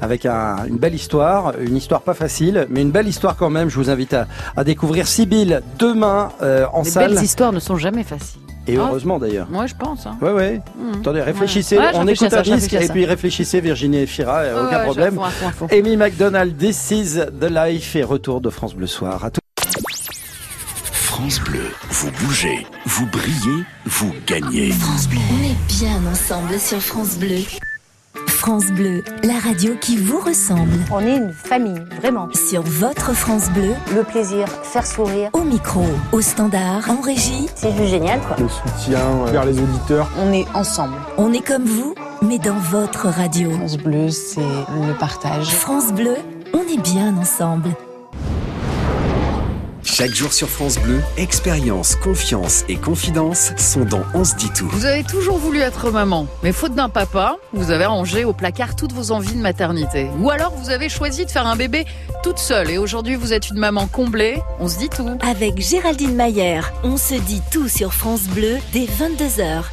avec 0.00 0.26
un- 0.26 0.64
une 0.66 0.76
belle 0.76 0.94
histoire, 0.94 1.58
une 1.60 1.76
histoire 1.76 2.02
pas 2.02 2.14
facile, 2.14 2.66
mais 2.70 2.82
une 2.82 2.90
belle 2.90 3.08
histoire 3.08 3.36
quand 3.36 3.50
même. 3.50 3.68
Je 3.70 3.76
vous 3.76 3.90
invite 3.90 4.14
à, 4.14 4.26
à 4.56 4.64
découvrir 4.64 5.06
Sibyl 5.06 5.62
demain 5.78 6.30
euh, 6.42 6.66
en 6.72 6.82
Les 6.82 6.90
salle. 6.90 7.14
belles 7.14 7.24
histoires 7.24 7.52
ne 7.52 7.60
sont 7.60 7.76
jamais 7.76 8.02
faciles. 8.04 8.40
Et 8.68 8.76
Ah. 8.76 8.80
heureusement 8.88 9.18
d'ailleurs. 9.18 9.48
Moi, 9.50 9.66
je 9.66 9.74
pense. 9.74 10.06
Hein. 10.06 10.16
Ouais, 10.20 10.30
ouais. 10.30 10.60
Mhm. 10.78 11.00
Attendez, 11.00 11.22
réfléchissez. 11.22 11.78
Ouais, 11.78 11.90
on 11.94 12.06
écoute 12.06 12.22
à 12.24 12.26
un 12.26 12.30
ça, 12.30 12.42
je 12.42 12.52
disque 12.54 12.74
et 12.74 12.86
puis 12.88 13.04
réfléchissez, 13.06 13.60
Virginie 13.60 13.98
et 13.98 14.06
Fira, 14.06 14.40
euh, 14.40 14.66
aucun 14.66 14.78
ouais, 14.78 14.84
problème. 14.84 15.14
fond, 15.14 15.50
fond. 15.56 15.68
Amy 15.72 15.96
McDonald, 15.96 16.56
This 16.58 16.90
is 16.90 17.14
the 17.40 17.50
Life 17.50 17.96
et 17.96 18.02
retour 18.04 18.40
de 18.40 18.50
France 18.50 18.74
Bleu 18.74 18.86
Soir. 18.86 19.24
À 19.24 19.30
tout- 19.30 19.40
France 20.92 21.40
Bleu, 21.40 21.70
vous 21.90 22.10
bougez, 22.20 22.66
vous 22.86 23.06
brillez, 23.06 23.64
vous 23.86 24.12
gagnez. 24.26 24.70
France 24.70 25.08
Bleu. 25.08 25.18
On 25.32 25.44
est 25.44 25.56
bien 25.78 26.00
ensemble 26.12 26.58
sur 26.60 26.80
France 26.80 27.16
Bleu. 27.18 27.38
France 28.48 28.70
Bleu, 28.72 29.04
la 29.24 29.38
radio 29.38 29.74
qui 29.78 29.98
vous 29.98 30.20
ressemble. 30.20 30.72
On 30.90 31.00
est 31.00 31.18
une 31.18 31.34
famille, 31.34 31.84
vraiment. 32.00 32.30
Sur 32.32 32.62
votre 32.62 33.12
France 33.12 33.50
Bleu, 33.50 33.74
Le 33.94 34.02
plaisir, 34.04 34.48
faire 34.48 34.86
sourire. 34.86 35.28
au 35.34 35.42
micro, 35.42 35.84
au 36.12 36.22
standard, 36.22 36.90
en 36.90 37.02
régie. 37.02 37.46
C'est 37.54 37.72
juste 37.72 37.90
génial, 37.90 38.18
quoi. 38.22 38.36
Le 38.40 38.48
soutien 38.48 39.00
vers 39.26 39.44
les 39.44 39.58
auditeurs. 39.60 40.08
On 40.18 40.32
est 40.32 40.46
ensemble. 40.54 40.94
On 41.18 41.30
est 41.34 41.46
comme 41.46 41.64
vous, 41.64 41.94
mais 42.22 42.38
dans 42.38 42.56
votre 42.56 43.08
radio. 43.08 43.50
France 43.50 43.76
Bleu, 43.76 44.08
c'est 44.08 44.40
le 44.40 44.98
partage. 44.98 45.48
France 45.50 45.92
Bleu, 45.92 46.16
on 46.54 46.60
est 46.60 46.80
bien 46.80 47.14
ensemble. 47.18 47.68
Chaque 49.98 50.14
jour 50.14 50.32
sur 50.32 50.48
France 50.48 50.78
Bleu, 50.78 51.00
expérience, 51.16 51.96
confiance 51.96 52.64
et 52.68 52.76
confidence 52.76 53.50
sont 53.56 53.84
dans 53.84 54.04
On 54.14 54.22
se 54.22 54.36
dit 54.36 54.48
tout. 54.56 54.68
Vous 54.70 54.84
avez 54.84 55.02
toujours 55.02 55.38
voulu 55.38 55.58
être 55.58 55.90
maman, 55.90 56.28
mais 56.44 56.52
faute 56.52 56.72
d'un 56.76 56.88
papa, 56.88 57.36
vous 57.52 57.72
avez 57.72 57.84
rangé 57.84 58.24
au 58.24 58.32
placard 58.32 58.76
toutes 58.76 58.92
vos 58.92 59.10
envies 59.10 59.34
de 59.34 59.40
maternité. 59.40 60.06
Ou 60.20 60.30
alors 60.30 60.54
vous 60.54 60.70
avez 60.70 60.88
choisi 60.88 61.26
de 61.26 61.30
faire 61.32 61.48
un 61.48 61.56
bébé 61.56 61.84
toute 62.22 62.38
seule 62.38 62.70
et 62.70 62.78
aujourd'hui 62.78 63.16
vous 63.16 63.32
êtes 63.32 63.50
une 63.50 63.58
maman 63.58 63.88
comblée, 63.88 64.38
on 64.60 64.68
se 64.68 64.78
dit 64.78 64.88
tout. 64.88 65.18
Avec 65.20 65.60
Géraldine 65.60 66.14
Mayer, 66.14 66.60
on 66.84 66.96
se 66.96 67.14
dit 67.14 67.42
tout 67.50 67.66
sur 67.66 67.92
France 67.92 68.22
Bleu 68.28 68.58
dès 68.72 68.86
22h. 68.86 69.64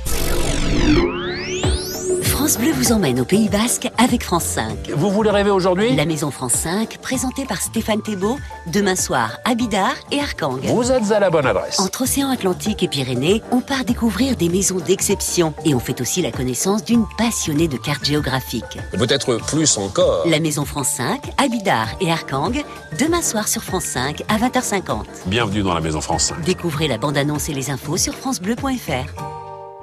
France 2.46 2.60
Bleu 2.60 2.74
vous 2.74 2.92
emmène 2.92 3.20
au 3.20 3.26
Pays 3.26 3.50
Basque 3.50 3.90
avec 3.98 4.24
France 4.24 4.44
5. 4.44 4.92
Vous 4.96 5.10
voulez 5.10 5.32
rêver 5.32 5.50
aujourd'hui? 5.50 5.96
La 5.96 6.06
Maison 6.06 6.30
France 6.30 6.54
5, 6.54 7.00
présentée 7.00 7.44
par 7.44 7.60
Stéphane 7.60 8.04
Thébault, 8.04 8.38
demain 8.72 8.96
soir 8.96 9.40
à 9.46 9.56
Bidart 9.56 9.96
et 10.12 10.20
Arcang. 10.20 10.60
Vous 10.62 10.92
êtes 10.92 11.12
à 11.12 11.20
la 11.20 11.32
bonne 11.32 11.48
adresse. 11.48 11.80
Entre 11.80 12.04
Océan 12.04 12.30
Atlantique 12.30 12.84
et 12.84 12.88
Pyrénées, 12.88 13.42
on 13.50 13.62
part 13.62 13.84
découvrir 13.84 14.36
des 14.36 14.50
maisons 14.50 14.78
d'exception 14.78 15.56
et 15.66 15.74
on 15.74 15.80
fait 15.80 16.00
aussi 16.02 16.22
la 16.22 16.32
connaissance 16.32 16.84
d'une 16.84 17.08
passionnée 17.18 17.68
de 17.68 17.78
cartes 17.78 18.06
géographiques. 18.06 18.78
Peut-être 18.92 19.38
plus 19.48 19.80
encore. 19.80 20.28
La 20.28 20.40
Maison 20.40 20.66
France 20.66 20.90
5, 20.90 21.24
à 21.44 21.48
Bidart 21.48 21.96
et 22.00 22.12
Arcang, 22.12 22.52
demain 23.00 23.24
soir 23.24 23.48
sur 23.48 23.64
France 23.64 23.86
5 23.86 24.22
à 24.28 24.38
20h50. 24.38 25.06
Bienvenue 25.26 25.64
dans 25.64 25.74
la 25.74 25.82
Maison 25.82 26.00
France 26.00 26.26
5. 26.26 26.44
Découvrez 26.44 26.88
la 26.88 27.00
bande-annonce 27.00 27.50
et 27.50 27.54
les 27.56 27.72
infos 27.72 27.98
sur 27.98 28.14
francebleu.fr. 28.14 29.45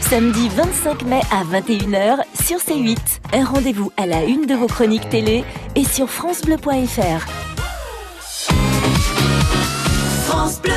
samedi 0.00 0.48
25 0.48 1.02
mai 1.04 1.20
à 1.30 1.44
21h 1.44 2.18
sur 2.42 2.58
C8. 2.58 2.98
Un 3.32 3.44
rendez-vous 3.44 3.92
à 3.96 4.06
la 4.06 4.24
une 4.24 4.46
de 4.46 4.54
vos 4.54 4.66
chroniques 4.66 5.08
télé 5.08 5.44
et 5.74 5.84
sur 5.84 6.10
francebleu.fr. 6.10 7.26
France 10.26 10.60
Bleu. 10.60 10.73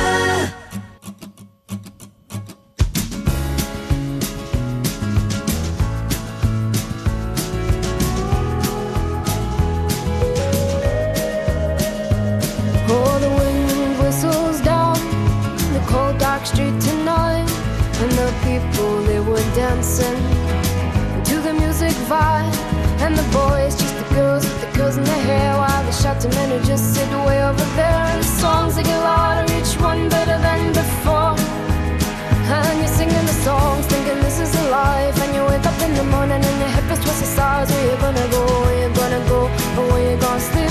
Dancing 19.78 20.18
to 21.22 21.40
the 21.40 21.54
music 21.54 21.94
vibe, 22.10 22.52
and 23.04 23.16
the 23.16 23.22
boys 23.30 23.76
just 23.78 23.94
the 23.96 24.14
girls 24.14 24.44
with 24.44 24.60
the 24.60 24.76
girls 24.76 24.96
in 24.96 25.04
their 25.04 25.22
hair, 25.30 25.56
while 25.56 25.84
the 25.84 25.92
shouting 25.92 26.30
men 26.30 26.50
who 26.50 26.58
just 26.66 26.94
sit 26.94 27.08
way 27.26 27.38
over 27.44 27.66
there. 27.78 28.02
And 28.10 28.20
the 28.20 28.30
songs 28.42 28.74
they 28.74 28.82
get 28.82 28.98
louder, 28.98 29.46
each 29.54 29.74
one 29.80 30.08
better 30.08 30.38
than 30.46 30.72
before. 30.72 31.34
And 32.56 32.78
you're 32.80 32.94
singing 32.98 33.26
the 33.32 33.38
songs, 33.46 33.86
thinking 33.86 34.20
this 34.26 34.40
is 34.40 34.52
a 34.62 34.64
life. 34.70 35.16
And 35.22 35.30
you 35.36 35.42
wake 35.44 35.66
up 35.70 35.80
in 35.86 35.94
the 35.94 36.06
morning 36.14 36.42
and 36.48 36.58
your 36.62 36.72
hip 36.76 36.90
is 36.90 36.98
twisted 37.04 37.28
sides. 37.28 37.70
Where 37.70 37.84
you 37.90 37.96
gonna 38.04 38.26
go? 38.34 38.42
Where 38.64 38.78
you 38.82 38.90
gonna 39.00 39.22
go? 39.28 39.40
Where 39.90 40.10
you 40.10 40.16
gonna 40.18 40.40
sleep 40.40 40.67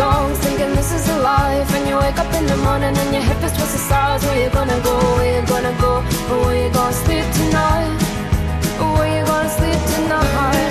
songs, 0.00 0.38
thinking 0.44 0.72
this 0.80 0.90
is 0.98 1.04
a 1.14 1.18
life. 1.32 1.68
And 1.76 1.84
you 1.88 1.96
wake 2.04 2.18
up 2.24 2.32
in 2.38 2.44
the 2.52 2.58
morning 2.66 2.94
and 3.02 3.10
your 3.16 3.24
hip 3.28 3.40
is 3.46 3.52
twisted 3.56 3.84
sides. 3.90 4.22
Where 4.26 4.40
you 4.44 4.50
gonna 4.58 4.80
go? 4.88 4.94
Where 5.16 5.30
you 5.36 5.42
gonna 5.54 5.74
go? 5.84 5.92
Or 6.30 6.38
where 6.44 6.58
you 6.62 6.70
gonna 6.78 7.02
sleep 7.04 7.26
tonight? 7.40 7.92
Where 8.96 9.10
you 9.16 9.22
gonna 9.30 9.58
sleep 9.58 9.80
tonight? 9.94 10.68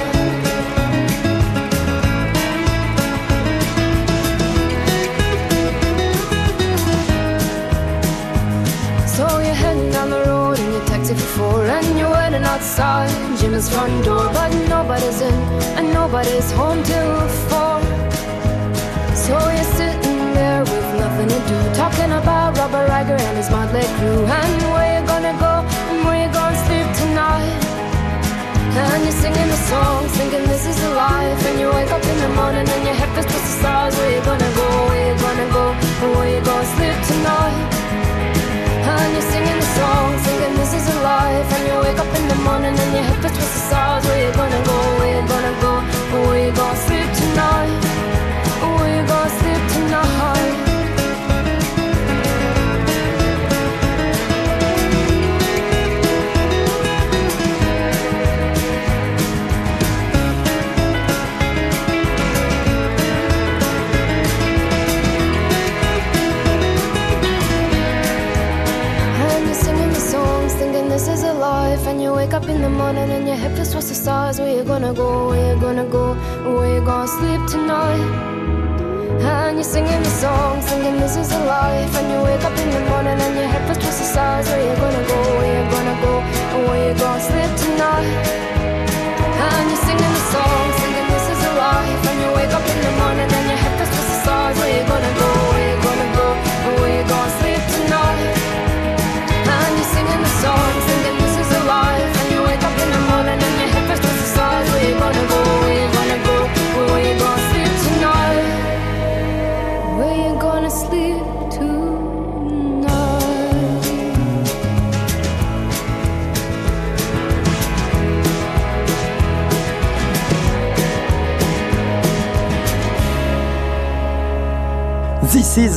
So 9.16 9.24
you're 9.46 9.62
heading 9.64 9.92
down 9.96 10.10
the 10.16 10.22
road 10.30 10.58
in 10.64 10.70
your 10.76 10.86
taxi 10.92 11.14
for 11.22 11.30
four 11.38 11.60
And 11.78 11.88
you're 12.00 12.14
waiting 12.20 12.46
outside 12.54 13.12
Jim's 13.40 13.68
front 13.74 13.96
door 14.06 14.26
But 14.38 14.52
nobody's 14.76 15.22
in 15.30 15.38
and 15.78 15.88
nobody's 16.00 16.50
home 16.60 16.82
till 16.90 17.28
four 17.50 17.79
do. 21.50 21.58
Talking 21.74 22.12
about 22.14 22.58
Robert 22.58 22.86
Riger 22.94 23.18
and 23.18 23.36
his 23.42 23.50
motley 23.50 23.86
crew. 23.98 24.22
And 24.40 24.62
where 24.74 24.90
you 24.96 25.02
gonna 25.12 25.36
go? 25.46 25.54
And 25.90 26.00
where 26.06 26.20
you 26.24 26.30
gonna 26.30 26.66
sleep 26.66 26.88
tonight? 27.02 27.62
And 28.82 29.02
you're 29.06 29.20
singing 29.24 29.50
the 29.56 29.62
songs, 29.72 30.12
thinking 30.18 30.46
this 30.46 30.66
is 30.72 30.78
a 30.90 30.92
life. 30.94 31.42
And 31.50 31.58
you 31.62 31.68
wake 31.78 31.92
up 31.98 32.06
in 32.12 32.18
the 32.26 32.32
morning 32.40 32.68
and 32.76 32.84
your 32.88 32.98
head 33.00 33.10
feels 33.16 33.30
just 33.34 33.46
the 33.50 33.54
stars 33.60 33.94
Where 33.98 34.12
you 34.16 34.22
gonna 34.30 34.52
go, 34.62 34.68
where 34.90 35.04
you 35.10 35.16
gonna 35.26 35.50
go, 35.60 35.66
and 36.04 36.10
where 36.16 36.30
you 36.34 36.42
gonna 36.50 36.74
sleep 36.76 36.98
tonight? 37.12 37.60
And 38.94 39.10
you're 39.16 39.30
singing 39.34 39.60
the 39.64 39.70
song, 39.80 40.10
thinking 40.26 40.54
this 40.62 40.74
is 40.80 40.86
a 40.96 40.98
life. 41.02 41.48
And 41.56 41.64
you 41.70 41.76
wake 41.86 42.00
up 42.04 42.12
in 42.20 42.26
the 42.34 42.40
morning 42.48 42.76
and 42.84 42.92
your 42.96 43.06
head 43.10 43.20
feels 43.24 43.36
twist 43.38 43.54
the 43.58 43.62
stars 43.70 44.04
Where 44.08 44.22
you 44.26 44.32
gonna 44.42 44.62
go, 44.70 44.78
where 45.00 45.12
you 45.18 45.24
gonna 45.34 45.56
go? 45.66 45.74
Or 46.14 46.20
where 46.30 46.42
you 46.46 46.52
gonna 46.62 46.86
sleep 46.86 47.10
tonight? 47.22 47.74
Where 48.78 48.92
you 48.96 49.04
gonna 49.12 49.38
sleep 49.42 49.64
tonight 49.76 50.69
And 71.90 72.00
you 72.00 72.14
wake 72.14 72.34
up 72.34 72.48
in 72.48 72.62
the 72.62 72.70
morning 72.70 73.10
and 73.10 73.28
your 73.28 73.36
head 73.36 73.56
feels 73.56 73.72
towards 73.72 73.90
the 73.90 73.96
stars. 73.96 74.40
Where 74.40 74.56
you 74.58 74.64
gonna 74.64 74.94
go? 74.94 75.30
Where 75.30 75.56
you 75.56 75.60
gonna 75.60 75.86
go? 75.86 76.14
Where 76.46 76.76
you 76.76 76.82
gonna 76.86 77.08
sleep 77.08 77.42
tonight? 77.50 78.06
And 79.20 79.58
you're 79.58 79.64
singing 79.64 80.04
the 80.04 80.14
songs, 80.24 80.66
singing 80.70 81.00
this 81.00 81.18
is 81.18 81.32
a 81.32 81.40
life. 81.46 81.92
And 81.98 82.06
you 82.14 82.22
wake 82.22 82.44
up 82.44 82.56
in 82.60 82.70
the 82.70 82.82
morning 82.92 83.18
and 83.26 83.36
your 83.36 83.48
head 83.48 83.66
feels 83.66 83.80
towards 83.80 83.98
the 83.98 84.06
stars. 84.06 84.46
Where 84.50 84.62
you 84.70 84.76
gonna 84.78 85.08
go? 85.08 85.20
Where 85.40 85.52
you 85.58 85.66
gonna 85.74 85.98
go? 86.06 86.14
Where 86.70 86.82
you 86.90 86.94
gonna 86.94 87.28
sleep 87.30 87.52
tonight? 87.58 88.14
And 89.50 89.66
you're 89.72 89.84
singing 89.88 90.14
the 90.18 90.24
songs, 90.30 90.76
thinking 90.82 90.99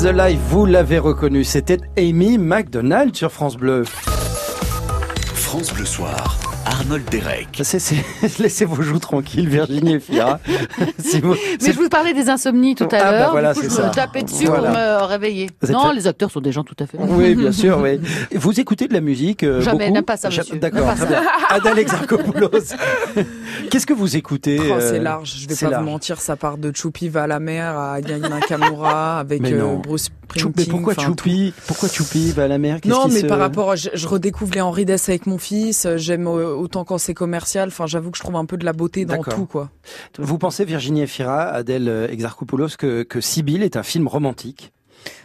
the 0.03 0.07
life, 0.07 0.41
vous 0.49 0.67
l'avez 0.67 0.99
reconnu, 0.99 1.45
c'était 1.45 1.79
Amy 1.97 2.37
McDonald 2.37 3.15
sur 3.15 3.31
France 3.31 3.57
Bleu. 3.57 3.85
France 5.35 5.73
Bleu 5.73 5.85
Soir, 5.85 6.39
Arnold 6.93 7.09
Derek. 7.11 7.61
C'est- 7.65 7.79
c'est- 7.79 7.97
Laissez 8.39 8.67
vos 8.67 8.83
joues 8.83 8.99
tranquilles, 8.99 9.49
Virginie 9.49 9.95
et 9.95 10.01
Fira. 10.01 10.39
Si 10.99 11.21
vous- 11.21 11.31
Mais 11.33 11.39
c'est- 11.59 11.73
je 11.73 11.79
vous 11.79 11.89
parlais 11.89 12.13
des 12.13 12.29
insomnies 12.29 12.75
tout 12.75 12.85
à 12.85 12.89
Ah, 12.97 12.99
bah 13.03 13.11
l'heure. 13.13 13.31
voilà, 13.31 13.55
coup, 13.55 13.61
c'est 13.63 13.71
je 13.71 13.77
me 13.77 13.83
ça. 13.85 13.89
tapais 13.91 14.23
dessus 14.23 14.45
Voilà. 14.45 14.63
pour 14.71 14.79
me 14.79 15.05
réveiller. 15.07 15.49
Non, 15.71 15.89
fait- 15.89 15.95
les 15.95 16.07
acteurs 16.07 16.31
sont 16.31 16.41
des 16.41 16.53
gens 16.53 16.65
tout 16.65 16.77
à 16.79 16.87
fait. 16.87 16.99
Oui, 17.01 17.35
bien 17.35 17.51
sûr, 17.53 17.79
oui. 17.83 17.99
Vous 18.35 18.61
écoutez 18.61 18.89
de 18.89 18.93
la 18.93 19.01
musique 19.01 19.43
euh, 19.43 19.63
Jamais, 19.63 19.91
n'aime 19.91 20.05
pas 20.05 20.19
ça, 20.19 20.29
monsieur. 20.29 20.57
D'accord. 20.59 20.87
Adèle 21.49 21.79
Exarchopoulos. 21.79 22.51
Qu'est-ce 23.71 23.87
que 23.87 23.95
vous 23.95 24.17
écoutez 24.17 24.59
Oh, 24.61 24.75
c'est 24.79 24.99
euh, 24.99 25.03
large, 25.03 25.35
je 25.39 25.49
vais 25.49 25.55
c'est 25.55 25.65
pas 25.67 25.73
large. 25.73 25.85
vous 25.85 25.91
mentir, 25.91 26.21
ça 26.21 26.37
part 26.37 26.59
de 26.59 26.73
Choupi 26.75 27.09
va 27.09 27.23
à 27.23 27.27
la 27.27 27.41
mer 27.41 27.77
à 27.79 28.01
Yana 28.01 28.29
Nakamura 28.29 29.19
avec 29.21 29.43
euh. 29.47 29.77
Bruce 29.77 30.09
Mais 30.57 30.65
pourquoi 30.67 30.95
Choupi 30.95 31.55
Pourquoi 31.67 31.89
Choupi 31.89 32.33
va 32.33 32.45
à 32.45 32.49
la 32.49 32.59
mer? 32.59 32.79
Non, 32.85 33.09
mais 33.09 33.21
se- 33.21 33.27
par 33.27 33.39
rapport, 33.39 33.71
à- 33.73 33.77
je, 33.77 33.91
je 33.93 34.07
redécouvre 34.07 34.53
les 34.55 34.61
Henri 34.61 34.85
Dess 34.85 35.09
avec 35.09 35.27
mon 35.27 35.39
fils. 35.39 35.87
euh, 35.87 35.97
J'aime 35.97 36.27
euh, 36.27 36.55
autant 36.55 36.85
quand 36.85 36.99
c'est 36.99 37.15
commercial. 37.15 37.69
Enfin, 37.69 37.87
j'avoue 37.87 38.11
que 38.11 38.19
je 38.19 38.23
trouve 38.23 38.37
un 38.37 38.45
peu 38.45 38.57
de 38.57 38.65
la 38.65 38.73
beauté 38.73 39.05
dans 39.05 39.23
tout, 39.35 39.47
quoi. 39.47 39.71
Vous 40.19 40.39
pensez, 40.39 40.65
Virginie 40.65 41.03
Efira, 41.03 41.43
Adèle 41.45 42.09
Exarchopoulos, 42.11 42.77
que, 42.79 43.03
que 43.03 43.21
Sibyl 43.21 43.63
est 43.63 43.77
un 43.77 43.83
film 43.83 44.09
romantique? 44.09 44.73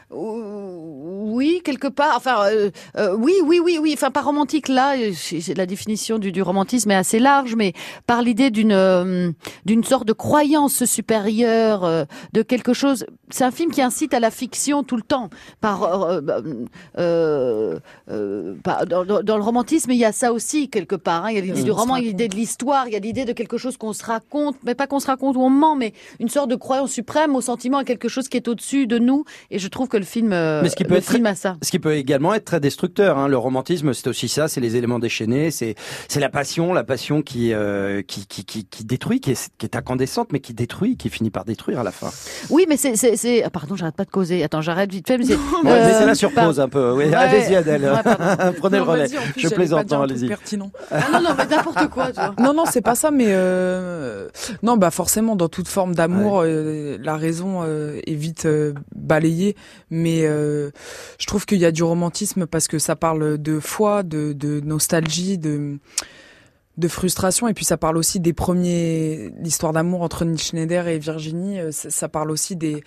Oui, 0.10 1.62
quelque 1.64 1.88
part. 1.88 2.14
Enfin, 2.16 2.46
euh, 2.46 2.72
euh, 2.98 3.16
oui, 3.18 3.34
oui, 3.44 3.60
oui, 3.64 3.78
oui. 3.82 3.92
Enfin, 3.94 4.10
pas 4.10 4.22
romantique 4.22 4.68
là. 4.70 4.96
euh, 4.98 5.12
La 5.56 5.66
définition 5.66 6.18
du, 6.18 6.32
du 6.32 6.42
romantisme 6.42 6.92
est 6.92 6.96
assez 6.96 7.20
large, 7.20 7.56
mais 7.56 7.74
par 8.06 8.22
l'idée 8.22 8.50
d'une 8.50 8.72
euh, 8.72 9.32
d'une 9.66 9.84
sorte 9.84 10.08
de 10.08 10.14
croyance 10.14 10.86
supérieure, 10.86 12.06
de 12.34 12.42
quelque 12.42 12.74
chose. 12.74 13.06
C'est 13.30 13.44
un 13.44 13.52
film 13.52 13.72
qui 13.72 13.82
incite 13.82 14.14
à 14.14 14.20
la 14.20 14.32
fiction 14.32 14.84
tout 14.84 14.96
le 14.96 15.02
temps. 15.02 15.30
Par 15.62 15.84
euh, 16.98 17.80
par- 18.64 18.86
dans, 18.86 19.04
le 19.38 19.44
romantisme, 19.44 19.92
il 19.92 19.98
y 19.98 20.06
a 20.06 20.12
ça 20.12 20.32
aussi 20.32 20.70
quelque 20.70 20.96
part. 20.96 21.26
hein. 21.26 21.32
Il 21.32 21.36
y 21.36 21.40
a 21.40 21.42
l'idée 21.42 21.64
du 21.64 21.72
roman, 21.72 21.96
il 21.98 22.04
y 22.04 22.08
a 22.08 22.10
l'idée 22.12 22.28
de 22.30 22.36
l'histoire, 22.36 22.88
il 22.88 22.94
y 22.94 22.96
a 22.96 23.00
l'idée 23.00 23.26
de 23.26 23.34
quelque 23.34 23.58
chose 23.58 23.78
qu'on 23.78 23.94
se 23.94 24.06
raconte, 24.06 24.56
mais 24.64 24.76
pas 24.76 24.88
qu'on 24.88 25.00
se 25.00 25.08
raconte 25.08 25.36
ou 25.36 25.42
on 25.42 25.50
ment, 25.50 25.76
mais 25.76 25.94
une 26.20 26.30
sorte 26.30 26.50
de 26.50 26.56
croyance 26.56 26.92
suprême 26.92 27.36
au 27.36 27.42
sentiment 27.42 27.80
à 27.80 27.84
quelque 27.84 28.08
chose 28.08 28.30
qui 28.30 28.38
est 28.38 28.48
au-dessus 28.48 28.88
de 28.88 28.98
nous. 29.00 29.26
Et 29.52 29.60
je 29.60 29.68
trouve 29.68 29.88
que 29.88 29.97
le 29.98 30.06
film, 30.06 30.32
euh, 30.34 30.62
Mais 30.64 30.70
ce 30.70 30.76
qui 30.76 30.84
peut 30.84 30.92
le 30.92 30.98
être 30.98 31.10
film 31.10 31.24
très- 31.24 31.32
a 31.32 31.36
ça. 31.36 31.58
Ce 31.62 31.72
qui 31.72 31.80
peut 31.80 31.96
également 31.96 32.34
être 32.34 32.46
très 32.46 32.60
destructeur. 32.60 33.18
Hein. 33.18 33.28
Le 33.28 33.38
romantisme, 33.38 33.94
c'est 33.94 34.08
aussi 34.08 34.28
ça, 34.30 34.48
c'est 34.48 34.62
les 34.62 34.76
éléments 34.76 35.00
déchaînés, 35.00 35.52
c'est 35.52 35.76
c'est 36.08 36.20
la 36.20 36.30
passion, 36.30 36.74
la 36.74 36.84
passion 36.84 37.22
qui 37.22 37.54
euh, 37.54 38.02
qui, 38.02 38.26
qui, 38.28 38.46
qui, 38.46 38.66
qui 38.66 38.84
détruit, 38.86 39.20
qui 39.20 39.32
est, 39.32 39.50
qui 39.58 39.66
est 39.66 39.76
incandescente, 39.76 40.30
mais 40.32 40.40
qui 40.40 40.54
détruit, 40.54 40.98
qui 40.98 41.10
finit 41.10 41.30
par 41.30 41.46
détruire 41.46 41.80
à 41.80 41.84
la 41.84 41.92
fin. 41.92 42.10
Oui, 42.50 42.66
mais 42.70 42.78
c'est, 42.78 42.96
c'est, 42.96 43.16
c'est... 43.18 43.44
ah, 43.44 43.50
pardon, 43.50 43.76
j'arrête 43.76 43.96
pas 43.96 44.06
de 44.06 44.10
causer. 44.12 44.44
Attends, 44.44 44.62
j'arrête 44.62 44.92
vite 44.92 45.08
fait. 45.08 45.18
Mais 45.18 45.26
c'est, 45.26 45.38
c'est 45.64 46.06
la 46.06 46.16
surpose 46.16 46.60
un 46.60 46.70
peu. 46.70 46.92
Oui, 46.94 47.06
Ouais. 47.06 47.14
allez-y 47.14 47.56
Adèle, 47.56 47.84
Ouais, 47.84 48.52
prenez 48.60 48.80
Non, 48.80 48.86
le 48.86 48.92
relais. 48.92 49.08
plus, 49.34 49.42
Je 49.42 49.48
plaisante, 49.50 49.92
allez-y. 49.92 50.28
pertinent. 50.28 50.72
Ah 50.92 51.02
non, 51.14 51.22
non, 51.22 51.30
mais 51.38 51.46
n'importe 51.46 51.88
quoi, 51.90 52.08
tu 52.08 52.14
vois. 52.14 52.34
Non, 52.40 52.54
non, 52.54 52.64
c'est 52.70 52.82
pas 52.82 52.96
ça, 52.96 53.12
mais 53.12 53.26
euh, 53.30 54.28
non, 54.64 54.78
bah 54.78 54.92
forcément, 54.92 55.36
dans 55.36 55.50
toute 55.50 55.68
forme 55.68 55.96
d'amour, 55.96 56.42
euh, 56.44 56.98
la 57.02 57.16
raison 57.18 57.62
euh, 57.64 58.00
est 58.06 58.14
vite 58.14 58.46
euh, 58.46 58.74
balayée. 58.96 59.56
Mais 59.90 60.26
euh, 60.26 60.72
je 61.20 61.26
trouve 61.26 61.46
qu'il 61.46 61.60
y 61.60 61.66
a 61.66 61.72
du 61.72 61.84
romantisme 61.84 62.46
parce 62.46 62.68
que 62.68 62.80
ça 62.80 62.96
parle 62.96 63.38
de 63.38 63.60
foi, 63.60 64.04
de, 64.04 64.62
nostalgie, 64.62 65.38
de 65.38 65.80
de 66.78 66.88
frustration. 66.88 67.48
Et 67.48 67.54
puis 67.54 67.66
ça 67.66 67.78
parle 67.78 67.98
aussi 67.98 68.20
des 68.20 68.34
premiers 68.34 69.34
l'histoire 69.40 69.74
d'amour 69.74 70.04
entre 70.04 70.26
Nick 70.26 70.42
Schneider 70.42 70.88
et 70.88 71.00
Virginie. 71.00 71.60
Euh, 71.60 71.72
ça 71.72 72.08
parle 72.08 72.32
aussi 72.32 72.56
des 72.56 72.84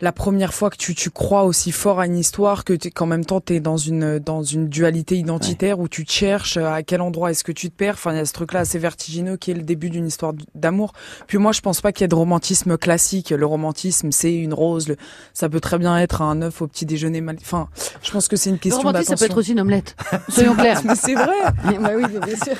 la 0.00 0.12
première 0.12 0.54
fois 0.54 0.70
que 0.70 0.76
tu, 0.76 0.94
tu 0.94 1.10
crois 1.10 1.42
aussi 1.44 1.72
fort 1.72 1.98
à 2.00 2.06
une 2.06 2.16
histoire 2.16 2.64
que 2.64 2.72
t'es- 2.72 2.90
qu'en 2.90 3.06
même 3.06 3.24
temps 3.24 3.40
tu 3.40 3.54
es 3.54 3.60
dans 3.60 3.76
une 3.76 4.18
dans 4.20 4.42
une 4.42 4.68
dualité 4.68 5.16
identitaire 5.16 5.80
où 5.80 5.88
tu 5.88 6.04
te 6.04 6.12
cherches 6.12 6.56
euh, 6.56 6.66
à 6.72 6.82
quel 6.84 7.00
endroit 7.00 7.30
est-ce 7.32 7.42
que 7.42 7.50
tu 7.52 7.68
te 7.68 7.74
perds 7.74 7.94
enfin 7.94 8.12
il 8.12 8.16
y 8.18 8.20
a 8.20 8.24
ce 8.24 8.32
truc 8.32 8.52
là 8.52 8.60
assez 8.60 8.78
vertigineux 8.78 9.36
qui 9.36 9.50
est 9.50 9.54
le 9.54 9.62
début 9.62 9.90
d'une 9.90 10.06
histoire 10.06 10.34
d'amour 10.54 10.92
puis 11.26 11.38
moi 11.38 11.50
je 11.52 11.60
pense 11.60 11.80
pas 11.80 11.90
qu'il 11.92 12.02
y 12.02 12.06
ait 12.06 12.08
de 12.08 12.14
romantisme 12.14 12.78
classique 12.78 13.30
le 13.30 13.44
romantisme 13.46 14.12
c'est 14.12 14.34
une 14.34 14.54
rose 14.54 14.88
le- 14.88 14.96
ça 15.34 15.48
peut 15.48 15.60
très 15.60 15.78
bien 15.78 15.98
être 15.98 16.22
un 16.22 16.42
œuf 16.42 16.62
au 16.62 16.68
petit 16.68 16.86
déjeuner 16.86 17.20
mal 17.20 17.36
enfin 17.40 17.68
je 18.02 18.10
pense 18.12 18.28
que 18.28 18.36
c'est 18.36 18.50
une 18.50 18.58
question 18.58 18.78
romantisme, 18.82 19.04
ça 19.04 19.14
peut 19.16 19.20
d'attention 19.20 19.32
être 19.34 19.38
aussi 19.38 19.52
une 19.52 19.60
omelette. 19.60 19.96
Soyons 20.28 20.54
clairs. 20.54 20.80
Mais 20.84 20.94
c'est 20.94 21.14
vrai. 21.14 21.26
bah 21.80 21.90
oui, 21.96 22.04
bien 22.06 22.36
sûr. 22.36 22.54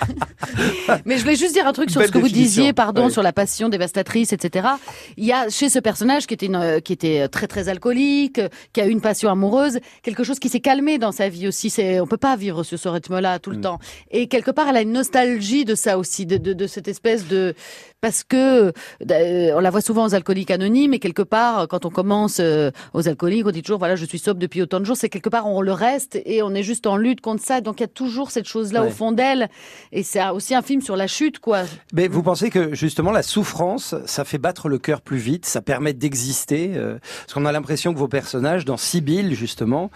Mais 1.04 1.16
je 1.18 1.22
voulais 1.22 1.36
juste 1.36 1.52
dire 1.54 1.66
un 1.66 1.72
truc 1.72 1.90
sur 1.90 2.00
Belle 2.00 2.08
ce 2.08 2.12
que 2.12 2.18
vous 2.18 2.28
disiez, 2.28 2.72
pardon, 2.72 3.08
sur 3.08 3.22
la 3.22 3.32
passion 3.32 3.68
dévastatrice, 3.68 4.32
etc. 4.32 4.68
Il 5.16 5.24
y 5.24 5.32
a 5.32 5.48
chez 5.48 5.68
ce 5.68 5.78
personnage 5.78 6.26
qui 6.26 6.34
était 6.34 6.46
une, 6.46 6.56
euh, 6.56 6.80
qui 6.80 6.92
était 6.92 7.27
très 7.28 7.46
très 7.46 7.68
alcoolique, 7.68 8.40
qui 8.72 8.80
a 8.80 8.86
eu 8.86 8.90
une 8.90 9.00
passion 9.00 9.30
amoureuse, 9.30 9.78
quelque 10.02 10.24
chose 10.24 10.38
qui 10.38 10.48
s'est 10.48 10.60
calmé 10.60 10.98
dans 10.98 11.12
sa 11.12 11.28
vie 11.28 11.48
aussi. 11.48 11.70
C'est, 11.70 12.00
on 12.00 12.06
peut 12.06 12.16
pas 12.16 12.36
vivre 12.36 12.62
sur 12.62 12.78
ce 12.78 12.88
rythme-là 12.88 13.38
tout 13.38 13.50
le 13.50 13.60
temps. 13.60 13.78
Et 14.10 14.28
quelque 14.28 14.50
part, 14.50 14.68
elle 14.68 14.76
a 14.76 14.82
une 14.82 14.92
nostalgie 14.92 15.64
de 15.64 15.74
ça 15.74 15.98
aussi, 15.98 16.26
de, 16.26 16.36
de, 16.36 16.52
de 16.52 16.66
cette 16.66 16.88
espèce 16.88 17.26
de, 17.28 17.54
parce 18.00 18.22
que 18.22 18.72
euh, 19.10 19.52
on 19.56 19.60
la 19.60 19.70
voit 19.70 19.80
souvent 19.80 20.06
aux 20.06 20.14
alcooliques 20.14 20.50
anonymes, 20.50 20.94
et 20.94 20.98
quelque 20.98 21.22
part, 21.22 21.66
quand 21.68 21.84
on 21.84 21.90
commence 21.90 22.38
euh, 22.40 22.70
aux 22.94 23.08
alcooliques, 23.08 23.46
on 23.46 23.50
dit 23.50 23.62
toujours 23.62 23.78
voilà, 23.78 23.96
je 23.96 24.04
suis 24.04 24.18
sobre 24.18 24.38
depuis 24.40 24.62
autant 24.62 24.78
de 24.80 24.84
jours. 24.84 24.96
C'est 24.96 25.08
quelque 25.08 25.28
part 25.28 25.46
on 25.46 25.60
le 25.60 25.72
reste 25.72 26.20
et 26.24 26.42
on 26.42 26.54
est 26.54 26.62
juste 26.62 26.86
en 26.86 26.96
lutte 26.96 27.20
contre 27.20 27.42
ça. 27.44 27.60
Donc 27.60 27.80
il 27.80 27.82
y 27.82 27.84
a 27.84 27.88
toujours 27.88 28.30
cette 28.30 28.46
chose-là 28.46 28.82
Ouais. 28.82 28.88
au 28.88 28.90
fond 28.90 29.10
d'elle, 29.12 29.48
et 29.92 30.02
c'est 30.02 30.24
aussi 30.28 30.54
un 30.54 30.62
film 30.62 30.80
sur 30.80 30.96
la 30.96 31.06
chute, 31.08 31.38
quoi. 31.40 31.62
Mais 31.92 32.06
vous 32.08 32.22
pensez 32.22 32.50
que 32.50 32.74
justement 32.74 33.10
la 33.10 33.22
souffrance, 33.22 33.94
ça 34.06 34.24
fait 34.24 34.38
battre 34.38 34.68
le 34.68 34.78
cœur 34.78 35.00
plus 35.00 35.18
vite, 35.18 35.46
ça 35.46 35.60
permet 35.60 35.92
d'exister 35.92 36.72
euh, 36.76 36.98
Parce 37.22 37.34
qu'on 37.34 37.44
a 37.46 37.52
l'impression 37.52 37.92
que 37.92 37.98
vos 37.98 38.08
personnages, 38.08 38.64
dans 38.64 38.76
Sibylle 38.76 39.34
justement, 39.34 39.90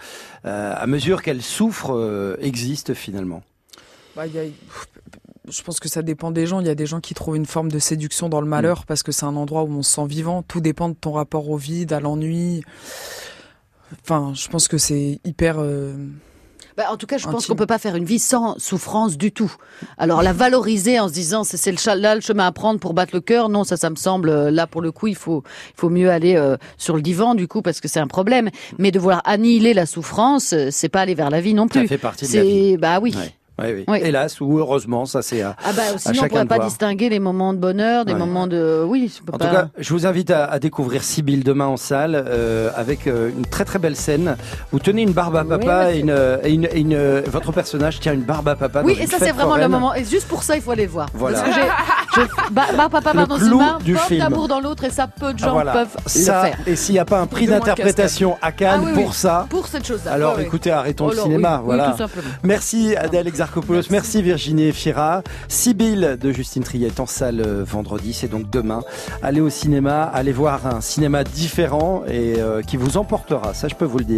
euh, 0.45 0.73
à 0.75 0.87
mesure 0.87 1.21
qu'elles 1.21 1.41
souffrent, 1.41 1.93
euh, 1.95 2.35
existent 2.41 2.93
finalement? 2.93 3.43
Bah, 4.15 4.27
il 4.27 4.35
y 4.35 4.39
a- 4.39 4.43
Je 5.55 5.61
pense 5.61 5.79
que 5.79 5.87
ça 5.87 6.01
dépend 6.01 6.31
des 6.31 6.45
gens. 6.47 6.59
Il 6.61 6.67
y 6.67 6.69
a 6.69 6.75
des 6.75 6.85
gens 6.85 6.99
qui 6.99 7.13
trouvent 7.13 7.35
une 7.35 7.45
forme 7.45 7.71
de 7.71 7.79
séduction 7.79 8.27
dans 8.29 8.41
le 8.41 8.47
malheur 8.47 8.79
Mm. 8.81 8.85
parce 8.87 9.03
que 9.03 9.11
c'est 9.11 9.25
un 9.25 9.35
endroit 9.35 9.63
où 9.63 9.71
on 9.71 9.83
se 9.83 9.91
sent 9.95 10.05
vivant. 10.07 10.41
Tout 10.41 10.61
dépend 10.61 10.89
de 10.89 10.95
ton 10.95 11.11
rapport 11.13 11.49
au 11.49 11.57
vide, 11.57 11.93
à 11.93 11.99
l'ennui. 11.99 12.63
Enfin, 14.03 14.33
je 14.35 14.47
pense 14.47 14.67
que 14.67 14.77
c'est 14.77 15.19
hyper. 15.23 15.57
euh, 15.59 15.93
Bah, 16.75 16.85
en 16.91 16.97
tout 16.97 17.05
cas, 17.05 17.19
je 17.19 17.27
pense 17.27 17.45
qu'on 17.45 17.55
peut 17.55 17.67
pas 17.67 17.77
faire 17.77 17.95
une 17.95 18.05
vie 18.05 18.17
sans 18.17 18.57
souffrance 18.57 19.15
du 19.17 19.31
tout. 19.31 19.53
Alors 19.99 20.23
la 20.23 20.33
valoriser 20.33 20.99
en 20.99 21.07
se 21.07 21.13
disant 21.13 21.43
c'est 21.43 21.57
c'est 21.57 21.71
le 21.71 22.01
là 22.01 22.15
le 22.15 22.21
chemin 22.21 22.47
à 22.47 22.51
prendre 22.51 22.79
pour 22.79 22.95
battre 22.95 23.13
le 23.13 23.21
cœur, 23.21 23.47
non, 23.49 23.63
ça 23.63 23.77
ça 23.77 23.91
me 23.91 23.95
semble 23.95 24.29
euh, 24.29 24.49
là 24.49 24.65
pour 24.65 24.81
le 24.81 24.91
coup 24.91 25.05
il 25.05 25.15
faut 25.15 25.43
il 25.45 25.79
faut 25.79 25.89
mieux 25.89 26.09
aller 26.09 26.35
euh, 26.35 26.57
sur 26.79 26.95
le 26.95 27.03
divan 27.03 27.35
du 27.35 27.47
coup 27.47 27.61
parce 27.61 27.79
que 27.79 27.87
c'est 27.87 27.99
un 27.99 28.07
problème. 28.07 28.49
Mais 28.79 28.89
de 28.89 28.97
vouloir 28.97 29.21
annihiler 29.25 29.75
la 29.75 29.85
souffrance, 29.85 30.55
c'est 30.71 30.89
pas 30.89 31.01
aller 31.01 31.13
vers 31.13 31.29
la 31.29 31.41
vie 31.41 31.53
non 31.53 31.67
plus. 31.67 31.81
Ça 31.83 31.87
fait 31.87 31.97
partie 31.99 32.27
de 32.27 32.35
la 32.35 32.43
vie. 32.43 32.77
Bah 32.77 32.99
oui. 32.99 33.13
Ouais. 33.15 33.31
Oui, 33.63 33.69
oui. 33.73 33.85
Oui. 33.87 33.99
Hélas 34.03 34.39
ou 34.41 34.59
heureusement, 34.59 35.05
ça 35.05 35.21
c'est 35.21 35.41
à, 35.41 35.55
Ah 35.63 35.71
bah 35.75 35.81
à 35.95 35.97
sinon 35.97 36.13
on 36.17 36.21
chacun 36.21 36.27
pourrait 36.29 36.45
pas 36.45 36.55
voir. 36.55 36.67
distinguer 36.67 37.09
les 37.09 37.19
moments 37.19 37.53
de 37.53 37.59
bonheur 37.59 38.05
des 38.05 38.13
moments 38.13 38.47
de 38.47 38.83
oui. 38.87 39.11
je 39.15 39.23
peux 39.23 39.33
En 39.33 39.37
pas- 39.37 39.45
tout 39.47 39.51
cas, 39.55 39.67
je 39.77 39.93
vous 39.93 40.05
invite 40.05 40.31
à, 40.31 40.45
à 40.45 40.59
découvrir 40.59 41.03
Sibylle 41.03 41.43
demain 41.43 41.65
en 41.67 41.77
salle 41.77 42.15
euh, 42.27 42.69
avec 42.75 43.07
euh, 43.07 43.29
une 43.35 43.45
très 43.45 43.65
très 43.65 43.79
belle 43.79 43.95
scène. 43.95 44.35
Vous 44.71 44.79
tenez 44.79 45.01
une 45.03 45.11
barbe 45.13 45.35
à 45.37 45.43
papa 45.45 45.85
Oui, 45.89 45.95
et, 45.95 45.99
une, 45.99 46.09
euh, 46.09 46.37
et 46.43 46.51
une, 46.53 46.65
et 46.71 46.79
une- 46.79 47.21
votre 47.27 47.51
personnage 47.51 47.99
tient 47.99 48.13
une 48.13 48.23
barbe 48.23 48.47
à 48.49 48.55
papa. 48.55 48.81
oui 48.83 48.97
et 48.99 49.07
ça 49.07 49.17
c'est 49.19 49.31
vraiment 49.31 49.55
le 49.55 49.61
foraine. 49.63 49.71
moment 49.71 49.93
et 49.95 50.03
juste 50.03 50.27
pour 50.27 50.43
ça 50.43 50.55
il 50.55 50.61
faut 50.61 50.71
aller 50.71 50.85
le 50.85 50.91
voir. 50.91 51.07
Voilà. 51.13 51.39
Parce 51.41 51.55
que 51.55 51.61
j'ai 51.61 52.21
bah, 52.51 52.63
bah, 52.77 52.87
papa 52.91 53.11
Le 53.13 53.25
dans 53.25 53.37
une 53.37 53.57
main, 53.57 53.77
d'amour 54.19 54.47
dans 54.47 54.59
l'autre 54.59 54.83
et 54.83 54.89
ça 54.89 55.07
peu 55.07 55.33
de 55.33 55.39
Ah, 55.41 55.45
gens 55.45 55.53
voilà. 55.53 55.71
peuvent 55.73 55.97
ça, 56.05 56.43
le 56.43 56.47
faire. 56.49 56.57
Et 56.67 56.75
s'il 56.75 56.93
n'y 56.93 56.99
a 56.99 57.05
pas 57.05 57.19
un 57.19 57.25
prix 57.27 57.47
d'interprétation 57.47 58.37
à 58.41 58.51
Cannes 58.51 58.81
Ah 58.81 58.85
oui, 58.85 58.91
oui. 58.95 59.03
pour 59.03 59.13
ça, 59.15 59.47
Pour 59.49 59.67
cette 59.67 59.85
chose-là. 59.87 60.11
alors 60.13 60.35
Ouais, 60.37 60.43
écoutez, 60.43 60.71
arrêtons 60.71 61.05
Oh 61.07 61.11
le 61.11 61.15
là, 61.17 61.23
cinéma. 61.23 61.57
oui, 61.59 61.65
voilà. 61.65 61.95
Merci 62.43 62.95
Adèle 62.95 63.27
Merci. 63.89 64.21
Virginie 64.21 64.71
Fira. 64.71 65.21
Sibylle 65.47 66.17
de 66.19 66.31
Justine 66.31 66.63
Triet 66.63 66.99
en 66.99 67.05
salle 67.05 67.41
euh, 67.41 67.63
vendredi, 67.63 68.13
c'est 68.13 68.27
donc 68.27 68.49
demain. 68.49 68.81
Allez 69.21 69.41
au 69.41 69.49
cinéma, 69.49 70.03
allez 70.03 70.31
voir 70.31 70.65
un 70.67 70.81
cinéma 70.81 71.23
différent 71.23 72.03
et 72.07 72.35
euh, 72.39 72.61
qui 72.61 72.77
vous 72.77 72.97
emportera, 72.97 73.53
ça 73.53 73.67
je 73.67 73.75
peux 73.75 73.85
vous 73.85 73.99
le 73.99 74.05
dire. 74.05 74.13